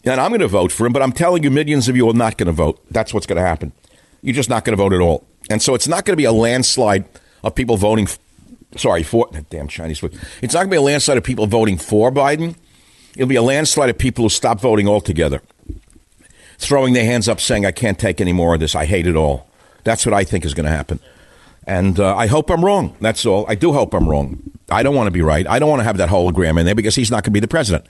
And 0.04 0.20
I'm 0.20 0.32
going 0.32 0.42
to 0.42 0.48
vote 0.48 0.72
for 0.72 0.86
him, 0.86 0.94
but 0.94 1.02
I'm 1.02 1.12
telling 1.12 1.44
you, 1.44 1.52
millions 1.52 1.88
of 1.88 1.96
you 1.96 2.10
are 2.10 2.14
not 2.14 2.38
going 2.38 2.48
to 2.48 2.54
vote. 2.54 2.84
That's 2.90 3.14
what's 3.14 3.26
going 3.26 3.42
to 3.42 3.48
happen. 3.48 3.72
You're 4.22 4.36
just 4.36 4.50
not 4.50 4.66
going 4.66 4.76
to 4.76 4.82
vote 4.82 4.94
at 4.94 5.02
all. 5.02 5.26
And 5.50 5.62
so 5.62 5.76
it's 5.76 5.88
not 5.88 6.06
going 6.06 6.14
to 6.14 6.18
be 6.18 6.26
a 6.26 6.32
landslide 6.32 7.06
of 7.44 7.56
people 7.56 7.78
voting, 7.78 8.08
sorry, 8.76 9.04
for, 9.04 9.28
that 9.32 9.50
damn 9.50 9.68
Chinese 9.68 10.00
food. 10.00 10.20
It's 10.42 10.54
not 10.54 10.62
going 10.62 10.70
to 10.70 10.74
be 10.74 10.78
a 10.78 10.82
landslide 10.82 11.18
of 11.18 11.24
people 11.24 11.48
voting 11.48 11.78
for 11.78 12.12
Biden. 12.12 12.56
It'll 13.16 13.28
be 13.28 13.36
a 13.36 13.42
landslide 13.42 13.90
of 13.90 13.98
people 13.98 14.26
who 14.26 14.30
stop 14.30 14.62
voting 14.62 14.88
altogether, 14.88 15.42
throwing 16.58 16.94
their 16.94 17.06
hands 17.06 17.28
up 17.28 17.40
saying, 17.40 17.66
I 17.66 17.72
can't 17.72 18.00
take 18.00 18.22
any 18.22 18.34
more 18.34 18.54
of 18.54 18.60
this. 18.60 18.76
I 18.76 18.86
hate 18.86 19.08
it 19.08 19.16
all. 19.16 19.48
That's 19.84 20.06
what 20.06 20.14
I 20.14 20.24
think 20.24 20.46
is 20.46 20.54
going 20.54 20.66
to 20.66 20.72
happen. 20.72 21.00
And 21.68 22.00
uh, 22.00 22.16
I 22.16 22.28
hope 22.28 22.50
I'm 22.50 22.66
wrong. 22.66 22.96
That's 23.02 23.26
all. 23.26 23.46
I 23.48 23.56
do 23.56 23.74
hope 23.74 23.94
I'm 23.94 24.10
wrong. 24.10 24.42
I 24.70 24.84
don't 24.84 24.96
want 24.96 25.08
to 25.08 25.12
be 25.12 25.22
right. 25.22 25.46
I 25.48 25.60
don't 25.60 25.70
want 25.70 25.82
to 25.82 25.84
have 25.84 25.98
that 25.98 26.10
hologram 26.10 26.60
in 26.60 26.66
there 26.66 26.76
because 26.76 26.96
he's 26.96 27.12
not 27.12 27.24
going 27.24 27.26
to 27.26 27.32
be 27.32 27.40
the 27.40 27.48
president. 27.48 27.86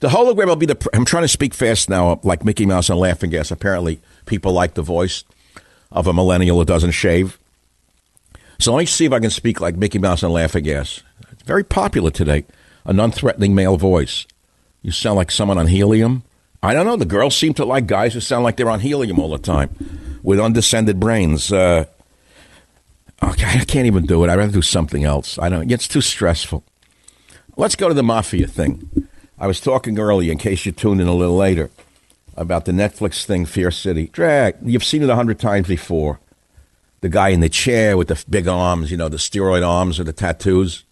The 0.00 0.08
hologram 0.08 0.46
will 0.46 0.56
be 0.56 0.66
the. 0.66 0.88
I'm 0.92 1.04
trying 1.04 1.24
to 1.24 1.28
speak 1.28 1.54
fast 1.54 1.88
now, 1.88 2.20
like 2.22 2.44
Mickey 2.44 2.66
Mouse 2.66 2.90
and 2.90 2.98
Laughing 2.98 3.30
Gas. 3.30 3.50
Apparently, 3.50 4.00
people 4.26 4.52
like 4.52 4.74
the 4.74 4.82
voice 4.82 5.24
of 5.90 6.06
a 6.06 6.12
millennial 6.12 6.58
who 6.58 6.64
doesn't 6.64 6.90
shave. 6.90 7.38
So 8.58 8.72
let 8.72 8.80
me 8.80 8.86
see 8.86 9.06
if 9.06 9.12
I 9.12 9.20
can 9.20 9.30
speak 9.30 9.60
like 9.60 9.76
Mickey 9.76 9.98
Mouse 9.98 10.22
and 10.22 10.32
Laughing 10.32 10.64
Gas. 10.64 11.02
It's 11.32 11.42
very 11.42 11.64
popular 11.64 12.10
today. 12.10 12.44
A 12.84 12.92
non-threatening 12.92 13.54
male 13.54 13.76
voice. 13.76 14.26
You 14.86 14.92
sound 14.92 15.16
like 15.16 15.32
someone 15.32 15.58
on 15.58 15.66
helium. 15.66 16.22
I 16.62 16.72
don't 16.72 16.86
know. 16.86 16.94
The 16.94 17.04
girls 17.04 17.34
seem 17.34 17.54
to 17.54 17.64
like 17.64 17.88
guys 17.88 18.14
who 18.14 18.20
sound 18.20 18.44
like 18.44 18.56
they're 18.56 18.70
on 18.70 18.78
helium 18.78 19.18
all 19.18 19.30
the 19.30 19.38
time, 19.38 20.20
with 20.22 20.38
undescended 20.38 21.00
brains. 21.00 21.50
Uh, 21.50 21.86
okay, 23.20 23.58
I 23.58 23.64
can't 23.64 23.88
even 23.88 24.06
do 24.06 24.22
it. 24.22 24.30
I'd 24.30 24.38
rather 24.38 24.52
do 24.52 24.62
something 24.62 25.02
else. 25.02 25.40
I 25.40 25.48
don't. 25.48 25.68
It's 25.72 25.88
too 25.88 26.00
stressful. 26.00 26.62
Let's 27.56 27.74
go 27.74 27.88
to 27.88 27.94
the 27.94 28.04
mafia 28.04 28.46
thing. 28.46 29.08
I 29.40 29.48
was 29.48 29.58
talking 29.58 29.98
earlier, 29.98 30.30
in 30.30 30.38
case 30.38 30.64
you 30.64 30.70
tuned 30.70 31.00
in 31.00 31.08
a 31.08 31.14
little 31.14 31.36
later, 31.36 31.68
about 32.36 32.64
the 32.64 32.70
Netflix 32.70 33.24
thing, 33.24 33.44
Fear 33.44 33.72
City. 33.72 34.06
Drag. 34.12 34.54
You've 34.62 34.84
seen 34.84 35.02
it 35.02 35.10
a 35.10 35.16
hundred 35.16 35.40
times 35.40 35.66
before. 35.66 36.20
The 37.00 37.08
guy 37.08 37.30
in 37.30 37.40
the 37.40 37.48
chair 37.48 37.96
with 37.96 38.06
the 38.06 38.24
big 38.30 38.46
arms, 38.46 38.92
you 38.92 38.96
know, 38.96 39.08
the 39.08 39.16
steroid 39.16 39.66
arms 39.66 39.98
or 39.98 40.04
the 40.04 40.12
tattoos. 40.12 40.84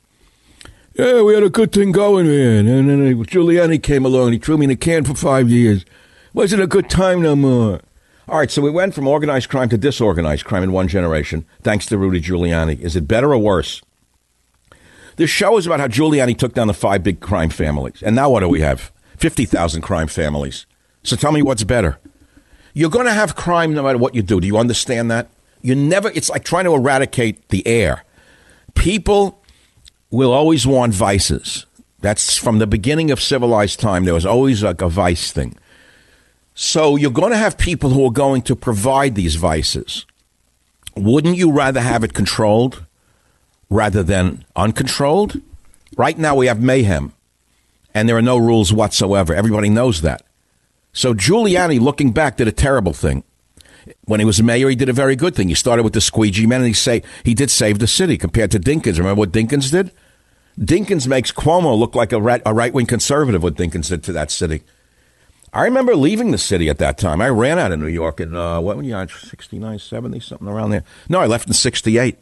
Yeah, 0.95 1.23
we 1.23 1.35
had 1.35 1.43
a 1.43 1.51
good 1.51 1.73
thing 1.73 1.91
going, 1.91 2.29
man. 2.29 2.69
And 2.69 2.89
then 2.89 3.01
uh, 3.01 3.25
Giuliani 3.25 3.83
came 3.83 4.05
along. 4.05 4.31
He 4.31 4.39
threw 4.39 4.57
me 4.57 4.67
in 4.67 4.71
a 4.71 4.77
can 4.77 5.03
for 5.03 5.15
five 5.15 5.51
years. 5.51 5.85
Wasn't 6.33 6.63
a 6.63 6.69
good 6.69 6.89
time 6.89 7.21
no 7.21 7.35
more. 7.35 7.81
All 8.29 8.39
right, 8.39 8.51
so 8.51 8.63
we 8.63 8.71
went 8.71 8.95
from 8.95 9.09
organized 9.09 9.49
crime 9.49 9.69
to 9.71 9.77
disorganized 9.77 10.45
crime 10.45 10.63
in 10.63 10.71
one 10.71 10.87
generation, 10.87 11.47
thanks 11.63 11.85
to 11.87 11.99
Rudy 11.99 12.21
Giuliani. 12.21 12.81
Is 12.81 12.95
it 12.95 13.09
better 13.09 13.33
or 13.35 13.39
worse? 13.39 13.83
This 15.17 15.31
show 15.31 15.59
is 15.59 15.67
about 15.67 15.81
how 15.81 15.89
Giuliani 15.89 16.39
took 16.39 16.55
down 16.55 16.69
the 16.69 16.75
five 16.75 17.03
big 17.03 17.21
crime 17.21 17.51
families. 17.51 18.01
And 18.01 18.15
now 18.15 18.31
what 18.31 18.41
do 18.41 18.49
we 18.49 18.61
have? 18.61 18.93
50,000 19.17 19.83
crime 19.83 20.07
families. 20.07 20.65
So 21.03 21.17
tell 21.17 21.33
me 21.33 21.43
what's 21.43 21.65
better. 21.65 21.99
You're 22.73 22.91
going 22.91 23.07
to 23.07 23.13
have 23.13 23.35
crime 23.35 23.75
no 23.75 23.83
matter 23.83 23.99
what 23.99 24.15
you 24.15 24.23
do. 24.23 24.41
Do 24.41 24.47
you 24.47 24.57
understand 24.57 25.11
that? 25.11 25.29
You 25.61 25.75
never, 25.75 26.11
it's 26.11 26.31
like 26.31 26.45
trying 26.45 26.65
to 26.65 26.75
eradicate 26.75 27.49
the 27.49 27.67
air. 27.67 28.05
People 28.75 29.44
will 30.15 30.33
always 30.33 30.67
want 30.67 30.95
vices. 30.95 31.67
That's 32.01 32.37
from 32.37 32.59
the 32.59 32.67
beginning 32.67 33.11
of 33.11 33.21
civilized 33.21 33.81
time. 33.81 34.05
There 34.05 34.15
was 34.15 34.27
always 34.27 34.63
like 34.63 34.83
a 34.83 34.89
vice 34.89 35.33
thing. 35.33 35.57
So 36.55 36.97
you're 36.97 37.11
going 37.11 37.33
to 37.33 37.39
have 37.39 37.59
people 37.59 37.91
who 37.91 38.07
are 38.07 38.13
going 38.13 38.43
to 38.43 38.55
provide 38.55 39.15
these 39.15 39.37
vices. 39.37 40.07
Wouldn't 40.97 41.37
you 41.37 41.51
rather 41.51 41.81
have 41.81 42.05
it 42.05 42.15
controlled 42.15 42.85
rather 43.69 44.03
than 44.03 44.45
uncontrolled? 44.55 45.41
Right 45.97 46.19
now 46.19 46.37
we 46.37 46.47
have 46.47 46.61
mayhem 46.61 47.13
and 47.95 48.09
there 48.09 48.17
are 48.17 48.23
no 48.23 48.37
rules 48.37 48.73
whatsoever. 48.73 49.35
Everybody 49.35 49.71
knows 49.71 50.03
that. 50.03 50.23
So 50.93 51.15
Giuliani, 51.15 51.81
looking 51.81 52.13
back, 52.13 52.37
did 52.37 52.49
a 52.49 52.53
terrible 52.53 52.93
thing. 52.93 53.25
When 54.05 54.21
he 54.21 54.27
was 54.27 54.43
mayor, 54.43 54.69
he 54.69 54.77
did 54.77 54.89
a 54.89 54.95
very 54.95 55.15
good 55.15 55.35
thing. 55.35 55.49
He 55.49 55.55
started 55.55 55.83
with 55.83 55.93
the 55.93 56.01
squeegee 56.01 56.47
men, 56.47 56.61
and 56.61 56.69
he 56.69 56.73
say 56.73 57.03
he 57.23 57.35
did 57.35 57.51
save 57.51 57.79
the 57.79 57.87
city 57.87 58.17
compared 58.17 58.51
to 58.51 58.59
Dinkins. 58.59 58.99
Remember 58.99 59.21
what 59.21 59.33
Dinkins 59.33 59.71
did? 59.71 59.93
Dinkins 60.59 61.09
makes 61.09 61.33
Cuomo 61.33 61.77
look 61.77 61.95
like 61.95 62.13
a, 62.13 62.21
right, 62.21 62.73
wing 62.73 62.87
conservative. 62.87 63.43
What 63.43 63.55
Dinkins 63.55 63.89
did 63.89 64.03
to 64.05 64.13
that 64.13 64.31
city. 64.31 64.63
I 65.53 65.63
remember 65.65 65.95
leaving 65.95 66.31
the 66.33 66.39
city 66.39 66.69
at 66.69 66.79
that 66.79 66.99
time. 66.99 67.21
I 67.21 67.29
ran 67.29 67.59
out 67.59 67.73
of 67.73 67.79
New 67.79 67.87
York 67.87 68.21
in 68.21 68.35
uh, 68.35 68.61
what 68.61 68.77
were 68.77 68.83
you 68.83 68.95
on, 68.95 69.09
69, 69.09 69.79
70, 69.79 70.21
something 70.21 70.49
around 70.49 70.71
there. 70.71 70.85
No, 71.09 71.21
I 71.21 71.27
left 71.27 71.47
in 71.47 71.55
'68. 71.55 72.19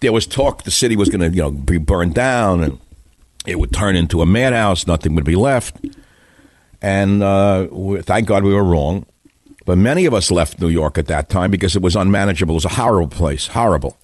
There 0.00 0.12
was 0.12 0.26
talk 0.26 0.64
the 0.64 0.72
city 0.72 0.96
was 0.96 1.08
going 1.08 1.20
to 1.20 1.28
you 1.28 1.42
know 1.42 1.52
be 1.52 1.78
burned 1.78 2.14
down 2.14 2.64
and 2.64 2.80
it 3.46 3.60
would 3.60 3.72
turn 3.72 3.94
into 3.94 4.22
a 4.22 4.26
madhouse. 4.26 4.86
Nothing 4.86 5.14
would 5.14 5.24
be 5.24 5.36
left. 5.36 5.76
And 6.80 7.22
uh, 7.22 7.68
thank 8.02 8.26
God 8.26 8.42
we 8.42 8.52
were 8.52 8.64
wrong. 8.64 9.06
But 9.64 9.78
many 9.78 10.06
of 10.06 10.14
us 10.14 10.32
left 10.32 10.60
New 10.60 10.68
York 10.68 10.98
at 10.98 11.06
that 11.06 11.28
time 11.28 11.52
because 11.52 11.76
it 11.76 11.82
was 11.82 11.94
unmanageable. 11.94 12.54
It 12.54 12.56
was 12.56 12.64
a 12.64 12.70
horrible 12.70 13.08
place, 13.08 13.46
horrible. 13.46 13.96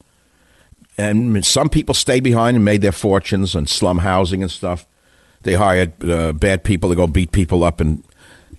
And 0.99 1.47
some 1.47 1.69
people 1.69 1.95
stayed 1.95 2.25
behind 2.25 2.57
and 2.57 2.65
made 2.65 2.83
their 2.83 2.93
fortunes 2.93 3.55
on 3.55 3.67
slum 3.67 3.99
housing 3.99 4.43
and 4.43 4.51
stuff. 4.51 4.85
They 5.43 5.55
hired 5.55 6.05
uh, 6.05 6.33
bad 6.33 6.65
people 6.65 6.91
to 6.91 6.97
go 6.97 7.07
beat 7.07 7.31
people 7.31 7.63
up 7.63 7.81
and 7.81 8.03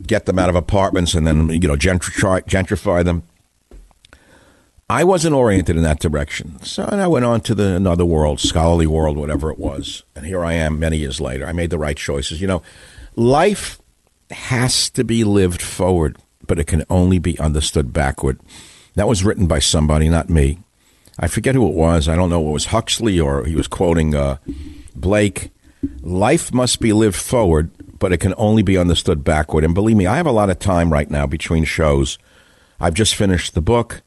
get 0.01 0.25
them 0.25 0.39
out 0.39 0.49
of 0.49 0.55
apartments 0.55 1.13
and 1.13 1.27
then 1.27 1.49
you 1.49 1.67
know 1.67 1.75
gentrify, 1.75 2.41
gentrify 2.45 3.03
them. 3.03 3.23
I 4.89 5.03
wasn't 5.03 5.35
oriented 5.35 5.75
in 5.75 5.83
that 5.83 5.99
direction, 5.99 6.59
so 6.63 6.83
and 6.83 6.99
I 6.99 7.07
went 7.07 7.25
on 7.25 7.41
to 7.41 7.53
the 7.53 7.75
another 7.75 8.05
world, 8.05 8.39
scholarly 8.39 8.87
world, 8.87 9.17
whatever 9.17 9.51
it 9.51 9.59
was, 9.59 10.01
and 10.15 10.25
here 10.25 10.43
I 10.43 10.53
am 10.53 10.79
many 10.79 10.97
years 10.97 11.21
later. 11.21 11.45
I 11.45 11.51
made 11.51 11.69
the 11.69 11.77
right 11.77 11.97
choices. 11.97 12.41
You 12.41 12.47
know, 12.47 12.63
life 13.15 13.79
has 14.31 14.89
to 14.91 15.03
be 15.03 15.23
lived 15.23 15.61
forward, 15.61 16.17
but 16.47 16.57
it 16.57 16.65
can 16.65 16.85
only 16.89 17.19
be 17.19 17.37
understood 17.37 17.93
backward. 17.93 18.39
That 18.95 19.07
was 19.07 19.23
written 19.23 19.45
by 19.45 19.59
somebody, 19.59 20.09
not 20.09 20.27
me. 20.27 20.57
I 21.19 21.27
forget 21.27 21.53
who 21.53 21.67
it 21.67 21.73
was. 21.73 22.07
I 22.07 22.15
don't 22.15 22.29
know. 22.29 22.47
It 22.47 22.53
was 22.53 22.67
Huxley 22.67 23.19
or 23.19 23.43
he 23.43 23.55
was 23.55 23.67
quoting 23.67 24.15
uh, 24.15 24.37
Blake. 24.95 25.51
Life 26.01 26.53
must 26.53 26.79
be 26.79 26.93
lived 26.93 27.17
forward, 27.17 27.71
but 27.99 28.13
it 28.13 28.19
can 28.19 28.33
only 28.37 28.63
be 28.63 28.77
understood 28.77 29.23
backward. 29.23 29.65
And 29.65 29.75
believe 29.75 29.97
me, 29.97 30.07
I 30.07 30.15
have 30.17 30.25
a 30.25 30.31
lot 30.31 30.49
of 30.49 30.59
time 30.59 30.91
right 30.91 31.09
now 31.09 31.27
between 31.27 31.65
shows. 31.65 32.17
I've 32.79 32.93
just 32.93 33.15
finished 33.15 33.53
the 33.53 33.61
book. 33.61 34.01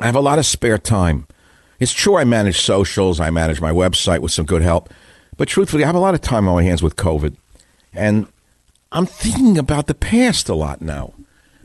I 0.00 0.06
have 0.06 0.16
a 0.16 0.20
lot 0.20 0.38
of 0.38 0.46
spare 0.46 0.78
time. 0.78 1.26
It's 1.78 1.92
true 1.92 2.16
I 2.16 2.24
manage 2.24 2.60
socials, 2.60 3.20
I 3.20 3.30
manage 3.30 3.60
my 3.60 3.70
website 3.70 4.20
with 4.20 4.32
some 4.32 4.46
good 4.46 4.62
help, 4.62 4.92
but 5.36 5.48
truthfully, 5.48 5.82
I 5.82 5.86
have 5.86 5.94
a 5.94 6.00
lot 6.00 6.14
of 6.14 6.20
time 6.20 6.48
on 6.48 6.54
my 6.54 6.62
hands 6.62 6.82
with 6.82 6.96
COVID. 6.96 7.36
And 7.92 8.26
I'm 8.92 9.06
thinking 9.06 9.58
about 9.58 9.86
the 9.86 9.94
past 9.94 10.48
a 10.48 10.54
lot 10.54 10.80
now. 10.80 11.12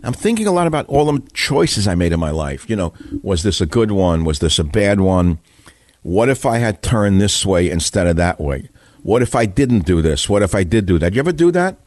I'm 0.03 0.13
thinking 0.13 0.47
a 0.47 0.51
lot 0.51 0.67
about 0.67 0.85
all 0.87 1.11
the 1.11 1.21
choices 1.33 1.87
I 1.87 1.95
made 1.95 2.13
in 2.13 2.19
my 2.19 2.31
life. 2.31 2.69
You 2.69 2.75
know, 2.75 2.93
was 3.21 3.43
this 3.43 3.61
a 3.61 3.65
good 3.65 3.91
one? 3.91 4.23
Was 4.23 4.39
this 4.39 4.59
a 4.59 4.63
bad 4.63 5.01
one? 5.01 5.39
What 6.03 6.29
if 6.29 6.45
I 6.45 6.59
had 6.59 6.81
turned 6.81 7.19
this 7.19 7.45
way 7.45 7.69
instead 7.69 8.07
of 8.07 8.15
that 8.15 8.39
way? 8.39 8.69
What 9.03 9.21
if 9.21 9.35
I 9.35 9.45
didn't 9.45 9.85
do 9.85 10.01
this? 10.01 10.29
What 10.29 10.41
if 10.41 10.55
I 10.55 10.63
did 10.63 10.85
do 10.85 10.97
that? 10.99 11.13
You 11.13 11.19
ever 11.19 11.31
do 11.31 11.51
that? 11.51 11.77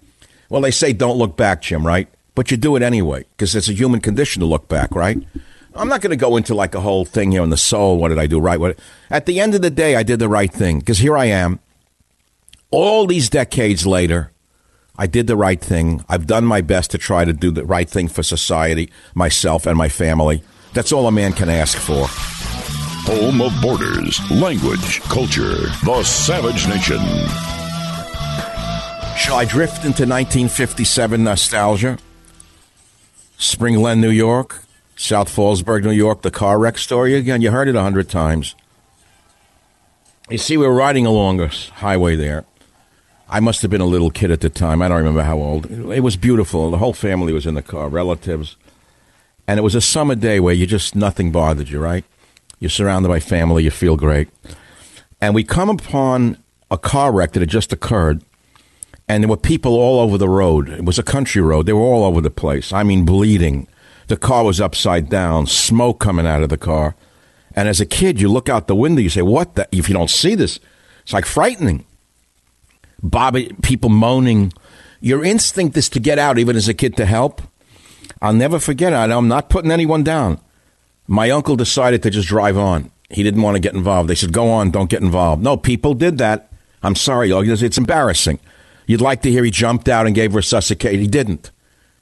Well, 0.48 0.62
they 0.62 0.70
say 0.70 0.92
don't 0.92 1.16
look 1.16 1.36
back, 1.36 1.62
Jim, 1.62 1.86
right? 1.86 2.08
But 2.34 2.50
you 2.50 2.56
do 2.56 2.76
it 2.76 2.82
anyway 2.82 3.24
because 3.32 3.54
it's 3.54 3.68
a 3.68 3.74
human 3.74 4.00
condition 4.00 4.40
to 4.40 4.46
look 4.46 4.68
back, 4.68 4.94
right? 4.94 5.22
I'm 5.74 5.88
not 5.88 6.00
going 6.02 6.10
to 6.10 6.16
go 6.16 6.36
into 6.36 6.54
like 6.54 6.74
a 6.74 6.80
whole 6.80 7.04
thing 7.04 7.32
here 7.32 7.42
on 7.42 7.50
the 7.50 7.56
soul. 7.56 7.98
What 7.98 8.08
did 8.08 8.18
I 8.18 8.26
do 8.26 8.38
right? 8.40 8.60
What, 8.60 8.78
at 9.10 9.26
the 9.26 9.40
end 9.40 9.54
of 9.54 9.62
the 9.62 9.70
day, 9.70 9.96
I 9.96 10.02
did 10.02 10.18
the 10.18 10.28
right 10.28 10.52
thing 10.52 10.80
because 10.80 10.98
here 10.98 11.16
I 11.16 11.26
am, 11.26 11.60
all 12.70 13.06
these 13.06 13.30
decades 13.30 13.86
later, 13.86 14.31
I 14.98 15.06
did 15.06 15.26
the 15.26 15.36
right 15.36 15.60
thing. 15.60 16.04
I've 16.08 16.26
done 16.26 16.44
my 16.44 16.60
best 16.60 16.90
to 16.90 16.98
try 16.98 17.24
to 17.24 17.32
do 17.32 17.50
the 17.50 17.64
right 17.64 17.88
thing 17.88 18.08
for 18.08 18.22
society, 18.22 18.90
myself, 19.14 19.66
and 19.66 19.76
my 19.76 19.88
family. 19.88 20.42
That's 20.74 20.92
all 20.92 21.06
a 21.06 21.12
man 21.12 21.32
can 21.32 21.48
ask 21.48 21.78
for. 21.78 22.06
Home 23.10 23.40
of 23.40 23.52
borders, 23.62 24.20
language, 24.30 25.00
culture, 25.02 25.68
the 25.84 26.02
savage 26.04 26.68
nation. 26.68 26.98
Shall 29.16 29.36
I 29.36 29.46
drift 29.48 29.78
into 29.78 30.02
1957 30.02 31.24
nostalgia? 31.24 31.98
Spring 33.38 33.76
Glen, 33.76 34.00
New 34.00 34.10
York, 34.10 34.62
South 34.94 35.34
Fallsburg, 35.34 35.84
New 35.84 35.90
York, 35.90 36.20
the 36.20 36.30
car 36.30 36.58
wreck 36.58 36.76
story 36.76 37.14
again. 37.14 37.40
You 37.40 37.50
heard 37.50 37.68
it 37.68 37.74
a 37.74 37.82
hundred 37.82 38.10
times. 38.10 38.54
You 40.28 40.38
see, 40.38 40.56
we 40.56 40.66
were 40.66 40.74
riding 40.74 41.06
along 41.06 41.40
a 41.40 41.48
highway 41.48 42.14
there 42.14 42.44
I 43.32 43.40
must 43.40 43.62
have 43.62 43.70
been 43.70 43.80
a 43.80 43.86
little 43.86 44.10
kid 44.10 44.30
at 44.30 44.42
the 44.42 44.50
time. 44.50 44.82
I 44.82 44.88
don't 44.88 44.98
remember 44.98 45.22
how 45.22 45.38
old. 45.38 45.70
It 45.70 46.00
was 46.00 46.18
beautiful. 46.18 46.70
The 46.70 46.76
whole 46.76 46.92
family 46.92 47.32
was 47.32 47.46
in 47.46 47.54
the 47.54 47.62
car, 47.62 47.88
relatives. 47.88 48.58
And 49.48 49.58
it 49.58 49.62
was 49.62 49.74
a 49.74 49.80
summer 49.80 50.14
day 50.14 50.38
where 50.38 50.52
you 50.52 50.66
just, 50.66 50.94
nothing 50.94 51.32
bothered 51.32 51.70
you, 51.70 51.80
right? 51.80 52.04
You're 52.58 52.68
surrounded 52.68 53.08
by 53.08 53.20
family, 53.20 53.64
you 53.64 53.70
feel 53.70 53.96
great. 53.96 54.28
And 55.18 55.34
we 55.34 55.44
come 55.44 55.70
upon 55.70 56.36
a 56.70 56.76
car 56.76 57.10
wreck 57.10 57.32
that 57.32 57.40
had 57.40 57.48
just 57.48 57.72
occurred, 57.72 58.22
and 59.08 59.24
there 59.24 59.30
were 59.30 59.38
people 59.38 59.76
all 59.76 60.00
over 60.00 60.18
the 60.18 60.28
road. 60.28 60.68
It 60.68 60.84
was 60.84 60.98
a 60.98 61.02
country 61.02 61.40
road. 61.40 61.64
They 61.64 61.72
were 61.72 61.80
all 61.80 62.04
over 62.04 62.20
the 62.20 62.30
place. 62.30 62.70
I 62.70 62.82
mean, 62.82 63.06
bleeding. 63.06 63.66
The 64.08 64.18
car 64.18 64.44
was 64.44 64.60
upside 64.60 65.08
down, 65.08 65.46
smoke 65.46 66.00
coming 66.00 66.26
out 66.26 66.42
of 66.42 66.50
the 66.50 66.58
car. 66.58 66.96
And 67.56 67.66
as 67.66 67.80
a 67.80 67.86
kid, 67.86 68.20
you 68.20 68.30
look 68.30 68.50
out 68.50 68.66
the 68.66 68.76
window, 68.76 69.00
you 69.00 69.08
say, 69.08 69.22
What 69.22 69.54
the? 69.54 69.66
If 69.72 69.88
you 69.88 69.94
don't 69.94 70.10
see 70.10 70.34
this, 70.34 70.60
it's 71.02 71.14
like 71.14 71.24
frightening. 71.24 71.86
Bobby, 73.02 73.54
people 73.62 73.90
moaning, 73.90 74.52
Your 75.00 75.24
instinct 75.24 75.76
is 75.76 75.88
to 75.90 76.00
get 76.00 76.18
out, 76.18 76.38
even 76.38 76.56
as 76.56 76.68
a 76.68 76.74
kid, 76.74 76.96
to 76.96 77.06
help. 77.06 77.42
I'll 78.20 78.32
never 78.32 78.60
forget 78.60 78.92
it. 78.92 78.96
I'm 78.96 79.28
not 79.28 79.50
putting 79.50 79.72
anyone 79.72 80.04
down. 80.04 80.40
My 81.08 81.30
uncle 81.30 81.56
decided 81.56 82.02
to 82.04 82.10
just 82.10 82.28
drive 82.28 82.56
on. 82.56 82.90
He 83.10 83.22
didn't 83.22 83.42
want 83.42 83.56
to 83.56 83.60
get 83.60 83.74
involved. 83.74 84.08
They 84.08 84.14
said, 84.14 84.32
go 84.32 84.48
on, 84.50 84.70
don't 84.70 84.88
get 84.88 85.02
involved. 85.02 85.42
No, 85.42 85.56
people 85.56 85.94
did 85.94 86.18
that. 86.18 86.50
I'm 86.82 86.94
sorry, 86.94 87.30
it's 87.30 87.78
embarrassing. 87.78 88.38
You'd 88.86 89.00
like 89.00 89.22
to 89.22 89.30
hear 89.30 89.44
he 89.44 89.50
jumped 89.50 89.88
out 89.88 90.06
and 90.06 90.14
gave 90.14 90.34
resuscitation. 90.34 91.00
He 91.00 91.06
didn't. 91.06 91.50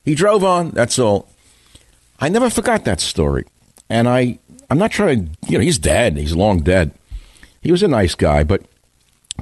He 0.05 0.15
drove 0.15 0.45
on, 0.45 0.71
that's 0.71 0.99
all. 0.99 1.29
I 2.21 2.29
never 2.29 2.51
forgot 2.51 2.85
that 2.85 3.01
story. 3.01 3.45
And 3.89 4.09
I, 4.09 4.39
I'm 4.69 4.79
not 4.79 4.93
trying 4.93 5.27
to, 5.27 5.31
you 5.49 5.59
know, 5.59 5.65
he's 5.65 5.79
dead. 5.79 6.17
He's 6.17 6.35
long 6.35 6.61
dead. 6.61 6.93
He 7.61 7.73
was 7.73 7.83
a 7.83 7.89
nice 7.89 8.15
guy, 8.15 8.45
but 8.45 8.63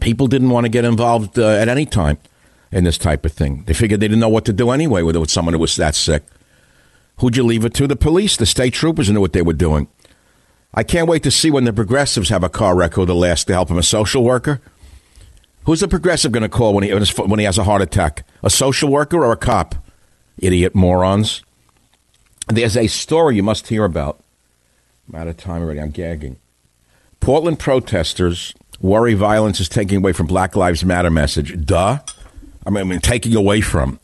people 0.01 0.27
didn't 0.27 0.51
want 0.51 0.65
to 0.65 0.69
get 0.69 0.85
involved 0.85 1.39
uh, 1.39 1.49
at 1.49 1.69
any 1.69 1.87
time 1.87 2.19
in 2.71 2.85
this 2.85 2.99
type 2.99 3.25
of 3.25 3.33
thing. 3.33 3.65
They 3.65 3.75
figured 3.75 4.01
they 4.01 4.09
didn't 4.09 4.21
know 4.21 4.29
what 4.29 4.45
to 4.47 4.53
do 4.53 4.71
anyway 4.71 5.03
with, 5.03 5.17
with 5.17 5.31
someone 5.31 5.55
who 5.55 5.61
was 5.61 5.77
that 5.77 5.95
sick. 5.95 6.23
Who'd 7.19 7.37
you 7.37 7.43
leave 7.43 7.65
it 7.65 7.75
to? 7.75 7.87
The 7.87 7.97
police, 7.97 8.37
the 8.37 8.47
state 8.47 8.75
troopers 8.75 9.11
knew 9.11 9.21
what 9.21 9.33
they 9.33 9.43
were 9.43 9.53
doing. 9.53 9.89
I 10.75 10.83
can't 10.83 11.09
wait 11.09 11.23
to 11.25 11.31
see 11.31 11.51
when 11.51 11.65
the 11.65 11.73
progressives 11.73 12.29
have 12.29 12.45
a 12.45 12.49
car 12.49 12.77
wreck 12.77 12.95
who 12.95 13.07
they'll 13.07 13.25
ask 13.25 13.47
to 13.47 13.55
help 13.55 13.71
him, 13.71 13.79
a 13.79 13.83
social 13.83 14.23
worker. 14.23 14.61
Who's 15.65 15.81
the 15.81 15.89
progressive 15.89 16.33
going 16.33 16.43
to 16.43 16.49
call 16.49 16.75
when 16.75 16.85
he, 16.85 16.93
when 16.93 17.39
he 17.39 17.45
has 17.45 17.59
a 17.59 17.65
heart 17.65 17.83
attack? 17.83 18.25
A 18.43 18.51
social 18.51 18.91
worker 18.91 19.25
or 19.25 19.33
a 19.33 19.37
cop? 19.37 19.75
Idiot 20.39 20.75
morons. 20.75 21.43
There's 22.49 22.77
a 22.77 22.87
story 22.87 23.37
you 23.37 23.43
must 23.43 23.69
hear 23.69 23.85
about. 23.85 24.23
I'm 25.09 25.21
out 25.21 25.27
of 25.27 25.37
time 25.37 25.63
already. 25.63 25.81
I'm 25.81 25.91
gagging. 25.91 26.39
Portland 27.21 27.59
protesters 27.59 28.55
worry 28.81 29.15
violence 29.15 29.61
is 29.61 29.69
taking 29.69 29.99
away 29.99 30.13
from 30.13 30.27
Black 30.27 30.57
Lives 30.57 30.85
Matter 30.85 31.11
message. 31.11 31.65
Duh. 31.65 31.99
I 32.67 32.71
mean, 32.71 32.81
I 32.81 32.85
mean 32.85 33.01
taking 33.01 33.35
away 33.35 33.61
from. 33.61 33.99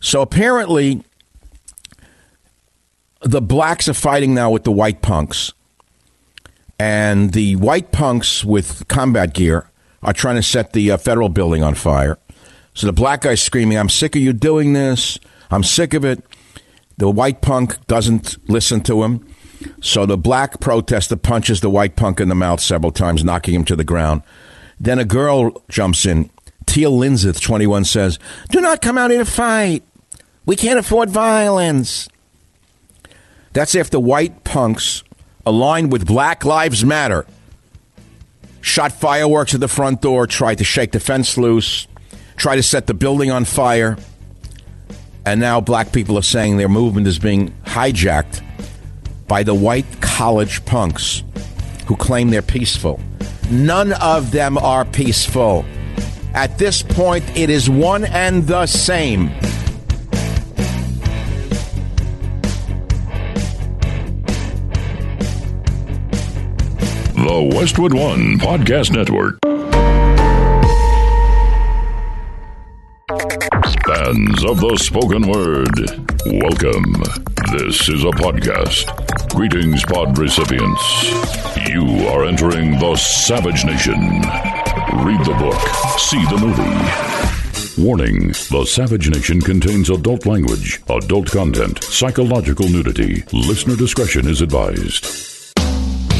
So 0.00 0.20
apparently, 0.20 1.02
the 3.22 3.40
blacks 3.40 3.88
are 3.88 3.94
fighting 3.94 4.34
now 4.34 4.50
with 4.50 4.64
the 4.64 4.72
white 4.72 5.02
punks. 5.02 5.52
And 6.78 7.32
the 7.32 7.56
white 7.56 7.90
punks 7.90 8.44
with 8.44 8.86
combat 8.88 9.32
gear 9.32 9.70
are 10.02 10.12
trying 10.12 10.36
to 10.36 10.42
set 10.42 10.72
the 10.72 10.90
uh, 10.90 10.96
federal 10.96 11.28
building 11.28 11.62
on 11.62 11.74
fire. 11.74 12.18
So 12.74 12.86
the 12.86 12.92
black 12.92 13.22
guy's 13.22 13.40
screaming, 13.40 13.78
I'm 13.78 13.88
sick 13.88 14.14
of 14.14 14.22
you 14.22 14.34
doing 14.34 14.74
this. 14.74 15.18
I'm 15.50 15.64
sick 15.64 15.94
of 15.94 16.04
it. 16.04 16.22
The 16.98 17.10
white 17.10 17.40
punk 17.40 17.86
doesn't 17.86 18.48
listen 18.48 18.82
to 18.82 19.02
him. 19.02 19.26
So 19.80 20.06
the 20.06 20.16
black 20.16 20.60
protester 20.60 21.16
punches 21.16 21.60
the 21.60 21.70
white 21.70 21.96
punk 21.96 22.20
in 22.20 22.28
the 22.28 22.34
mouth 22.34 22.60
several 22.60 22.92
times, 22.92 23.24
knocking 23.24 23.54
him 23.54 23.64
to 23.66 23.76
the 23.76 23.84
ground. 23.84 24.22
Then 24.78 24.98
a 24.98 25.04
girl 25.04 25.62
jumps 25.68 26.04
in. 26.06 26.30
Teal 26.66 26.92
Linseth, 26.92 27.40
21, 27.40 27.84
says, 27.84 28.18
Do 28.50 28.60
not 28.60 28.82
come 28.82 28.98
out 28.98 29.10
here 29.10 29.20
to 29.20 29.30
fight. 29.30 29.82
We 30.44 30.56
can't 30.56 30.78
afford 30.78 31.10
violence. 31.10 32.08
That's 33.52 33.74
after 33.74 33.98
white 33.98 34.44
punks 34.44 35.02
aligned 35.46 35.92
with 35.92 36.06
Black 36.06 36.44
Lives 36.44 36.84
Matter 36.84 37.24
shot 38.66 38.90
fireworks 38.90 39.54
at 39.54 39.60
the 39.60 39.68
front 39.68 40.02
door, 40.02 40.26
tried 40.26 40.58
to 40.58 40.64
shake 40.64 40.90
the 40.90 40.98
fence 40.98 41.38
loose, 41.38 41.86
tried 42.36 42.56
to 42.56 42.62
set 42.62 42.88
the 42.88 42.94
building 42.94 43.30
on 43.30 43.44
fire. 43.44 43.96
And 45.24 45.40
now 45.40 45.60
black 45.60 45.92
people 45.92 46.18
are 46.18 46.22
saying 46.22 46.56
their 46.56 46.68
movement 46.68 47.06
is 47.06 47.18
being 47.18 47.52
hijacked 47.64 48.42
by 49.28 49.42
the 49.42 49.54
white 49.54 49.86
college 50.00 50.64
punks 50.64 51.22
who 51.86 51.96
claim 51.96 52.30
they're 52.30 52.42
peaceful. 52.42 53.00
None 53.50 53.92
of 53.94 54.30
them 54.32 54.58
are 54.58 54.84
peaceful. 54.84 55.64
At 56.34 56.58
this 56.58 56.82
point, 56.82 57.24
it 57.36 57.48
is 57.48 57.70
one 57.70 58.04
and 58.04 58.46
the 58.46 58.66
same. 58.66 59.28
The 67.14 67.50
Westwood 67.54 67.94
One 67.94 68.38
Podcast 68.38 68.92
Network. 68.92 69.38
Fans 73.86 74.44
of 74.44 74.60
the 74.60 74.76
spoken 74.78 75.26
word, 75.28 75.78
welcome. 76.26 77.02
This 77.56 77.88
is 77.88 78.02
a 78.02 78.10
podcast. 78.10 79.05
Greetings, 79.34 79.84
pod 79.84 80.16
recipients. 80.18 81.02
You 81.68 82.08
are 82.08 82.24
entering 82.24 82.72
the 82.78 82.96
Savage 82.96 83.64
Nation. 83.64 83.98
Read 85.04 85.20
the 85.24 85.36
book, 85.38 85.60
see 85.98 86.24
the 86.26 86.38
movie. 86.40 87.82
Warning 87.82 88.28
The 88.28 88.64
Savage 88.66 89.10
Nation 89.10 89.40
contains 89.40 89.90
adult 89.90 90.24
language, 90.24 90.80
adult 90.88 91.30
content, 91.30 91.84
psychological 91.84 92.68
nudity. 92.68 93.24
Listener 93.32 93.76
discretion 93.76 94.26
is 94.26 94.40
advised. 94.40 95.35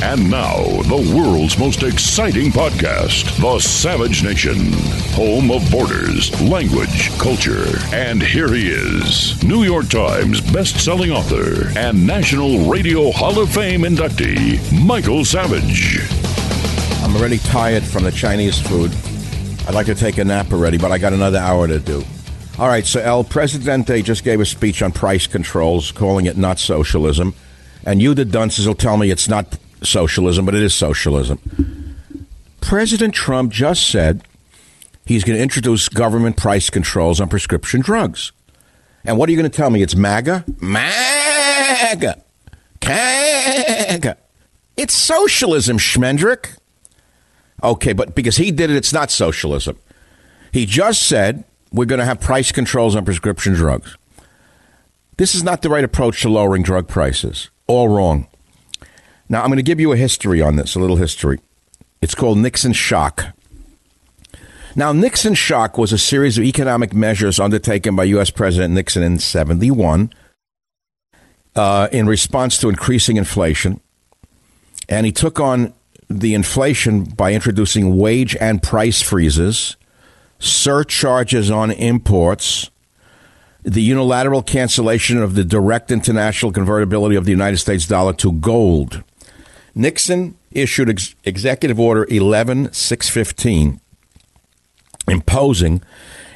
And 0.02 0.30
now, 0.30 0.56
the 0.82 1.14
world's 1.16 1.58
most 1.58 1.82
exciting 1.82 2.50
podcast, 2.52 3.34
The 3.40 3.58
Savage 3.58 4.22
Nation, 4.22 4.72
home 5.14 5.50
of 5.50 5.68
borders, 5.70 6.38
language, 6.42 7.10
culture. 7.18 7.64
And 7.94 8.22
here 8.22 8.52
he 8.52 8.68
is, 8.68 9.42
New 9.42 9.64
York 9.64 9.88
Times 9.88 10.42
best-selling 10.52 11.10
author 11.10 11.68
and 11.78 12.06
National 12.06 12.70
Radio 12.70 13.10
Hall 13.10 13.40
of 13.40 13.50
Fame 13.50 13.82
inductee, 13.82 14.60
Michael 14.84 15.24
Savage. 15.24 15.98
I'm 17.02 17.16
already 17.16 17.38
tired 17.38 17.82
from 17.82 18.04
the 18.04 18.12
Chinese 18.12 18.60
food. 18.60 18.94
I'd 19.66 19.74
like 19.74 19.86
to 19.86 19.94
take 19.94 20.18
a 20.18 20.24
nap 20.24 20.52
already, 20.52 20.76
but 20.76 20.92
I 20.92 20.98
got 20.98 21.14
another 21.14 21.38
hour 21.38 21.66
to 21.66 21.80
do. 21.80 22.04
All 22.58 22.68
right, 22.68 22.84
so 22.86 23.00
El 23.00 23.24
Presidente 23.24 24.02
just 24.02 24.24
gave 24.24 24.40
a 24.40 24.46
speech 24.46 24.82
on 24.82 24.92
price 24.92 25.26
controls, 25.26 25.90
calling 25.90 26.26
it 26.26 26.36
not 26.36 26.58
socialism. 26.58 27.34
And 27.86 28.02
you, 28.02 28.12
the 28.12 28.26
dunces, 28.26 28.66
will 28.66 28.74
tell 28.74 28.98
me 28.98 29.10
it's 29.10 29.28
not 29.28 29.58
socialism, 29.82 30.44
but 30.44 30.54
it 30.54 30.62
is 30.62 30.74
socialism. 30.74 31.38
President 32.60 33.14
Trump 33.14 33.52
just 33.52 33.88
said 33.88 34.22
he's 35.04 35.24
going 35.24 35.36
to 35.36 35.42
introduce 35.42 35.88
government 35.88 36.36
price 36.36 36.70
controls 36.70 37.20
on 37.20 37.28
prescription 37.28 37.80
drugs. 37.80 38.32
And 39.04 39.18
what 39.18 39.28
are 39.28 39.32
you 39.32 39.38
going 39.38 39.50
to 39.50 39.56
tell 39.56 39.70
me? 39.70 39.82
It's 39.82 39.94
MAGA? 39.94 40.44
MAGA. 40.60 42.22
MAGA. 42.84 44.16
It's 44.76 44.94
socialism, 44.94 45.78
Schmendrick. 45.78 46.56
Okay, 47.62 47.92
but 47.92 48.14
because 48.14 48.36
he 48.36 48.50
did 48.50 48.70
it, 48.70 48.76
it's 48.76 48.92
not 48.92 49.10
socialism. 49.10 49.78
He 50.52 50.66
just 50.66 51.02
said 51.02 51.44
we're 51.72 51.86
going 51.86 51.98
to 51.98 52.04
have 52.04 52.20
price 52.20 52.52
controls 52.52 52.96
on 52.96 53.04
prescription 53.04 53.54
drugs. 53.54 53.96
This 55.16 55.34
is 55.34 55.42
not 55.42 55.62
the 55.62 55.70
right 55.70 55.84
approach 55.84 56.20
to 56.22 56.28
lowering 56.28 56.62
drug 56.62 56.88
prices. 56.88 57.50
All 57.66 57.88
wrong. 57.88 58.28
Now, 59.28 59.42
I'm 59.42 59.48
going 59.48 59.56
to 59.56 59.62
give 59.62 59.80
you 59.80 59.92
a 59.92 59.96
history 59.96 60.40
on 60.40 60.56
this, 60.56 60.76
a 60.76 60.80
little 60.80 60.96
history. 60.96 61.40
It's 62.00 62.14
called 62.14 62.38
Nixon 62.38 62.72
Shock. 62.72 63.26
Now, 64.76 64.92
Nixon 64.92 65.34
Shock 65.34 65.78
was 65.78 65.92
a 65.92 65.98
series 65.98 66.38
of 66.38 66.44
economic 66.44 66.92
measures 66.92 67.40
undertaken 67.40 67.96
by 67.96 68.04
U.S. 68.04 68.30
President 68.30 68.74
Nixon 68.74 69.02
in 69.02 69.18
71 69.18 70.12
uh, 71.56 71.88
in 71.90 72.06
response 72.06 72.58
to 72.58 72.68
increasing 72.68 73.16
inflation. 73.16 73.80
And 74.88 75.06
he 75.06 75.12
took 75.12 75.40
on 75.40 75.72
the 76.08 76.34
inflation 76.34 77.04
by 77.04 77.32
introducing 77.32 77.96
wage 77.96 78.36
and 78.36 78.62
price 78.62 79.02
freezes, 79.02 79.76
surcharges 80.38 81.50
on 81.50 81.72
imports, 81.72 82.70
the 83.62 83.82
unilateral 83.82 84.42
cancellation 84.42 85.20
of 85.20 85.34
the 85.34 85.42
direct 85.42 85.90
international 85.90 86.52
convertibility 86.52 87.16
of 87.16 87.24
the 87.24 87.32
United 87.32 87.56
States 87.56 87.86
dollar 87.86 88.12
to 88.12 88.30
gold 88.30 89.02
Nixon 89.76 90.36
issued 90.50 90.88
ex- 90.88 91.14
Executive 91.24 91.78
Order 91.78 92.06
11615 92.08 93.78
imposing 95.06 95.82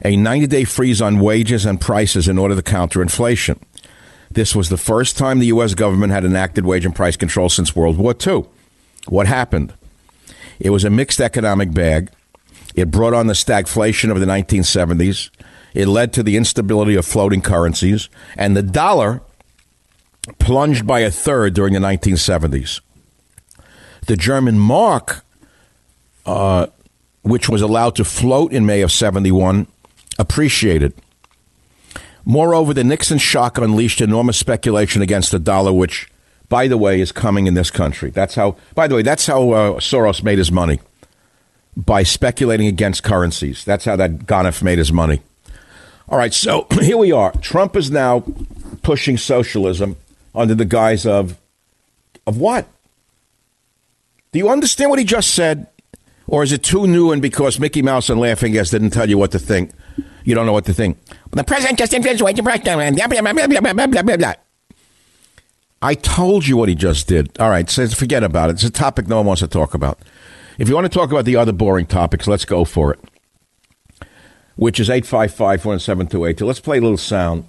a 0.05 0.15
90 0.15 0.47
day 0.47 0.65
freeze 0.65 1.01
on 1.03 1.19
wages 1.19 1.65
and 1.65 1.81
prices 1.81 2.29
in 2.29 2.37
order 2.37 2.55
to 2.55 2.63
counter 2.63 3.01
inflation. 3.01 3.59
This 4.31 4.55
was 4.55 4.69
the 4.69 4.77
first 4.77 5.17
time 5.17 5.39
the 5.39 5.47
U.S. 5.47 5.73
government 5.75 6.13
had 6.13 6.25
enacted 6.25 6.67
wage 6.67 6.85
and 6.85 6.95
price 6.95 7.17
control 7.17 7.49
since 7.49 7.75
World 7.75 7.97
War 7.97 8.15
II. 8.25 8.45
What 9.09 9.27
happened? 9.27 9.73
It 10.61 10.71
was 10.71 10.85
a 10.85 10.91
mixed 10.91 11.21
economic 11.21 11.73
bag. 11.73 12.11
It 12.75 12.91
brought 12.91 13.15
on 13.15 13.27
the 13.27 13.33
stagflation 13.33 14.11
of 14.13 14.21
the 14.21 14.27
1970s. 14.27 15.31
It 15.73 15.89
led 15.89 16.13
to 16.13 16.23
the 16.23 16.37
instability 16.37 16.95
of 16.95 17.07
floating 17.07 17.41
currencies, 17.41 18.11
and 18.37 18.55
the 18.55 18.63
dollar 18.63 19.23
plunged 20.39 20.87
by 20.87 21.01
a 21.01 21.11
third 21.11 21.55
during 21.55 21.73
the 21.73 21.81
1970s 21.81 22.81
the 24.11 24.17
German 24.17 24.59
mark, 24.59 25.25
uh, 26.27 26.67
which 27.23 27.49
was 27.49 27.63
allowed 27.63 27.95
to 27.95 28.05
float 28.05 28.53
in 28.53 28.67
May 28.67 28.81
of 28.81 28.91
71, 28.91 29.69
appreciated. 30.19 30.93
Moreover, 32.25 32.75
the 32.75 32.83
Nixon 32.83 33.19
shock 33.19 33.57
unleashed 33.57 34.01
enormous 34.01 34.37
speculation 34.37 35.01
against 35.01 35.31
the 35.31 35.39
dollar, 35.39 35.73
which, 35.73 36.11
by 36.49 36.67
the 36.67 36.77
way, 36.77 37.01
is 37.01 37.13
coming 37.13 37.47
in 37.47 37.55
this 37.55 37.71
country. 37.71 38.11
That's 38.11 38.35
how, 38.35 38.57
by 38.75 38.89
the 38.89 38.97
way, 38.97 39.03
that's 39.03 39.29
how 39.29 39.53
uh, 39.53 39.73
Soros 39.75 40.25
made 40.25 40.39
his 40.39 40.51
money 40.51 40.81
by 41.77 42.03
speculating 42.03 42.67
against 42.67 43.05
currencies. 43.05 43.65
That's 43.65 43.85
how 43.85 43.95
that 43.95 44.27
Gonif 44.27 44.61
made 44.61 44.79
his 44.79 44.93
money. 44.93 45.23
All 46.09 46.19
right, 46.19 46.35
so 46.35 46.67
here 46.81 46.97
we 46.97 47.13
are. 47.13 47.31
Trump 47.41 47.77
is 47.77 47.93
now 47.93 48.25
pushing 48.83 49.17
socialism 49.17 49.95
under 50.35 50.57
the 50.57 50.65
guise 50.65 51.07
of 51.07 51.39
of 52.27 52.39
what? 52.39 52.67
Do 54.33 54.39
you 54.39 54.49
understand 54.49 54.91
what 54.91 54.99
he 54.99 55.05
just 55.05 55.35
said? 55.35 55.67
Or 56.27 56.45
is 56.45 56.53
it 56.53 56.63
too 56.63 56.87
new 56.87 57.11
and 57.11 57.21
because 57.21 57.59
Mickey 57.59 57.83
Mouse 57.83 58.09
and 58.09 58.21
Laughing 58.21 58.53
Gas 58.53 58.71
didn't 58.71 58.91
tell 58.91 59.09
you 59.09 59.19
what 59.19 59.33
to 59.33 59.39
think? 59.39 59.73
You 60.25 60.35
don't 60.35 60.47
know 60.47 60.53
what 60.53 60.67
to 60.67 60.73
think. 60.73 60.99
The 61.33 61.43
president 61.43 61.79
just 61.79 61.93
influenced 61.93 62.21
the 62.21 62.25
I 65.83 65.95
told 65.95 66.47
you 66.47 66.57
what 66.57 66.69
he 66.69 66.75
just 66.75 67.09
did. 67.09 67.39
All 67.41 67.49
right, 67.49 67.69
says 67.69 67.95
forget 67.95 68.23
about 68.23 68.51
it. 68.51 68.55
It's 68.55 68.65
a 68.65 68.71
topic 68.71 69.09
no 69.09 69.17
one 69.17 69.27
wants 69.27 69.41
to 69.41 69.49
talk 69.49 69.75
about. 69.75 69.99
If 70.59 70.69
you 70.69 70.75
want 70.75 70.85
to 70.85 70.91
talk 70.91 71.11
about 71.11 71.25
the 71.25 71.37
other 71.37 71.53
boring 71.53 71.87
topics, 71.87 72.27
let's 72.27 72.45
go 72.45 72.65
for 72.65 72.93
it. 72.93 73.01
Which 74.57 74.79
is 74.79 74.91
855 74.91 75.63
17282. 75.63 76.45
Let's 76.45 76.61
play 76.61 76.79
a 76.79 76.81
little 76.83 76.99
sound. 76.99 77.47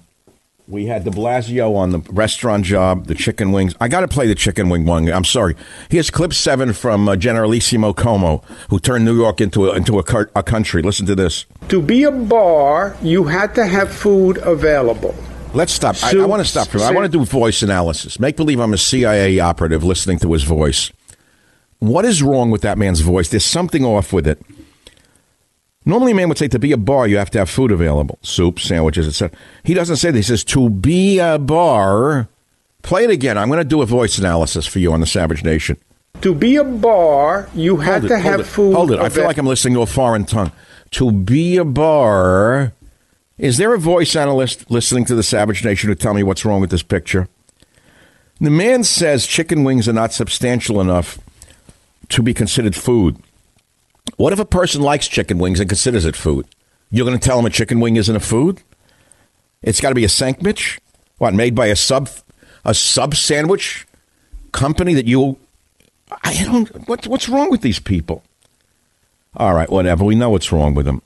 We 0.68 0.86
had 0.86 1.02
de 1.04 1.10
Blasio 1.10 1.74
on 1.74 1.90
the 1.90 1.98
restaurant 2.10 2.64
job, 2.64 3.06
the 3.06 3.16
chicken 3.16 3.50
wings. 3.50 3.74
I 3.80 3.88
got 3.88 4.00
to 4.00 4.08
play 4.08 4.28
the 4.28 4.36
chicken 4.36 4.68
wing 4.68 4.86
one. 4.86 5.08
I'm 5.12 5.24
sorry. 5.24 5.56
Here's 5.90 6.08
clip 6.08 6.32
seven 6.32 6.72
from 6.72 7.08
uh, 7.08 7.16
Generalissimo 7.16 7.92
Cuomo, 7.92 8.44
who 8.70 8.78
turned 8.78 9.04
New 9.04 9.16
York 9.16 9.40
into 9.40 9.68
a, 9.68 9.74
into 9.74 9.98
a, 9.98 10.26
a 10.36 10.42
country. 10.44 10.80
Listen 10.80 11.04
to 11.06 11.16
this. 11.16 11.46
To 11.68 11.82
be 11.82 12.04
a 12.04 12.12
bar, 12.12 12.96
you 13.02 13.24
had 13.24 13.56
to 13.56 13.66
have 13.66 13.92
food 13.92 14.38
available. 14.38 15.16
Let's 15.52 15.72
stop. 15.72 15.96
I, 16.02 16.16
I 16.16 16.26
want 16.26 16.40
to 16.40 16.48
stop 16.48 16.68
for 16.68 16.78
I 16.78 16.92
want 16.92 17.10
to 17.10 17.18
do 17.18 17.24
voice 17.24 17.62
analysis. 17.62 18.20
Make 18.20 18.36
believe 18.36 18.60
I'm 18.60 18.72
a 18.72 18.78
CIA 18.78 19.40
operative 19.40 19.82
listening 19.82 20.20
to 20.20 20.32
his 20.32 20.44
voice. 20.44 20.92
What 21.80 22.04
is 22.04 22.22
wrong 22.22 22.52
with 22.52 22.62
that 22.62 22.78
man's 22.78 23.00
voice? 23.00 23.28
There's 23.28 23.44
something 23.44 23.84
off 23.84 24.12
with 24.12 24.28
it. 24.28 24.40
Normally, 25.84 26.12
a 26.12 26.14
man 26.14 26.28
would 26.28 26.38
say 26.38 26.48
to 26.48 26.58
be 26.58 26.72
a 26.72 26.76
bar, 26.76 27.08
you 27.08 27.18
have 27.18 27.30
to 27.30 27.38
have 27.38 27.50
food 27.50 27.72
available 27.72 28.18
soup, 28.22 28.60
sandwiches, 28.60 29.08
etc. 29.08 29.36
He 29.64 29.74
doesn't 29.74 29.96
say 29.96 30.10
that. 30.10 30.16
He 30.16 30.22
says 30.22 30.44
to 30.44 30.70
be 30.70 31.18
a 31.18 31.38
bar. 31.38 32.28
Play 32.82 33.04
it 33.04 33.10
again. 33.10 33.38
I'm 33.38 33.48
going 33.48 33.58
to 33.58 33.64
do 33.64 33.82
a 33.82 33.86
voice 33.86 34.18
analysis 34.18 34.66
for 34.66 34.78
you 34.78 34.92
on 34.92 35.00
the 35.00 35.06
Savage 35.06 35.44
Nation. 35.44 35.76
To 36.20 36.34
be 36.34 36.56
a 36.56 36.64
bar, 36.64 37.48
you 37.54 37.78
had 37.78 38.04
it, 38.04 38.08
to 38.08 38.18
have 38.18 38.40
it, 38.40 38.44
food. 38.44 38.74
Hold 38.74 38.92
it. 38.92 39.00
I 39.00 39.08
feel 39.08 39.24
like 39.24 39.38
I'm 39.38 39.46
listening 39.46 39.74
to 39.74 39.82
a 39.82 39.86
foreign 39.86 40.24
tongue. 40.24 40.52
To 40.92 41.10
be 41.10 41.56
a 41.56 41.64
bar. 41.64 42.72
Is 43.38 43.56
there 43.56 43.74
a 43.74 43.78
voice 43.78 44.14
analyst 44.14 44.70
listening 44.70 45.04
to 45.06 45.14
the 45.16 45.22
Savage 45.22 45.64
Nation 45.64 45.88
who 45.88 45.94
tell 45.94 46.14
me 46.14 46.22
what's 46.22 46.44
wrong 46.44 46.60
with 46.60 46.70
this 46.70 46.82
picture? 46.82 47.28
The 48.40 48.50
man 48.50 48.84
says 48.84 49.26
chicken 49.26 49.64
wings 49.64 49.88
are 49.88 49.92
not 49.92 50.12
substantial 50.12 50.80
enough 50.80 51.18
to 52.10 52.22
be 52.22 52.34
considered 52.34 52.76
food. 52.76 53.16
What 54.22 54.32
if 54.32 54.38
a 54.38 54.44
person 54.44 54.82
likes 54.82 55.08
chicken 55.08 55.38
wings 55.38 55.58
and 55.58 55.68
considers 55.68 56.04
it 56.04 56.14
food? 56.14 56.46
You're 56.92 57.04
going 57.04 57.18
to 57.18 57.28
tell 57.28 57.40
him 57.40 57.44
a 57.44 57.50
chicken 57.50 57.80
wing 57.80 57.96
isn't 57.96 58.14
a 58.14 58.20
food? 58.20 58.62
It's 59.62 59.80
got 59.80 59.88
to 59.88 59.96
be 59.96 60.04
a 60.04 60.08
sandwich? 60.08 60.78
What, 61.18 61.34
made 61.34 61.56
by 61.56 61.66
a 61.66 61.74
sub 61.74 62.08
a 62.64 62.72
sub 62.72 63.16
sandwich 63.16 63.84
company 64.52 64.94
that 64.94 65.06
you 65.06 65.38
I 66.22 66.40
don't 66.44 66.68
what, 66.86 67.08
what's 67.08 67.28
wrong 67.28 67.50
with 67.50 67.62
these 67.62 67.80
people? 67.80 68.22
All 69.36 69.54
right, 69.54 69.68
whatever. 69.68 70.04
We 70.04 70.14
know 70.14 70.30
what's 70.30 70.52
wrong 70.52 70.76
with 70.76 70.86
them. 70.86 71.02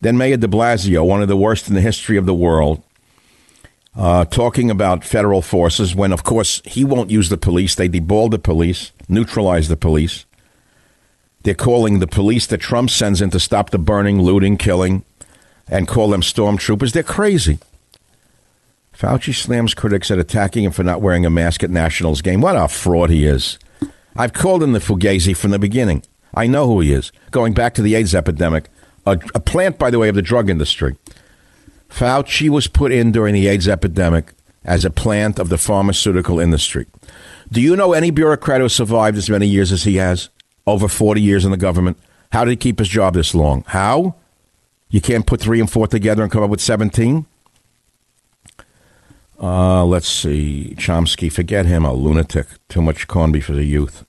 Then 0.00 0.18
Mayor 0.18 0.36
de 0.36 0.48
Blasio, 0.48 1.06
one 1.06 1.22
of 1.22 1.28
the 1.28 1.36
worst 1.36 1.68
in 1.68 1.76
the 1.76 1.80
history 1.80 2.16
of 2.16 2.26
the 2.26 2.34
world, 2.34 2.82
uh, 3.94 4.24
talking 4.24 4.72
about 4.72 5.04
federal 5.04 5.40
forces 5.40 5.94
when, 5.94 6.12
of 6.12 6.24
course, 6.24 6.62
he 6.64 6.84
won't 6.84 7.12
use 7.12 7.28
the 7.28 7.36
police. 7.36 7.76
They 7.76 7.88
deballed 7.88 8.32
the 8.32 8.40
police, 8.40 8.90
neutralized 9.08 9.70
the 9.70 9.76
police. 9.76 10.26
They're 11.44 11.54
calling 11.54 11.98
the 11.98 12.06
police 12.06 12.46
that 12.46 12.58
Trump 12.58 12.90
sends 12.90 13.20
in 13.20 13.30
to 13.30 13.38
stop 13.38 13.70
the 13.70 13.78
burning, 13.78 14.20
looting, 14.20 14.56
killing, 14.56 15.04
and 15.68 15.86
call 15.86 16.08
them 16.08 16.22
stormtroopers. 16.22 16.92
They're 16.92 17.02
crazy. 17.02 17.58
Fauci 18.96 19.34
slams 19.34 19.74
critics 19.74 20.10
at 20.10 20.18
attacking 20.18 20.64
him 20.64 20.72
for 20.72 20.82
not 20.82 21.02
wearing 21.02 21.26
a 21.26 21.30
mask 21.30 21.62
at 21.62 21.70
Nationals 21.70 22.22
game. 22.22 22.40
What 22.40 22.56
a 22.56 22.66
fraud 22.68 23.10
he 23.10 23.26
is. 23.26 23.58
I've 24.16 24.32
called 24.32 24.62
him 24.62 24.72
the 24.72 24.78
Fugazi 24.78 25.36
from 25.36 25.50
the 25.50 25.58
beginning. 25.58 26.02
I 26.32 26.46
know 26.46 26.66
who 26.66 26.80
he 26.80 26.92
is. 26.92 27.12
Going 27.30 27.52
back 27.52 27.74
to 27.74 27.82
the 27.82 27.94
AIDS 27.94 28.14
epidemic, 28.14 28.70
a, 29.04 29.18
a 29.34 29.40
plant, 29.40 29.78
by 29.78 29.90
the 29.90 29.98
way, 29.98 30.08
of 30.08 30.14
the 30.14 30.22
drug 30.22 30.48
industry. 30.48 30.96
Fauci 31.90 32.48
was 32.48 32.68
put 32.68 32.90
in 32.90 33.12
during 33.12 33.34
the 33.34 33.48
AIDS 33.48 33.68
epidemic 33.68 34.32
as 34.64 34.84
a 34.84 34.90
plant 34.90 35.38
of 35.38 35.50
the 35.50 35.58
pharmaceutical 35.58 36.40
industry. 36.40 36.86
Do 37.52 37.60
you 37.60 37.76
know 37.76 37.92
any 37.92 38.10
bureaucrat 38.10 38.62
who 38.62 38.68
survived 38.70 39.18
as 39.18 39.28
many 39.28 39.46
years 39.46 39.70
as 39.72 39.84
he 39.84 39.96
has? 39.96 40.30
Over 40.66 40.88
40 40.88 41.20
years 41.20 41.44
in 41.44 41.50
the 41.50 41.56
government? 41.56 41.98
How 42.32 42.44
did 42.44 42.50
he 42.50 42.56
keep 42.56 42.78
his 42.78 42.88
job 42.88 43.14
this 43.14 43.34
long? 43.34 43.64
How? 43.68 44.14
You 44.88 45.00
can't 45.00 45.26
put 45.26 45.40
three 45.40 45.60
and 45.60 45.70
four 45.70 45.86
together 45.86 46.22
and 46.22 46.32
come 46.32 46.42
up 46.42 46.50
with 46.50 46.60
17? 46.60 47.26
Uh, 49.40 49.84
let's 49.84 50.08
see. 50.08 50.74
Chomsky, 50.78 51.30
forget 51.30 51.66
him, 51.66 51.84
a 51.84 51.92
lunatic. 51.92 52.46
Too 52.68 52.80
much 52.80 53.06
corned 53.06 53.32
beef 53.32 53.46
for 53.46 53.52
the 53.52 53.64
youth. 53.64 54.04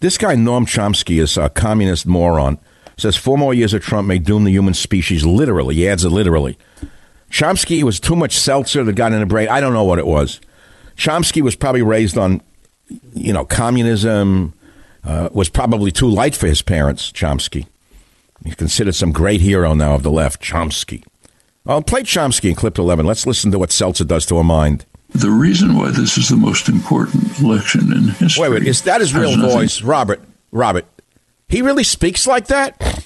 This 0.00 0.18
guy, 0.18 0.34
Noam 0.34 0.66
Chomsky, 0.66 1.20
is 1.20 1.36
a 1.36 1.48
communist 1.48 2.06
moron. 2.06 2.58
Says 2.98 3.16
four 3.16 3.36
more 3.36 3.54
years 3.54 3.74
of 3.74 3.82
Trump 3.82 4.08
may 4.08 4.18
doom 4.18 4.44
the 4.44 4.50
human 4.50 4.74
species 4.74 5.24
literally. 5.24 5.74
He 5.74 5.88
adds 5.88 6.04
it 6.04 6.10
literally. 6.10 6.58
Chomsky 7.30 7.82
was 7.82 8.00
too 8.00 8.16
much 8.16 8.36
seltzer 8.36 8.84
that 8.84 8.94
got 8.94 9.12
in 9.12 9.20
the 9.20 9.26
brain. 9.26 9.48
I 9.48 9.60
don't 9.60 9.72
know 9.72 9.84
what 9.84 9.98
it 9.98 10.06
was. 10.06 10.40
Chomsky 10.96 11.42
was 11.42 11.56
probably 11.56 11.82
raised 11.82 12.16
on, 12.16 12.40
you 13.14 13.32
know, 13.32 13.44
communism, 13.44 14.54
uh, 15.06 15.28
was 15.32 15.48
probably 15.48 15.90
too 15.92 16.08
light 16.08 16.34
for 16.34 16.46
his 16.46 16.62
parents, 16.62 17.12
Chomsky. 17.12 17.66
He's 18.44 18.54
considered 18.54 18.94
some 18.94 19.12
great 19.12 19.40
hero 19.40 19.74
now 19.74 19.94
of 19.94 20.02
the 20.02 20.10
left, 20.10 20.42
Chomsky. 20.42 21.04
I'll 21.66 21.82
play 21.82 22.02
Chomsky 22.02 22.50
in 22.50 22.54
clip 22.54 22.78
11. 22.78 23.06
Let's 23.06 23.26
listen 23.26 23.50
to 23.52 23.58
what 23.58 23.72
seltzer 23.72 24.04
does 24.04 24.26
to 24.26 24.38
a 24.38 24.44
mind. 24.44 24.84
The 25.10 25.30
reason 25.30 25.76
why 25.76 25.90
this 25.90 26.18
is 26.18 26.28
the 26.28 26.36
most 26.36 26.68
important 26.68 27.38
election 27.40 27.92
in 27.92 28.08
history. 28.08 28.42
Wait, 28.42 28.50
wait, 28.60 28.66
is 28.68 28.82
that 28.82 29.00
his 29.00 29.14
real 29.14 29.36
nothing- 29.36 29.50
voice? 29.56 29.82
Robert, 29.82 30.20
Robert, 30.52 30.84
he 31.48 31.62
really 31.62 31.84
speaks 31.84 32.26
like 32.26 32.46
that? 32.48 33.04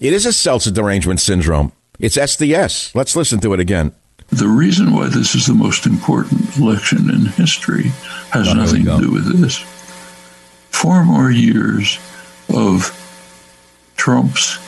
It 0.00 0.12
is 0.12 0.24
a 0.26 0.32
seltzer 0.32 0.70
derangement 0.70 1.20
syndrome. 1.20 1.72
It's 1.98 2.16
SDS. 2.16 2.94
Let's 2.94 3.16
listen 3.16 3.40
to 3.40 3.52
it 3.52 3.60
again. 3.60 3.92
The 4.28 4.48
reason 4.48 4.94
why 4.94 5.08
this 5.08 5.34
is 5.34 5.46
the 5.46 5.54
most 5.54 5.84
important 5.86 6.56
election 6.56 7.10
in 7.10 7.26
history 7.26 7.88
has 8.30 8.48
Oh, 8.48 8.54
nothing 8.54 8.84
to 8.84 8.98
do 8.98 9.10
with 9.10 9.40
this. 9.40 9.58
Four 10.70 11.04
more 11.04 11.30
years 11.30 11.98
of 12.54 12.96
Trump's 13.96 14.58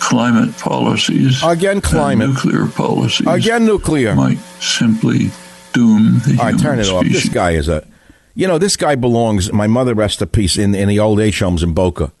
climate 0.00 0.56
policies, 0.58 1.42
Again, 1.42 1.80
climate. 1.80 2.28
nuclear 2.30 2.66
policies, 2.66 3.26
Again, 3.26 3.64
nuclear. 3.64 4.14
might 4.14 4.38
simply 4.60 5.30
doom 5.72 6.20
the 6.26 6.36
All 6.38 6.46
right, 6.50 6.58
turn 6.60 6.78
it 6.80 6.88
off. 6.88 7.04
This 7.04 7.28
guy 7.28 7.52
is 7.52 7.68
a, 7.68 7.86
you 8.34 8.46
know, 8.46 8.58
this 8.58 8.76
guy 8.76 8.94
belongs. 8.94 9.52
My 9.52 9.66
mother 9.66 9.94
rest 9.94 10.20
a 10.20 10.26
peace 10.26 10.58
in 10.58 10.74
in 10.74 10.88
the 10.88 10.98
old 10.98 11.20
age 11.20 11.38
homes 11.38 11.62
in 11.62 11.72
Boca. 11.72 12.12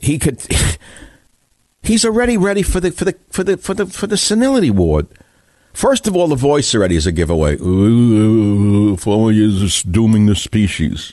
He 0.00 0.18
could. 0.18 0.40
He's 1.82 2.04
already 2.04 2.36
ready 2.36 2.62
for 2.62 2.80
the 2.80 2.90
for 2.90 3.04
the 3.04 3.16
for 3.30 3.44
the 3.44 3.56
for 3.56 3.74
the 3.74 3.86
for 3.86 4.06
the 4.06 4.16
senility 4.16 4.70
ward. 4.70 5.06
First 5.72 6.06
of 6.06 6.16
all, 6.16 6.26
the 6.26 6.36
voice 6.36 6.74
already 6.74 6.96
is 6.96 7.06
a 7.06 7.12
giveaway. 7.12 7.56
Ooh, 7.60 8.96
four 8.96 9.30
years 9.30 9.62
of 9.62 9.92
dooming 9.92 10.26
the 10.26 10.34
species. 10.34 11.12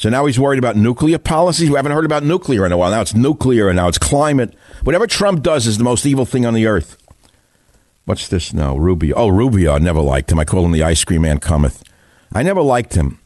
So 0.00 0.08
now 0.08 0.24
he's 0.24 0.40
worried 0.40 0.58
about 0.58 0.76
nuclear 0.76 1.18
policies. 1.18 1.68
We 1.68 1.76
haven't 1.76 1.92
heard 1.92 2.06
about 2.06 2.22
nuclear 2.22 2.64
in 2.64 2.72
a 2.72 2.78
while. 2.78 2.90
Now 2.90 3.02
it's 3.02 3.14
nuclear, 3.14 3.68
and 3.68 3.76
now 3.76 3.86
it's 3.86 3.98
climate. 3.98 4.54
Whatever 4.82 5.06
Trump 5.06 5.42
does 5.42 5.66
is 5.66 5.76
the 5.76 5.84
most 5.84 6.06
evil 6.06 6.24
thing 6.24 6.46
on 6.46 6.54
the 6.54 6.66
earth. 6.66 6.96
What's 8.06 8.26
this 8.26 8.54
now? 8.54 8.78
Rubio. 8.78 9.14
Oh, 9.14 9.28
Rubio. 9.28 9.74
I 9.74 9.78
never 9.78 10.00
liked 10.00 10.32
him. 10.32 10.38
I 10.38 10.46
call 10.46 10.64
him 10.64 10.72
the 10.72 10.82
ice 10.82 11.04
cream 11.04 11.20
man 11.20 11.36
cometh. 11.36 11.84
I 12.32 12.42
never 12.42 12.62
liked 12.62 12.94
him. 12.94 13.18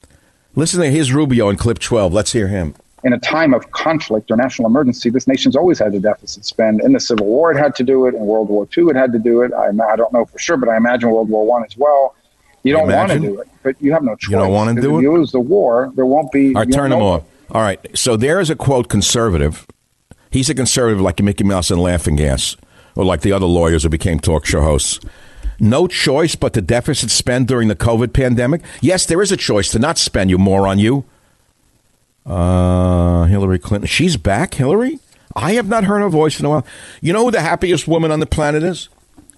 Listen 0.56 0.80
to 0.80 0.90
his 0.90 1.12
Rubio 1.12 1.48
in 1.48 1.56
clip 1.56 1.78
12. 1.78 2.12
Let's 2.12 2.32
hear 2.32 2.48
him. 2.48 2.74
in 3.04 3.12
a 3.12 3.20
time 3.20 3.54
of 3.54 3.70
conflict 3.70 4.32
or 4.32 4.36
national 4.36 4.66
emergency, 4.66 5.10
this 5.10 5.28
nation's 5.28 5.54
always 5.54 5.78
had 5.78 5.94
a 5.94 6.00
deficit 6.00 6.44
spend. 6.44 6.80
In 6.80 6.92
the 6.92 6.98
Civil 6.98 7.26
War, 7.26 7.52
it 7.52 7.56
had 7.56 7.76
to 7.76 7.84
do 7.84 8.06
it. 8.06 8.16
In 8.16 8.22
World 8.22 8.48
War 8.48 8.66
II, 8.76 8.86
it 8.86 8.96
had 8.96 9.12
to 9.12 9.20
do 9.20 9.42
it. 9.42 9.52
I, 9.52 9.68
I 9.68 9.94
don't 9.94 10.12
know 10.12 10.24
for 10.24 10.40
sure, 10.40 10.56
but 10.56 10.68
I 10.68 10.76
imagine 10.76 11.08
World 11.08 11.28
War 11.28 11.46
One 11.46 11.64
as 11.64 11.76
well. 11.76 12.16
You 12.64 12.72
don't 12.72 12.90
want 12.90 13.12
to 13.12 13.18
do 13.20 13.40
it, 13.40 13.48
but 13.62 13.80
you 13.80 13.92
have 13.92 14.02
no 14.02 14.16
choice. 14.16 14.30
You 14.30 14.38
don't 14.38 14.52
want 14.52 14.74
to 14.74 14.82
do 14.82 14.96
if 14.96 15.00
it? 15.00 15.02
you 15.02 15.12
lose 15.12 15.32
the 15.32 15.40
war, 15.40 15.92
there 15.94 16.06
won't 16.06 16.32
be. 16.32 16.48
All 16.48 16.62
right, 16.62 16.72
turn 16.72 16.90
won't 16.90 17.02
off. 17.02 17.24
All 17.50 17.60
right. 17.60 17.78
So 17.96 18.16
there 18.16 18.40
is 18.40 18.50
a 18.50 18.56
quote 18.56 18.88
conservative. 18.88 19.66
He's 20.30 20.48
a 20.48 20.54
conservative 20.54 21.00
like 21.00 21.22
Mickey 21.22 21.44
Mouse 21.44 21.70
and 21.70 21.80
Laughing 21.80 22.16
Gas, 22.16 22.56
or 22.96 23.04
like 23.04 23.20
the 23.20 23.32
other 23.32 23.46
lawyers 23.46 23.82
who 23.84 23.90
became 23.90 24.18
talk 24.18 24.46
show 24.46 24.62
hosts. 24.62 24.98
No 25.60 25.86
choice 25.86 26.34
but 26.34 26.52
to 26.54 26.60
deficit 26.62 27.10
spend 27.10 27.46
during 27.46 27.68
the 27.68 27.76
COVID 27.76 28.12
pandemic. 28.12 28.62
Yes, 28.80 29.06
there 29.06 29.22
is 29.22 29.30
a 29.30 29.36
choice 29.36 29.70
to 29.70 29.78
not 29.78 29.98
spend, 29.98 30.30
you 30.30 30.38
moron, 30.38 30.78
you. 30.78 31.04
Uh, 32.26 33.24
Hillary 33.24 33.58
Clinton. 33.58 33.86
She's 33.86 34.16
back, 34.16 34.54
Hillary? 34.54 34.98
I 35.36 35.52
have 35.52 35.68
not 35.68 35.84
heard 35.84 36.00
her 36.00 36.08
voice 36.08 36.40
in 36.40 36.46
a 36.46 36.50
while. 36.50 36.66
You 37.00 37.12
know 37.12 37.24
who 37.24 37.30
the 37.30 37.40
happiest 37.40 37.86
woman 37.86 38.10
on 38.10 38.20
the 38.20 38.26
planet 38.26 38.62
is? 38.62 38.88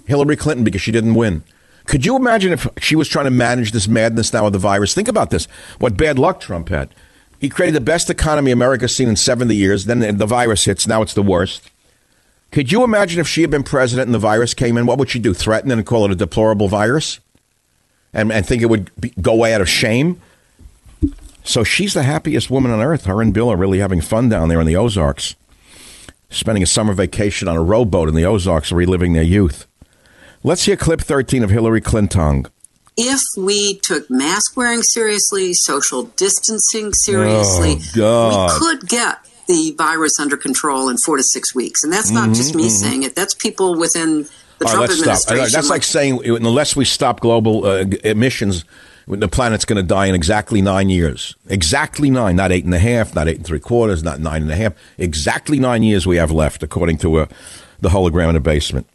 Hillary 0.07 0.37
Clinton, 0.37 0.65
because 0.65 0.81
she 0.81 0.93
didn't 0.93 1.15
win. 1.15 1.43
Could 1.87 2.05
you 2.05 2.17
imagine 2.17 2.53
if 2.53 2.67
she 2.79 2.97
was 2.97 3.09
trying 3.09 3.27
to 3.27 3.31
manage 3.31 3.73
this 3.73 3.89
madness 3.89 4.33
now 4.33 4.45
with 4.45 4.53
the 4.53 4.59
virus? 4.59 4.93
Think 4.93 5.09
about 5.09 5.31
this. 5.31 5.47
What 5.79 5.97
bad 5.97 6.19
luck 6.19 6.41
Trump 6.41 6.69
had. 6.69 6.95
He 7.41 7.49
created 7.49 7.75
the 7.75 7.81
best 7.81 8.11
economy 8.11 8.51
America's 8.51 8.95
seen 8.95 9.09
in 9.09 9.17
70 9.17 9.55
years. 9.55 9.85
Then 9.85 10.17
the 10.17 10.27
virus 10.27 10.65
hits. 10.65 10.87
Now 10.87 11.03
it's 11.03 11.15
the 11.15 11.23
worst. 11.23 11.71
Could 12.51 12.73
you 12.73 12.83
imagine 12.83 13.21
if 13.21 13.29
she 13.29 13.43
had 13.43 13.51
been 13.51 13.63
president 13.63 14.07
and 14.07 14.15
the 14.15 14.19
virus 14.19 14.55
came 14.55 14.77
in? 14.77 14.87
What 14.87 14.99
would 14.99 15.11
she 15.11 15.19
do? 15.19 15.35
Threaten 15.35 15.71
and 15.71 15.85
call 15.85 16.05
it 16.05 16.11
a 16.11 16.15
deplorable 16.15 16.69
virus? 16.69 17.21
And, 18.13 18.33
and 18.33 18.47
think 18.47 18.63
it 18.63 18.71
would 18.71 18.91
be, 18.99 19.13
go 19.21 19.33
away 19.33 19.53
out 19.53 19.61
of 19.61 19.69
shame? 19.69 20.21
So 21.45 21.63
she's 21.63 21.95
the 21.95 22.03
happiest 22.03 22.51
woman 22.51 22.73
on 22.73 22.81
earth. 22.81 23.05
Her 23.05 23.21
and 23.21 23.33
Bill 23.33 23.51
are 23.51 23.57
really 23.57 23.79
having 23.79 24.01
fun 24.01 24.29
down 24.29 24.49
there 24.49 24.61
in 24.61 24.67
the 24.67 24.77
Ozarks, 24.77 25.37
spending 26.31 26.63
a 26.63 26.67
summer 26.67 26.93
vacation 26.93 27.47
on 27.47 27.57
a 27.57 27.63
rowboat 27.63 28.09
in 28.09 28.15
the 28.15 28.25
Ozarks, 28.25 28.73
reliving 28.73 29.13
their 29.13 29.23
youth. 29.23 29.67
Let's 30.47 30.65
hear 30.65 30.77
clip 30.77 31.01
13 31.01 31.43
of 31.43 31.51
Hillary 31.51 31.81
Clinton. 31.81 32.47
If 32.97 33.19
we 33.37 33.81
took 33.81 34.09
mask 34.09 34.57
wearing 34.57 34.81
seriously, 34.83 35.53
social 35.55 36.05
distancing 36.05 36.93
seriously, 36.93 37.79
Oh, 37.97 38.47
we 38.47 38.61
could 38.61 38.89
get 38.89 39.19
the 39.49 39.75
virus 39.77 40.21
under 40.21 40.37
control 40.37 40.89
in 40.89 40.99
four 40.99 41.17
to 41.17 41.23
six 41.25 41.53
weeks. 41.53 41.83
And 41.83 41.93
that's 41.93 42.13
not 42.13 42.29
just 42.29 42.55
me 42.55 42.69
saying 42.69 43.03
it, 43.03 43.17
that's 43.17 43.35
people 43.35 43.77
within 43.77 44.29
the 44.59 44.67
All 44.67 44.73
Trump 44.73 44.89
right, 44.89 44.91
administration. 44.97 45.53
That's 45.53 45.69
like 45.69 45.83
saying 45.83 46.25
unless 46.25 46.77
we 46.77 46.85
stop 46.85 47.19
global 47.19 47.65
uh, 47.65 47.79
emissions, 48.05 48.65
the 49.09 49.27
planet's 49.27 49.65
going 49.65 49.79
to 49.79 49.83
die 49.83 50.07
in 50.07 50.15
exactly 50.15 50.63
nine 50.63 50.91
years. 50.91 51.35
Exactly 51.49 52.09
nine, 52.09 52.37
not 52.37 52.53
eight 52.53 52.65
and 52.65 52.73
a 52.73 52.79
half, 52.79 53.17
not 53.17 53.27
eight 53.27 53.39
and 53.39 53.47
three 53.47 53.59
quarters, 53.59 54.05
not 54.05 54.21
nine 54.21 54.43
and 54.43 54.53
a 54.53 54.57
half. 54.57 54.75
Exactly 54.97 55.59
nine 55.59 55.83
years 55.83 56.07
we 56.07 56.19
have 56.19 56.31
left, 56.31 56.63
according 56.63 56.99
to 56.99 57.17
uh, 57.17 57.27
the 57.81 57.89
hologram 57.89 58.29
in 58.29 58.35
the 58.35 58.41
basement. 58.41 58.87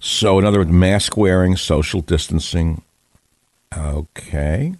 So, 0.00 0.38
in 0.38 0.46
other 0.46 0.58
words, 0.58 0.70
mask 0.70 1.16
wearing, 1.16 1.56
social 1.56 2.00
distancing. 2.00 2.82
Okay. 3.76 4.74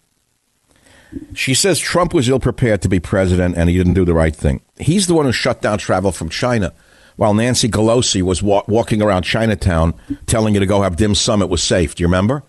She 1.34 1.54
says 1.54 1.78
Trump 1.78 2.14
was 2.14 2.28
ill 2.28 2.40
prepared 2.40 2.82
to 2.82 2.88
be 2.88 3.00
president 3.00 3.56
and 3.56 3.68
he 3.68 3.76
didn't 3.76 3.94
do 3.94 4.04
the 4.04 4.14
right 4.14 4.34
thing. 4.34 4.62
He's 4.78 5.06
the 5.06 5.14
one 5.14 5.26
who 5.26 5.32
shut 5.32 5.60
down 5.60 5.78
travel 5.78 6.10
from 6.10 6.30
China 6.30 6.72
while 7.16 7.34
Nancy 7.34 7.68
Pelosi 7.68 8.22
was 8.22 8.42
wa- 8.42 8.62
walking 8.66 9.02
around 9.02 9.24
Chinatown 9.24 9.94
telling 10.26 10.54
you 10.54 10.60
to 10.60 10.66
go 10.66 10.82
have 10.82 10.96
dim 10.96 11.14
sum. 11.14 11.42
It 11.42 11.50
was 11.50 11.62
safe. 11.62 11.94
Do 11.94 12.02
you 12.02 12.06
remember? 12.06 12.42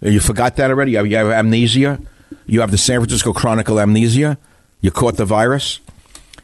You 0.00 0.20
forgot 0.20 0.56
that 0.56 0.70
already? 0.70 0.92
You 0.92 0.96
have, 0.98 1.06
you 1.06 1.16
have 1.16 1.28
amnesia? 1.28 1.98
You 2.44 2.60
have 2.60 2.72
the 2.72 2.78
San 2.78 2.98
Francisco 2.98 3.32
Chronicle 3.32 3.80
amnesia? 3.80 4.36
You 4.80 4.90
caught 4.90 5.16
the 5.16 5.24
virus? 5.24 5.80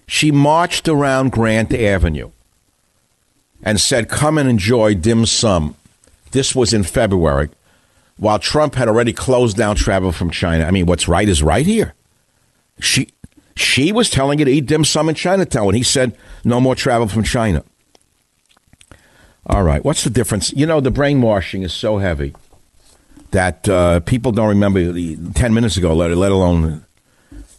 She 0.07 0.31
marched 0.31 0.89
around 0.89 1.33
Grant 1.33 1.75
Avenue 1.75 2.31
and 3.63 3.81
said, 3.81 4.09
Come 4.09 4.39
and 4.39 4.49
enjoy 4.49 4.95
dim 4.95 5.27
sum. 5.27 5.75
This 6.31 6.55
was 6.55 6.73
in 6.73 6.83
February, 6.83 7.49
while 8.17 8.39
Trump 8.39 8.75
had 8.75 8.89
already 8.89 9.13
closed 9.13 9.57
down 9.57 9.77
travel 9.77 10.13
from 10.13 10.31
China. 10.31 10.65
I 10.65 10.71
mean, 10.71 10.87
what's 10.87 11.09
right 11.09 11.29
is 11.29 11.43
right 11.43 11.67
here. 11.67 11.95
She 12.81 13.09
she 13.57 13.91
was 13.91 14.09
telling 14.09 14.39
you 14.39 14.45
to 14.45 14.51
eat 14.51 14.67
dim 14.67 14.85
sum 14.85 15.09
in 15.09 15.15
Chinatown 15.15 15.67
when 15.67 15.75
he 15.75 15.83
said 15.83 16.17
no 16.45 16.61
more 16.61 16.75
travel 16.75 17.09
from 17.09 17.25
China. 17.25 17.65
All 19.47 19.63
right, 19.63 19.83
what's 19.85 20.05
the 20.05 20.11
difference? 20.11 20.53
You 20.53 20.67
know, 20.67 20.81
the 20.81 20.91
brainwashing 20.91 21.63
is 21.63 21.73
so 21.73 21.99
heavy 21.99 22.35
that 23.31 23.69
uh, 23.69 24.01
people 24.01 24.31
don't 24.33 24.49
remember 24.49 24.93
the, 24.93 25.17
10 25.35 25.55
minutes 25.55 25.77
ago, 25.77 25.95
let, 25.95 26.11
let 26.17 26.33
alone 26.33 26.85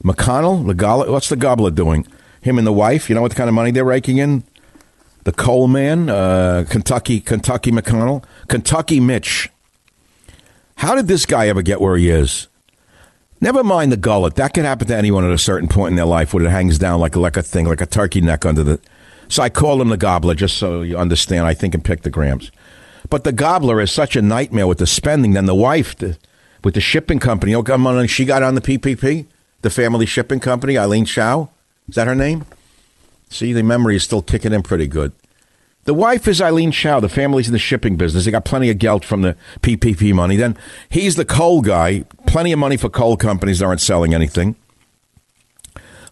McConnell, 0.03 0.65
the 0.65 1.11
what's 1.11 1.29
the 1.29 1.35
gobbler 1.35 1.71
doing? 1.71 2.07
Him 2.41 2.57
and 2.57 2.65
the 2.65 2.73
wife, 2.73 3.09
you 3.09 3.15
know 3.15 3.21
what 3.21 3.35
kind 3.35 3.49
of 3.49 3.53
money 3.53 3.71
they're 3.71 3.83
raking 3.83 4.17
in? 4.17 4.43
The 5.23 5.31
coal 5.31 5.67
man, 5.67 6.09
uh, 6.09 6.65
Kentucky, 6.69 7.19
Kentucky 7.19 7.71
McConnell, 7.71 8.23
Kentucky 8.47 8.99
Mitch. 8.99 9.49
How 10.75 10.95
did 10.95 11.07
this 11.07 11.25
guy 11.25 11.47
ever 11.49 11.61
get 11.61 11.81
where 11.81 11.97
he 11.97 12.09
is? 12.09 12.47
Never 13.41 13.63
mind 13.63 13.91
the 13.91 13.97
gullet. 13.97 14.35
That 14.35 14.53
could 14.53 14.65
happen 14.65 14.87
to 14.87 14.95
anyone 14.95 15.25
at 15.25 15.31
a 15.31 15.37
certain 15.37 15.69
point 15.69 15.91
in 15.91 15.95
their 15.95 16.05
life 16.05 16.33
when 16.33 16.45
it 16.45 16.49
hangs 16.49 16.77
down 16.77 16.99
like, 16.99 17.15
like 17.15 17.37
a 17.37 17.41
thing, 17.41 17.65
like 17.65 17.81
a 17.81 17.85
turkey 17.85 18.21
neck 18.21 18.45
under 18.45 18.63
the. 18.63 18.79
So 19.29 19.43
I 19.43 19.49
call 19.49 19.81
him 19.81 19.89
the 19.89 19.97
gobbler, 19.97 20.35
just 20.35 20.57
so 20.57 20.81
you 20.81 20.97
understand. 20.97 21.45
I 21.45 21.53
think 21.53 21.73
in 21.73 21.81
pictograms. 21.81 22.49
But 23.09 23.23
the 23.23 23.31
gobbler 23.31 23.79
is 23.79 23.91
such 23.91 24.15
a 24.15 24.21
nightmare 24.21 24.67
with 24.67 24.79
the 24.79 24.87
spending. 24.87 25.33
Then 25.33 25.45
the 25.45 25.55
wife, 25.55 25.95
the, 25.97 26.17
with 26.63 26.73
the 26.73 26.81
shipping 26.81 27.19
company, 27.19 27.55
oh, 27.55 27.63
come 27.63 27.87
on, 27.87 28.07
she 28.07 28.25
got 28.25 28.43
on 28.43 28.55
the 28.55 28.61
PPP, 28.61 29.25
the 29.61 29.69
family 29.69 30.05
shipping 30.05 30.39
company, 30.39 30.77
Eileen 30.77 31.05
Chao. 31.05 31.49
Is 31.87 31.95
that 31.95 32.07
her 32.07 32.15
name? 32.15 32.45
See, 33.29 33.53
the 33.53 33.63
memory 33.63 33.95
is 33.95 34.03
still 34.03 34.21
kicking 34.21 34.53
in 34.53 34.63
pretty 34.63 34.87
good. 34.87 35.13
The 35.85 35.93
wife 35.93 36.27
is 36.27 36.41
Eileen 36.41 36.71
Chao. 36.71 36.99
The 36.99 37.09
family's 37.09 37.47
in 37.47 37.53
the 37.53 37.59
shipping 37.59 37.95
business. 37.95 38.25
They 38.25 38.31
got 38.31 38.45
plenty 38.45 38.69
of 38.69 38.77
gelt 38.77 39.05
from 39.05 39.21
the 39.21 39.35
PPP 39.61 40.13
money. 40.13 40.35
Then 40.35 40.57
he's 40.89 41.15
the 41.15 41.25
coal 41.25 41.61
guy. 41.61 42.03
Plenty 42.27 42.51
of 42.51 42.59
money 42.59 42.77
for 42.77 42.89
coal 42.89 43.17
companies 43.17 43.59
that 43.59 43.65
aren't 43.65 43.81
selling 43.81 44.13
anything. 44.13 44.55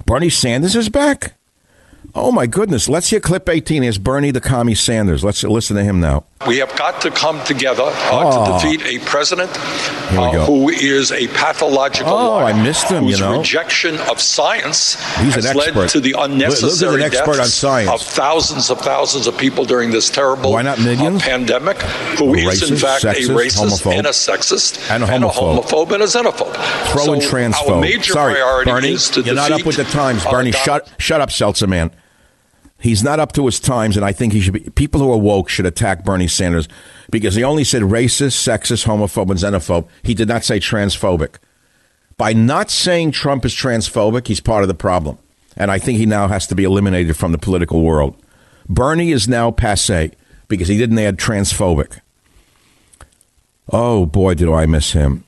Bernie 0.05 0.29
Sanders 0.29 0.75
is 0.75 0.89
back. 0.89 1.33
Oh 2.15 2.31
my 2.31 2.47
goodness! 2.47 2.87
Let's 2.87 3.09
hear 3.09 3.19
clip 3.19 3.49
18. 3.49 3.83
Here's 3.83 3.97
Bernie 3.97 4.31
the 4.31 4.41
commie 4.41 4.73
Sanders. 4.73 5.23
Let's 5.23 5.43
listen 5.43 5.75
to 5.75 5.83
him 5.83 5.99
now. 5.99 6.23
We 6.45 6.57
have 6.59 6.73
got 6.77 7.01
to 7.01 7.09
come 7.09 7.43
together 7.45 7.81
uh, 7.83 7.91
Oh. 8.11 8.59
to 8.59 8.67
defeat 8.77 8.85
a 8.85 9.03
president 9.05 9.49
uh, 9.57 10.45
who 10.45 10.69
is 10.69 11.11
a 11.11 11.27
pathological 11.29 12.13
Oh, 12.13 12.35
liar, 12.35 12.45
I 12.53 12.63
missed 12.63 12.87
him, 12.89 13.05
you 13.05 13.09
whose 13.11 13.19
know. 13.21 13.37
rejection 13.39 13.97
of 14.01 14.21
science 14.21 14.95
He's 15.15 15.35
an 15.35 15.43
has 15.43 15.55
led 15.55 15.67
expert. 15.69 15.89
to 15.89 15.99
the 15.99 16.11
Look- 16.13 16.19
look 16.21 16.25
an 16.29 16.31
unnecessary 16.33 17.03
expert 17.03 17.31
on 17.31 17.37
deaths 17.37 17.53
science. 17.55 17.89
of 17.89 18.01
thousands 18.01 18.69
of 18.69 18.79
thousands 18.79 19.25
of 19.25 19.35
people 19.35 19.65
during 19.65 19.89
this 19.89 20.09
terrible 20.11 20.51
Why 20.51 20.61
not 20.61 20.79
millions? 20.79 21.23
uh, 21.23 21.25
pandemic, 21.25 21.81
who 22.19 22.35
is 22.35 22.69
in 22.69 22.77
fact 22.77 23.03
sexist, 23.03 23.29
a 23.29 23.33
racist 23.33 23.81
homophobe. 23.81 23.97
and 23.97 24.07
a 24.07 24.11
sexist 24.11 24.91
And 24.91 25.03
a 25.03 25.07
homophobe. 25.07 25.63
homophobe 25.65 25.91
and 25.93 26.03
a 26.03 26.05
xenophobe. 26.05 26.53
In 27.15 27.21
so 27.21 27.29
transphobe. 27.29 27.69
Our 27.69 27.81
major 27.81 28.13
Sorry, 28.13 28.33
priority 28.35 28.71
Bernie, 28.71 28.91
is 28.93 29.09
to 29.09 29.21
you're 29.21 29.33
not 29.33 29.51
up 29.51 29.65
with 29.65 29.77
the 29.77 29.85
times. 29.85 30.23
uh, 30.23 30.29
Bernie, 30.31 30.51
shut 30.51 30.87
shut 30.99 31.19
up, 31.19 31.31
Seltzer 31.31 31.65
man. 31.67 31.89
He's 32.79 33.03
not 33.03 33.19
up 33.19 33.31
to 33.33 33.45
his 33.45 33.59
times, 33.59 33.97
and 33.97 34.05
I 34.05 34.11
think 34.11 34.33
he 34.33 34.39
should 34.39 34.53
be. 34.53 34.59
People 34.59 35.01
who 35.01 35.11
are 35.11 35.17
woke 35.17 35.49
should 35.49 35.65
attack 35.65 36.03
Bernie 36.03 36.27
Sanders 36.27 36.67
because 37.09 37.35
he 37.35 37.43
only 37.43 37.63
said 37.63 37.81
racist, 37.81 38.37
sexist, 38.37 38.85
homophobe, 38.85 39.31
and 39.31 39.39
xenophobe. 39.39 39.87
He 40.03 40.13
did 40.13 40.27
not 40.27 40.43
say 40.43 40.59
transphobic. 40.59 41.37
By 42.17 42.33
not 42.33 42.69
saying 42.69 43.11
Trump 43.11 43.45
is 43.45 43.53
transphobic, 43.53 44.27
he's 44.27 44.39
part 44.39 44.63
of 44.63 44.67
the 44.67 44.75
problem, 44.75 45.17
and 45.55 45.71
I 45.71 45.79
think 45.79 45.97
he 45.97 46.05
now 46.05 46.27
has 46.27 46.45
to 46.47 46.55
be 46.55 46.63
eliminated 46.63 47.17
from 47.17 47.31
the 47.31 47.37
political 47.37 47.81
world. 47.81 48.15
Bernie 48.69 49.11
is 49.11 49.27
now 49.27 49.49
passe 49.49 50.11
because 50.47 50.67
he 50.67 50.77
didn't 50.77 50.99
add 50.99 51.17
transphobic. 51.17 51.99
Oh 53.71 54.05
boy, 54.05 54.35
did 54.35 54.49
I 54.49 54.65
miss 54.65 54.91
him. 54.91 55.23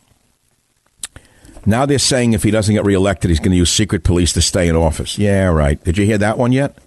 Now 1.66 1.86
they're 1.86 2.00
saying 2.00 2.34
if 2.34 2.44
he 2.44 2.52
doesn't 2.52 2.74
get 2.74 2.86
reelected, 2.86 3.30
he's 3.30 3.40
going 3.40 3.52
to 3.52 3.58
use 3.58 3.72
secret 3.72 4.04
police 4.04 4.34
to 4.34 4.42
stay 4.42 4.68
in 4.68 4.76
office. 4.76 5.18
Yeah, 5.18 5.48
right. 5.48 5.84
Did 5.84 5.98
you 5.98 6.06
hear 6.06 6.18
that 6.18 6.38
one 6.38 6.52
yet? 6.52 6.78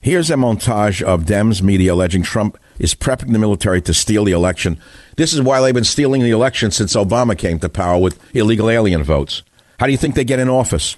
Here's 0.00 0.30
a 0.30 0.34
montage 0.34 1.02
of 1.02 1.24
Dems 1.24 1.60
media 1.60 1.92
alleging 1.92 2.22
Trump 2.22 2.56
is 2.78 2.94
prepping 2.94 3.32
the 3.32 3.38
military 3.38 3.82
to 3.82 3.92
steal 3.92 4.24
the 4.24 4.32
election. 4.32 4.78
This 5.16 5.32
is 5.34 5.42
why 5.42 5.60
they've 5.60 5.74
been 5.74 5.84
stealing 5.84 6.22
the 6.22 6.30
election 6.30 6.70
since 6.70 6.94
Obama 6.94 7.36
came 7.36 7.58
to 7.58 7.68
power 7.68 8.00
with 8.00 8.18
illegal 8.34 8.70
alien 8.70 9.02
votes. 9.02 9.42
How 9.80 9.86
do 9.86 9.92
you 9.92 9.98
think 9.98 10.14
they 10.14 10.24
get 10.24 10.38
in 10.38 10.48
office? 10.48 10.96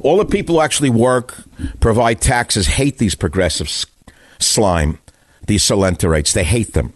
All 0.00 0.18
the 0.18 0.24
people 0.24 0.56
who 0.56 0.60
actually 0.60 0.90
work, 0.90 1.34
provide 1.78 2.20
taxes, 2.20 2.66
hate 2.66 2.98
these 2.98 3.14
progressive 3.14 3.68
s- 3.68 3.86
slime, 4.38 4.98
these 5.46 5.62
coelenterates. 5.62 6.32
They 6.32 6.44
hate 6.44 6.74
them. 6.74 6.92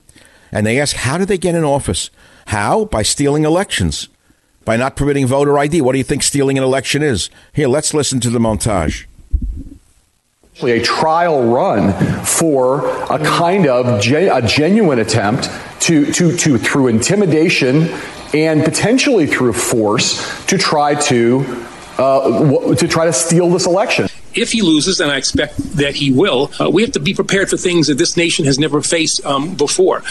And 0.53 0.67
they 0.67 0.81
ask, 0.81 0.95
how 0.97 1.19
do 1.19 1.25
they 1.25 1.39
get 1.39 1.55
in 1.55 1.65
office? 1.65 2.11
How? 2.47 2.85
By 2.85 3.03
stealing 3.03 3.45
elections 3.45 4.09
by 4.65 4.77
not 4.77 4.97
permitting 4.97 5.27
voter 5.27 5.59
ID. 5.59 5.83
What 5.83 5.93
do 5.93 5.99
you 5.99 6.05
think 6.05 6.23
stealing 6.23 6.57
an 6.57 6.65
election 6.65 7.03
is? 7.03 7.29
Here, 7.53 7.69
let's 7.69 7.93
listen 7.95 8.19
to 8.21 8.31
the 8.31 8.39
montage. 8.39 9.05
A 10.63 10.81
trial 10.83 11.53
run 11.53 11.93
for 12.25 12.87
a 13.13 13.19
kind 13.19 13.67
of 13.67 14.01
gen- 14.01 14.31
a 14.33 14.47
genuine 14.47 15.01
attempt 15.01 15.51
to, 15.81 16.11
to, 16.13 16.37
to 16.37 16.59
through 16.59 16.89
intimidation 16.89 17.89
and 18.33 18.65
potentially 18.65 19.27
through 19.27 19.53
force 19.53 20.47
to 20.47 20.57
try 20.57 20.95
to 20.95 21.45
uh, 21.99 22.41
w- 22.41 22.75
to 22.75 22.89
try 22.89 23.05
to 23.05 23.13
steal 23.13 23.51
this 23.51 23.67
election. 23.67 24.09
if 24.35 24.51
he 24.51 24.63
loses, 24.63 24.99
and 24.99 25.13
I 25.13 25.17
expect 25.17 25.57
that 25.77 25.95
he 25.95 26.11
will, 26.11 26.51
uh, 26.61 26.69
we 26.69 26.83
have 26.83 26.91
to 26.93 27.01
be 27.01 27.15
prepared 27.15 27.49
for 27.49 27.57
things 27.57 27.87
that 27.87 27.99
this 27.99 28.17
nation 28.17 28.45
has 28.47 28.59
never 28.59 28.81
faced 28.83 29.25
um, 29.25 29.55
before. 29.55 30.03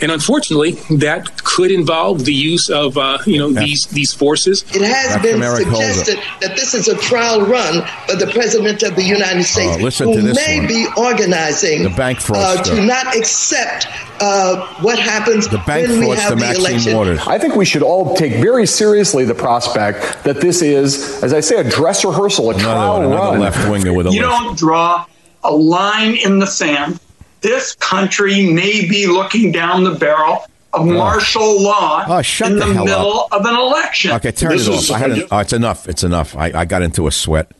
And 0.00 0.12
unfortunately, 0.12 0.72
that 0.98 1.42
could 1.44 1.70
involve 1.72 2.24
the 2.24 2.32
use 2.32 2.70
of 2.70 2.96
uh, 2.96 3.18
you 3.26 3.38
know 3.38 3.50
these 3.50 3.86
these 3.86 4.12
forces. 4.14 4.62
It 4.74 4.82
has 4.82 5.14
Dr. 5.14 5.22
been 5.22 5.40
Merrick 5.40 5.66
suggested 5.66 6.18
that 6.40 6.54
this 6.56 6.72
is 6.74 6.86
a 6.88 6.96
trial 6.98 7.40
run 7.46 7.84
for 8.06 8.14
the 8.16 8.28
President 8.32 8.82
of 8.84 8.94
the 8.94 9.02
United 9.02 9.42
States, 9.44 9.76
Oh, 9.76 9.82
listen 9.82 10.08
who 10.08 10.14
to 10.16 10.22
this 10.22 10.36
may 10.36 10.58
one. 10.58 10.68
be 10.68 10.86
organizing 10.96 11.82
The 11.82 11.90
bank 11.90 12.18
uh, 12.30 12.62
to 12.62 12.84
not 12.84 13.16
accept 13.16 13.88
uh, 14.20 14.72
what 14.82 14.98
happens 14.98 15.48
The 15.48 15.58
bank 15.58 15.88
when 15.88 16.00
we 16.00 16.06
fraudster 16.06 16.18
have 16.20 16.30
the 16.30 16.36
Maxine 16.36 16.64
election. 16.66 16.96
Waters. 16.96 17.20
I 17.26 17.38
think 17.38 17.56
we 17.56 17.64
should 17.64 17.82
all 17.82 18.14
take 18.16 18.34
very 18.34 18.66
seriously 18.66 19.24
the 19.24 19.34
prospect 19.34 20.22
that 20.24 20.40
this 20.40 20.62
is, 20.62 21.22
as 21.24 21.32
I 21.32 21.40
say, 21.40 21.56
a 21.60 21.64
dress 21.68 22.04
rehearsal, 22.04 22.50
a 22.50 22.54
trial 22.58 22.96
Another, 22.98 23.06
another 23.14 23.30
run. 23.32 23.40
left 23.40 23.68
winger 23.70 23.92
with 23.92 24.06
a 24.06 24.10
you 24.12 24.22
list. 24.26 24.30
don't 24.44 24.58
draw 24.58 25.06
a 25.44 25.52
line 25.52 26.14
in 26.16 26.38
the 26.38 26.46
sand. 26.46 27.00
This 27.40 27.74
country 27.76 28.50
may 28.52 28.88
be 28.88 29.06
looking 29.06 29.52
down 29.52 29.84
the 29.84 29.94
barrel 29.94 30.44
of 30.72 30.86
martial 30.86 31.62
law 31.62 32.04
Oh, 32.06 32.18
in 32.46 32.54
the 32.58 32.66
the, 32.66 32.74
middle 32.84 33.20
up. 33.20 33.32
of 33.32 33.46
an 33.46 33.54
election. 33.54 34.12
Okay, 34.12 34.32
turn 34.32 34.50
This 34.50 34.66
it 34.68 34.74
off. 34.74 34.90
I 34.90 34.98
had 34.98 35.10
an, 35.12 35.22
oh, 35.30 35.38
it's 35.38 35.52
enough. 35.52 35.88
It's 35.88 36.02
enough. 36.04 36.36
I, 36.36 36.52
I 36.54 36.64
got 36.64 36.82
into 36.82 37.06
a 37.06 37.12
sweat. 37.12 37.52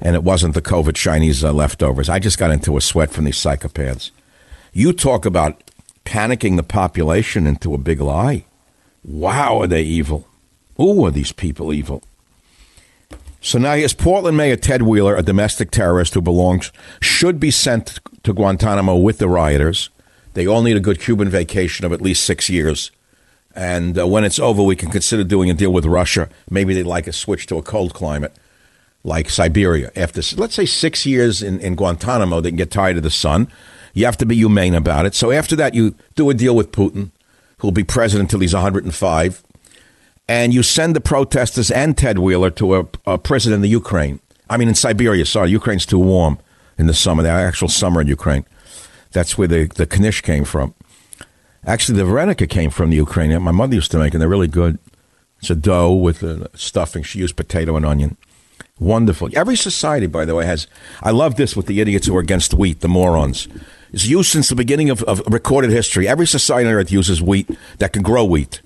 and 0.00 0.14
it 0.14 0.22
wasn't 0.22 0.54
the 0.54 0.62
COVID 0.62 0.94
Chinese 0.94 1.42
uh, 1.44 1.52
leftovers. 1.52 2.08
I 2.08 2.18
just 2.20 2.38
got 2.38 2.50
into 2.52 2.76
a 2.76 2.80
sweat 2.80 3.10
from 3.10 3.24
these 3.24 3.36
psychopaths. 3.36 4.10
You 4.72 4.92
talk 4.92 5.26
about 5.26 5.62
panicking 6.04 6.56
the 6.56 6.62
population 6.62 7.46
into 7.46 7.74
a 7.74 7.78
big 7.78 8.00
lie. 8.00 8.44
Wow, 9.04 9.58
are 9.62 9.66
they 9.66 9.82
evil? 9.82 10.26
Ooh, 10.80 11.04
are 11.04 11.10
these 11.10 11.32
people 11.32 11.72
evil? 11.72 12.02
So 13.40 13.58
now 13.58 13.74
here's 13.74 13.92
Portland 13.94 14.36
Mayor 14.36 14.56
Ted 14.56 14.82
Wheeler, 14.82 15.16
a 15.16 15.22
domestic 15.22 15.70
terrorist 15.70 16.14
who 16.14 16.20
belongs, 16.20 16.72
should 17.00 17.38
be 17.38 17.50
sent 17.50 17.98
to 18.28 18.34
Guantanamo 18.34 18.94
with 18.94 19.16
the 19.16 19.26
rioters. 19.26 19.88
They 20.34 20.46
all 20.46 20.62
need 20.62 20.76
a 20.76 20.80
good 20.80 21.00
Cuban 21.00 21.30
vacation 21.30 21.86
of 21.86 21.94
at 21.94 22.02
least 22.02 22.24
six 22.24 22.50
years. 22.50 22.90
And 23.54 23.98
uh, 23.98 24.06
when 24.06 24.22
it's 24.22 24.38
over, 24.38 24.62
we 24.62 24.76
can 24.76 24.90
consider 24.90 25.24
doing 25.24 25.48
a 25.48 25.54
deal 25.54 25.72
with 25.72 25.86
Russia. 25.86 26.28
Maybe 26.50 26.74
they'd 26.74 26.82
like 26.82 27.06
a 27.06 27.12
switch 27.12 27.46
to 27.46 27.56
a 27.56 27.62
cold 27.62 27.94
climate 27.94 28.36
like 29.02 29.30
Siberia. 29.30 29.90
After, 29.96 30.20
let's 30.36 30.54
say, 30.54 30.66
six 30.66 31.06
years 31.06 31.42
in, 31.42 31.58
in 31.60 31.74
Guantanamo, 31.74 32.42
they 32.42 32.50
can 32.50 32.58
get 32.58 32.70
tired 32.70 32.98
of 32.98 33.02
the 33.02 33.10
sun. 33.10 33.48
You 33.94 34.04
have 34.04 34.18
to 34.18 34.26
be 34.26 34.36
humane 34.36 34.74
about 34.74 35.06
it. 35.06 35.14
So 35.14 35.30
after 35.32 35.56
that, 35.56 35.74
you 35.74 35.94
do 36.14 36.28
a 36.28 36.34
deal 36.34 36.54
with 36.54 36.70
Putin, 36.70 37.10
who'll 37.58 37.72
be 37.72 37.82
president 37.82 38.28
until 38.28 38.40
he's 38.40 38.52
105 38.52 39.42
and 40.30 40.52
you 40.52 40.62
send 40.62 40.94
the 40.94 41.00
protesters 41.00 41.70
and 41.70 41.96
Ted 41.96 42.18
Wheeler 42.18 42.50
to 42.50 42.76
a, 42.76 42.86
a 43.06 43.16
prison 43.16 43.54
in 43.54 43.62
the 43.62 43.68
Ukraine. 43.68 44.20
I 44.50 44.58
mean, 44.58 44.68
in 44.68 44.74
Siberia. 44.74 45.24
Sorry, 45.24 45.50
Ukraine's 45.50 45.86
too 45.86 45.98
warm 45.98 46.38
in 46.78 46.86
the 46.86 46.94
summer. 46.94 47.22
The 47.22 47.28
actual 47.28 47.68
summer 47.68 48.00
in 48.00 48.06
Ukraine. 48.06 48.44
That's 49.12 49.36
where 49.36 49.48
the 49.48 49.66
the 49.66 49.86
knish 49.86 50.22
came 50.22 50.44
from. 50.44 50.74
Actually, 51.66 51.98
the 51.98 52.04
Varenika 52.04 52.48
came 52.48 52.70
from 52.70 52.90
the 52.90 52.96
Ukraine. 52.96 53.42
My 53.42 53.50
mother 53.50 53.74
used 53.74 53.90
to 53.90 53.98
make, 53.98 54.14
and 54.14 54.20
they're 54.20 54.28
really 54.28 54.48
good. 54.48 54.78
It's 55.40 55.50
a 55.50 55.54
dough 55.54 55.92
with 55.92 56.22
a 56.22 56.50
stuffing. 56.54 57.02
She 57.02 57.18
used 57.18 57.36
potato 57.36 57.76
and 57.76 57.84
onion. 57.84 58.16
Wonderful. 58.80 59.28
Every 59.34 59.56
society, 59.56 60.06
by 60.06 60.24
the 60.24 60.34
way, 60.34 60.46
has. 60.46 60.66
I 61.02 61.10
love 61.10 61.36
this 61.36 61.56
with 61.56 61.66
the 61.66 61.80
idiots 61.80 62.06
who 62.06 62.16
are 62.16 62.20
against 62.20 62.54
wheat, 62.54 62.80
the 62.80 62.88
morons. 62.88 63.48
It's 63.92 64.06
used 64.06 64.30
since 64.30 64.48
the 64.48 64.54
beginning 64.54 64.90
of, 64.90 65.02
of 65.04 65.22
recorded 65.26 65.70
history. 65.70 66.06
Every 66.06 66.26
society 66.26 66.68
on 66.68 66.74
earth 66.74 66.92
uses 66.92 67.22
wheat 67.22 67.50
that 67.78 67.92
can 67.92 68.02
grow 68.02 68.24
wheat. 68.24 68.60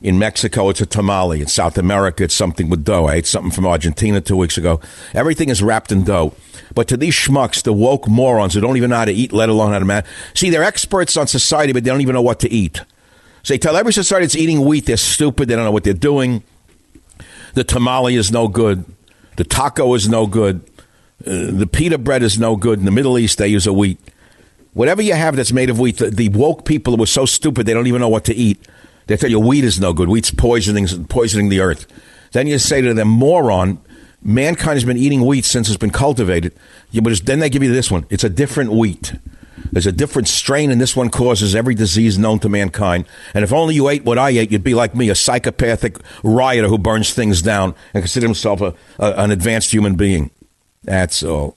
In 0.00 0.18
Mexico, 0.18 0.68
it's 0.68 0.80
a 0.80 0.86
tamale. 0.86 1.40
In 1.40 1.48
South 1.48 1.76
America, 1.76 2.24
it's 2.24 2.34
something 2.34 2.68
with 2.68 2.84
dough. 2.84 3.06
I 3.06 3.16
ate 3.16 3.26
something 3.26 3.50
from 3.50 3.66
Argentina 3.66 4.20
two 4.20 4.36
weeks 4.36 4.56
ago. 4.56 4.80
Everything 5.12 5.48
is 5.48 5.62
wrapped 5.62 5.90
in 5.90 6.04
dough. 6.04 6.34
But 6.74 6.86
to 6.88 6.96
these 6.96 7.14
schmucks, 7.14 7.62
the 7.62 7.72
woke 7.72 8.06
morons 8.06 8.54
who 8.54 8.60
don't 8.60 8.76
even 8.76 8.90
know 8.90 8.96
how 8.96 9.06
to 9.06 9.12
eat, 9.12 9.32
let 9.32 9.48
alone 9.48 9.72
how 9.72 9.78
to 9.78 9.84
man, 9.84 10.04
see, 10.34 10.50
they're 10.50 10.62
experts 10.62 11.16
on 11.16 11.26
society, 11.26 11.72
but 11.72 11.82
they 11.82 11.90
don't 11.90 12.00
even 12.00 12.14
know 12.14 12.22
what 12.22 12.40
to 12.40 12.50
eat. 12.50 12.82
So 13.42 13.54
they 13.54 13.58
tell 13.58 13.76
every 13.76 13.92
society 13.92 14.26
that's 14.26 14.36
eating 14.36 14.64
wheat, 14.64 14.86
they're 14.86 14.96
stupid. 14.96 15.48
They 15.48 15.56
don't 15.56 15.64
know 15.64 15.72
what 15.72 15.84
they're 15.84 15.94
doing. 15.94 16.44
The 17.54 17.64
tamale 17.64 18.14
is 18.14 18.30
no 18.30 18.46
good. 18.46 18.84
The 19.36 19.44
taco 19.44 19.94
is 19.94 20.08
no 20.08 20.26
good. 20.26 20.62
Uh, 21.26 21.50
the 21.50 21.66
pita 21.66 21.98
bread 21.98 22.22
is 22.22 22.38
no 22.38 22.56
good. 22.56 22.78
In 22.78 22.84
the 22.84 22.90
Middle 22.90 23.18
East, 23.18 23.38
they 23.38 23.48
use 23.48 23.66
a 23.66 23.72
wheat. 23.72 23.98
Whatever 24.74 25.02
you 25.02 25.14
have 25.14 25.34
that's 25.34 25.52
made 25.52 25.70
of 25.70 25.80
wheat, 25.80 25.96
the, 25.96 26.10
the 26.10 26.28
woke 26.28 26.64
people 26.64 26.96
were 26.96 27.06
so 27.06 27.24
stupid 27.24 27.66
they 27.66 27.74
don't 27.74 27.88
even 27.88 28.00
know 28.00 28.08
what 28.08 28.24
to 28.26 28.34
eat 28.34 28.60
they 29.08 29.16
tell 29.16 29.30
you 29.30 29.40
wheat 29.40 29.64
is 29.64 29.80
no 29.80 29.92
good. 29.92 30.08
Wheat's 30.08 30.30
poisoning, 30.30 30.86
poisoning 31.06 31.48
the 31.48 31.60
earth. 31.60 31.86
Then 32.32 32.46
you 32.46 32.58
say 32.58 32.82
to 32.82 32.94
them, 32.94 33.08
moron, 33.08 33.80
mankind 34.22 34.76
has 34.76 34.84
been 34.84 34.98
eating 34.98 35.24
wheat 35.24 35.44
since 35.44 35.68
it's 35.68 35.78
been 35.78 35.90
cultivated. 35.90 36.54
Yeah, 36.90 37.00
but 37.00 37.18
then 37.24 37.40
they 37.40 37.48
give 37.50 37.62
you 37.62 37.72
this 37.72 37.90
one. 37.90 38.06
It's 38.10 38.24
a 38.24 38.28
different 38.28 38.70
wheat. 38.70 39.14
There's 39.72 39.86
a 39.86 39.92
different 39.92 40.28
strain, 40.28 40.70
and 40.70 40.80
this 40.80 40.94
one 40.94 41.10
causes 41.10 41.54
every 41.54 41.74
disease 41.74 42.18
known 42.18 42.38
to 42.40 42.48
mankind. 42.48 43.06
And 43.34 43.44
if 43.44 43.52
only 43.52 43.74
you 43.74 43.88
ate 43.88 44.04
what 44.04 44.18
I 44.18 44.30
ate, 44.30 44.52
you'd 44.52 44.62
be 44.62 44.74
like 44.74 44.94
me, 44.94 45.08
a 45.08 45.14
psychopathic 45.14 45.98
rioter 46.22 46.68
who 46.68 46.78
burns 46.78 47.12
things 47.12 47.42
down 47.42 47.74
and 47.94 48.02
consider 48.02 48.26
himself 48.26 48.60
a, 48.60 48.74
a, 48.98 49.12
an 49.14 49.30
advanced 49.30 49.72
human 49.72 49.96
being. 49.96 50.30
That's 50.84 51.22
all. 51.22 51.56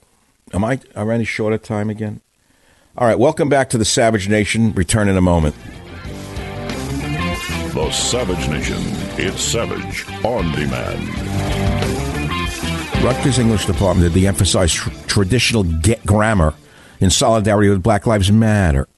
Am 0.54 0.64
I, 0.64 0.74
am 0.74 0.80
I 0.96 1.04
running 1.04 1.26
short 1.26 1.54
of 1.54 1.64
time 1.64 1.90
again? 1.90 2.22
All 2.98 3.08
right, 3.08 3.20
welcome 3.20 3.50
back 3.50 3.70
to 3.70 3.78
the 3.78 3.86
Savage 3.86 4.28
Nation. 4.28 4.74
Return 4.74 5.08
in 5.08 5.16
a 5.16 5.22
moment. 5.22 5.56
The 7.74 7.90
Savage 7.90 8.50
Nation. 8.50 8.82
It's 9.18 9.42
Savage 9.42 10.06
on 10.26 10.52
demand. 10.52 11.08
Rutgers 13.02 13.40
English 13.40 13.66
Department 13.66 14.14
did 14.14 14.20
de 14.20 14.28
emphasize 14.28 14.74
tr- 14.74 14.90
traditional 15.08 15.64
get 15.64 16.06
grammar 16.06 16.54
in 17.00 17.10
solidarity 17.10 17.70
with 17.70 17.82
Black 17.82 18.06
Lives 18.06 18.30
Matter. 18.30 18.90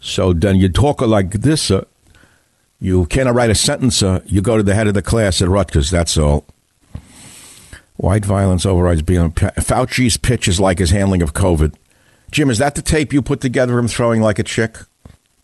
So 0.00 0.32
then 0.32 0.56
you 0.56 0.70
talk 0.70 1.02
like 1.02 1.32
this. 1.32 1.70
Uh, 1.70 1.84
you 2.80 3.04
cannot 3.04 3.34
write 3.34 3.50
a 3.50 3.54
sentence. 3.54 4.02
Uh, 4.02 4.22
you 4.24 4.40
go 4.40 4.56
to 4.56 4.62
the 4.62 4.74
head 4.74 4.88
of 4.88 4.94
the 4.94 5.02
class 5.02 5.42
at 5.42 5.48
Rutgers. 5.48 5.90
That's 5.90 6.16
all. 6.16 6.46
White 7.96 8.24
violence 8.24 8.64
overrides 8.64 9.02
being. 9.02 9.30
Fauci's 9.30 10.16
pitch 10.16 10.48
is 10.48 10.58
like 10.58 10.78
his 10.78 10.90
handling 10.90 11.20
of 11.20 11.34
COVID. 11.34 11.74
Jim, 12.30 12.48
is 12.48 12.56
that 12.58 12.76
the 12.76 12.82
tape 12.82 13.12
you 13.12 13.20
put 13.20 13.42
together? 13.42 13.78
Him 13.78 13.88
throwing 13.88 14.22
like 14.22 14.38
a 14.38 14.42
chick, 14.42 14.78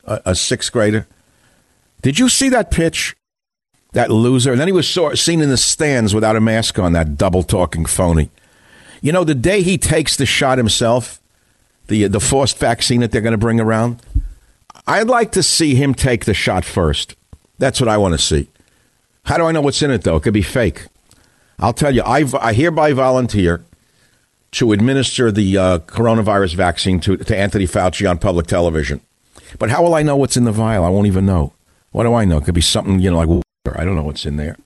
a, 0.05 0.23
a 0.25 0.35
sixth 0.35 0.73
grader. 0.73 1.07
Did 2.03 2.19
you 2.19 2.29
see 2.29 2.49
that 2.49 2.71
pitch? 2.71 3.17
That 3.93 4.11
loser. 4.11 4.53
And 4.53 4.61
then 4.61 4.69
he 4.69 4.73
was 4.73 4.89
saw, 4.89 5.15
seen 5.15 5.41
in 5.41 5.49
the 5.49 5.57
stands 5.57 6.15
without 6.15 6.37
a 6.37 6.41
mask 6.41 6.79
on, 6.79 6.93
that 6.93 7.17
double 7.17 7.43
talking 7.43 7.85
phony. 7.85 8.31
You 9.03 9.13
know, 9.13 9.25
the 9.25 9.35
day 9.35 9.63
he 9.63 9.79
takes 9.79 10.17
the 10.17 10.27
shot 10.27 10.59
himself, 10.59 11.21
the, 11.89 12.07
the 12.07 12.21
forced 12.21 12.59
vaccine 12.59 13.01
that 13.01 13.11
they're 13.11 13.21
going 13.21 13.33
to 13.33 13.39
bring 13.39 13.61
around, 13.61 14.01
I'd 14.87 15.09
like 15.09 15.33
to 15.33 15.43
see 15.43 15.75
him 15.75 15.95
take 15.95 16.25
the 16.25 16.35
shot 16.35 16.65
first. 16.65 17.17
That's 17.59 17.81
what 17.81 17.89
I 17.89 17.97
want 17.97 18.15
to 18.15 18.19
see. 18.19 18.49
How 19.25 19.37
do 19.37 19.45
I 19.45 19.53
know 19.53 19.61
what's 19.61 19.83
in 19.83 19.91
it, 19.91 20.03
though? 20.03 20.17
It 20.17 20.23
could 20.23 20.35
be 20.35 20.43
fake. 20.43 20.87
I'll 21.59 21.73
tell 21.73 21.95
you, 21.95 22.03
I, 22.03 22.25
I 22.41 22.53
hereby 22.53 22.93
volunteer 22.93 23.63
to 24.53 24.73
administer 24.73 25.31
the 25.31 25.57
uh, 25.57 25.79
coronavirus 25.81 26.55
vaccine 26.55 27.01
to, 27.01 27.17
to 27.17 27.37
Anthony 27.37 27.67
Fauci 27.67 28.09
on 28.09 28.19
public 28.19 28.47
television. 28.47 29.01
But 29.59 29.71
how 29.71 29.83
will 29.83 29.95
I 29.95 30.03
know 30.03 30.17
what's 30.17 30.37
in 30.37 30.45
the 30.45 30.53
vial? 30.53 30.85
I 30.85 30.89
won't 30.89 31.07
even 31.07 31.27
know. 31.27 31.53
What 31.93 32.05
do 32.05 32.15
I 32.15 32.25
know? 32.25 32.39
It 32.39 32.45
could 32.45 32.55
be 32.55 32.61
something, 32.61 33.01
you 33.01 33.11
know, 33.11 33.19
like. 33.19 33.45
I 33.77 33.85
don't 33.85 33.95
know 33.95 34.03
what's 34.03 34.25
in 34.25 34.37
there. 34.37 34.57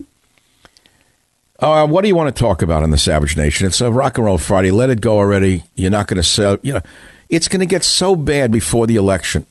Uh, 1.58 1.86
what 1.86 2.02
do 2.02 2.08
you 2.08 2.16
want 2.16 2.34
to 2.34 2.38
talk 2.38 2.62
about 2.62 2.82
in 2.82 2.90
the 2.90 2.98
Savage 2.98 3.36
Nation? 3.36 3.66
It's 3.66 3.80
a 3.80 3.90
rock 3.90 4.18
and 4.18 4.24
roll 4.24 4.38
Friday. 4.38 4.70
Let 4.70 4.90
it 4.90 5.00
go 5.00 5.18
already. 5.18 5.64
You're 5.74 5.90
not 5.90 6.06
going 6.06 6.16
to 6.16 6.22
sell. 6.22 6.58
You 6.62 6.74
know, 6.74 6.80
it's 7.28 7.48
going 7.48 7.60
to 7.60 7.66
get 7.66 7.84
so 7.84 8.16
bad 8.16 8.52
before 8.52 8.86
the 8.86 8.96
election. 8.96 9.46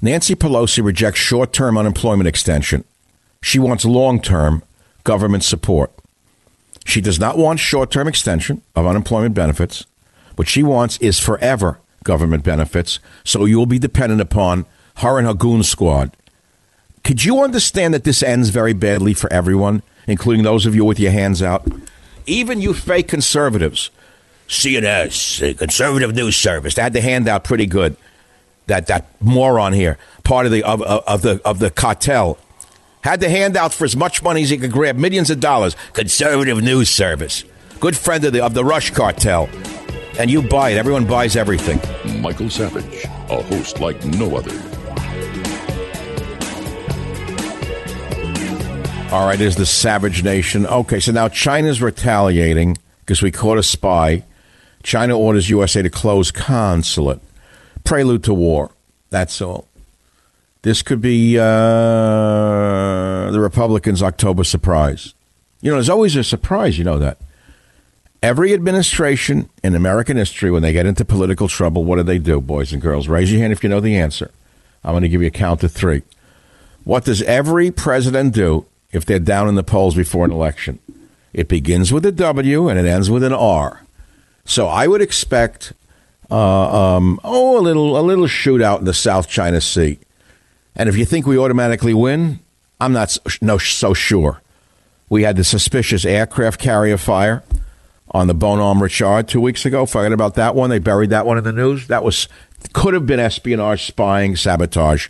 Nancy 0.00 0.34
Pelosi 0.34 0.84
rejects 0.84 1.18
short 1.20 1.52
term 1.52 1.76
unemployment 1.76 2.28
extension. 2.28 2.84
She 3.42 3.58
wants 3.58 3.84
long 3.84 4.20
term 4.20 4.62
government 5.04 5.44
support. 5.44 5.92
She 6.84 7.00
does 7.00 7.18
not 7.18 7.36
want 7.36 7.60
short 7.60 7.90
term 7.90 8.06
extension 8.06 8.62
of 8.76 8.86
unemployment 8.86 9.34
benefits. 9.34 9.86
What 10.36 10.48
she 10.48 10.62
wants 10.62 10.98
is 10.98 11.18
forever 11.18 11.80
government 12.04 12.44
benefits, 12.44 13.00
so 13.24 13.44
you'll 13.44 13.66
be 13.66 13.78
dependent 13.78 14.20
upon 14.20 14.66
her 14.98 15.18
and 15.18 15.26
her 15.26 15.34
goon 15.34 15.62
squad. 15.62 16.12
Could 17.04 17.24
you 17.24 17.42
understand 17.42 17.94
that 17.94 18.04
this 18.04 18.22
ends 18.22 18.50
very 18.50 18.72
badly 18.72 19.14
for 19.14 19.32
everyone, 19.32 19.82
including 20.06 20.44
those 20.44 20.66
of 20.66 20.74
you 20.74 20.84
with 20.84 21.00
your 21.00 21.12
hands 21.12 21.42
out? 21.42 21.66
Even 22.26 22.60
you 22.60 22.74
fake 22.74 23.08
conservatives, 23.08 23.90
CNS, 24.48 25.56
Conservative 25.58 26.14
News 26.14 26.36
Service, 26.36 26.74
they 26.74 26.82
had 26.82 26.92
the 26.92 27.00
handout 27.00 27.44
pretty 27.44 27.66
good. 27.66 27.96
That 28.66 28.86
that 28.88 29.06
moron 29.22 29.72
here, 29.72 29.96
part 30.24 30.44
of 30.44 30.52
the 30.52 30.62
of, 30.62 30.82
of 30.82 31.22
the 31.22 31.40
of 31.42 31.58
the 31.58 31.70
cartel, 31.70 32.36
had 33.02 33.20
the 33.20 33.30
handout 33.30 33.72
for 33.72 33.86
as 33.86 33.96
much 33.96 34.22
money 34.22 34.42
as 34.42 34.50
he 34.50 34.58
could 34.58 34.72
grab, 34.72 34.96
millions 34.96 35.30
of 35.30 35.40
dollars. 35.40 35.74
Conservative 35.94 36.62
News 36.62 36.90
Service, 36.90 37.44
good 37.80 37.96
friend 37.96 38.22
of 38.26 38.34
the 38.34 38.44
of 38.44 38.52
the 38.52 38.66
Rush 38.66 38.90
cartel, 38.90 39.48
and 40.18 40.30
you 40.30 40.42
buy 40.42 40.68
it. 40.68 40.76
Everyone 40.76 41.06
buys 41.06 41.34
everything. 41.34 41.80
Michael 42.20 42.50
Savage, 42.50 43.04
a 43.30 43.42
host 43.42 43.80
like 43.80 44.04
no 44.04 44.36
other. 44.36 44.67
All 49.10 49.26
right, 49.26 49.40
is 49.40 49.56
the 49.56 49.64
savage 49.64 50.22
nation. 50.22 50.66
Okay, 50.66 51.00
so 51.00 51.12
now 51.12 51.28
China's 51.30 51.80
retaliating 51.80 52.76
because 53.00 53.22
we 53.22 53.30
caught 53.30 53.56
a 53.56 53.62
spy. 53.62 54.22
China 54.82 55.18
orders 55.18 55.48
USA 55.48 55.80
to 55.80 55.88
close 55.88 56.30
consulate. 56.30 57.18
Prelude 57.84 58.22
to 58.24 58.34
war. 58.34 58.70
That's 59.08 59.40
all. 59.40 59.66
This 60.60 60.82
could 60.82 61.00
be 61.00 61.38
uh, 61.38 61.42
the 63.30 63.40
Republicans' 63.40 64.02
October 64.02 64.44
surprise. 64.44 65.14
You 65.62 65.70
know, 65.70 65.76
there's 65.76 65.88
always 65.88 66.14
a 66.14 66.22
surprise, 66.22 66.76
you 66.76 66.84
know 66.84 66.98
that. 66.98 67.16
Every 68.22 68.52
administration 68.52 69.48
in 69.64 69.74
American 69.74 70.18
history, 70.18 70.50
when 70.50 70.60
they 70.60 70.74
get 70.74 70.84
into 70.84 71.06
political 71.06 71.48
trouble, 71.48 71.82
what 71.86 71.96
do 71.96 72.02
they 72.02 72.18
do, 72.18 72.42
boys 72.42 72.74
and 72.74 72.82
girls? 72.82 73.08
Raise 73.08 73.32
your 73.32 73.40
hand 73.40 73.54
if 73.54 73.62
you 73.62 73.70
know 73.70 73.80
the 73.80 73.96
answer. 73.96 74.30
I'm 74.84 74.92
going 74.92 75.02
to 75.02 75.08
give 75.08 75.22
you 75.22 75.28
a 75.28 75.30
count 75.30 75.64
of 75.64 75.72
three. 75.72 76.02
What 76.84 77.06
does 77.06 77.22
every 77.22 77.70
president 77.70 78.34
do 78.34 78.66
if 78.90 79.04
they're 79.04 79.18
down 79.18 79.48
in 79.48 79.54
the 79.54 79.62
polls 79.62 79.94
before 79.94 80.24
an 80.24 80.30
election. 80.30 80.78
It 81.32 81.48
begins 81.48 81.92
with 81.92 82.06
a 82.06 82.12
W 82.12 82.68
and 82.68 82.78
it 82.78 82.86
ends 82.86 83.10
with 83.10 83.22
an 83.22 83.32
R. 83.32 83.82
So 84.44 84.66
I 84.66 84.86
would 84.86 85.02
expect, 85.02 85.74
uh, 86.30 86.96
um, 86.96 87.20
oh, 87.22 87.58
a 87.58 87.60
little 87.60 87.98
a 87.98 88.00
little 88.00 88.26
shootout 88.26 88.78
in 88.78 88.86
the 88.86 88.94
South 88.94 89.28
China 89.28 89.60
Sea. 89.60 89.98
And 90.74 90.88
if 90.88 90.96
you 90.96 91.04
think 91.04 91.26
we 91.26 91.38
automatically 91.38 91.92
win, 91.92 92.40
I'm 92.80 92.92
not 92.92 93.10
so, 93.10 93.20
no 93.42 93.58
so 93.58 93.92
sure. 93.92 94.40
We 95.10 95.22
had 95.22 95.36
the 95.36 95.44
suspicious 95.44 96.04
aircraft 96.04 96.60
carrier 96.60 96.96
fire 96.96 97.42
on 98.10 98.26
the 98.26 98.34
Bonhomme 98.34 98.82
Richard 98.82 99.28
two 99.28 99.40
weeks 99.40 99.66
ago. 99.66 99.84
Forget 99.84 100.12
about 100.12 100.34
that 100.34 100.54
one. 100.54 100.70
They 100.70 100.78
buried 100.78 101.10
that 101.10 101.26
one 101.26 101.36
in 101.36 101.44
the 101.44 101.52
news. 101.52 101.88
That 101.88 102.04
was 102.04 102.26
could 102.72 102.94
have 102.94 103.06
been 103.06 103.20
espionage, 103.20 103.84
spying, 103.84 104.34
sabotage. 104.34 105.08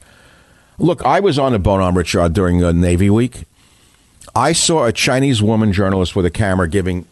Look, 0.78 1.04
I 1.04 1.20
was 1.20 1.38
on 1.38 1.52
the 1.52 1.58
Bonhomme 1.58 1.96
Richard 1.96 2.32
during 2.32 2.62
uh, 2.62 2.72
Navy 2.72 3.10
Week. 3.10 3.44
I 4.38 4.52
saw 4.52 4.84
a 4.84 4.92
Chinese 4.92 5.42
woman 5.42 5.72
journalist 5.72 6.14
with 6.14 6.24
a 6.24 6.30
camera 6.30 6.68
giving. 6.68 7.06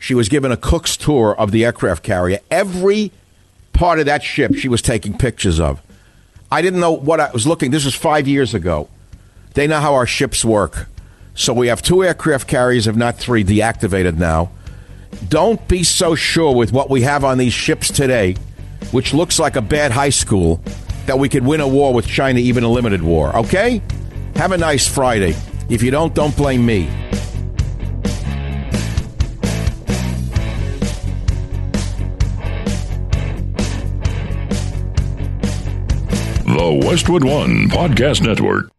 She 0.00 0.14
was 0.14 0.28
given 0.28 0.50
a 0.50 0.56
cook's 0.56 0.96
tour 0.96 1.32
of 1.38 1.52
the 1.52 1.64
aircraft 1.64 2.02
carrier. 2.02 2.40
Every 2.50 3.12
part 3.72 4.00
of 4.00 4.06
that 4.06 4.24
ship 4.24 4.56
she 4.56 4.68
was 4.68 4.82
taking 4.82 5.16
pictures 5.16 5.60
of. 5.60 5.80
I 6.50 6.60
didn't 6.60 6.80
know 6.80 6.90
what 6.90 7.20
I 7.20 7.30
was 7.30 7.46
looking. 7.46 7.70
This 7.70 7.84
was 7.84 7.94
five 7.94 8.26
years 8.26 8.52
ago. 8.52 8.88
They 9.54 9.68
know 9.68 9.78
how 9.78 9.94
our 9.94 10.08
ships 10.08 10.44
work. 10.44 10.88
So 11.36 11.54
we 11.54 11.68
have 11.68 11.82
two 11.82 12.02
aircraft 12.02 12.48
carriers, 12.48 12.88
if 12.88 12.96
not 12.96 13.16
three, 13.16 13.44
deactivated 13.44 14.16
now. 14.16 14.50
Don't 15.28 15.68
be 15.68 15.84
so 15.84 16.16
sure 16.16 16.52
with 16.52 16.72
what 16.72 16.90
we 16.90 17.02
have 17.02 17.24
on 17.24 17.38
these 17.38 17.52
ships 17.52 17.92
today, 17.92 18.34
which 18.90 19.14
looks 19.14 19.38
like 19.38 19.54
a 19.54 19.62
bad 19.62 19.92
high 19.92 20.10
school, 20.10 20.60
that 21.06 21.20
we 21.20 21.28
could 21.28 21.46
win 21.46 21.60
a 21.60 21.68
war 21.68 21.94
with 21.94 22.08
China, 22.08 22.40
even 22.40 22.64
a 22.64 22.68
limited 22.68 23.02
war. 23.02 23.36
Okay? 23.36 23.80
Have 24.34 24.50
a 24.50 24.58
nice 24.58 24.88
Friday. 24.88 25.36
If 25.72 25.82
you 25.82 25.90
don't, 25.90 26.14
don't 26.14 26.36
blame 26.36 26.66
me. 26.66 26.84
The 36.44 36.82
Westwood 36.84 37.24
One 37.24 37.70
Podcast 37.70 38.20
Network. 38.20 38.70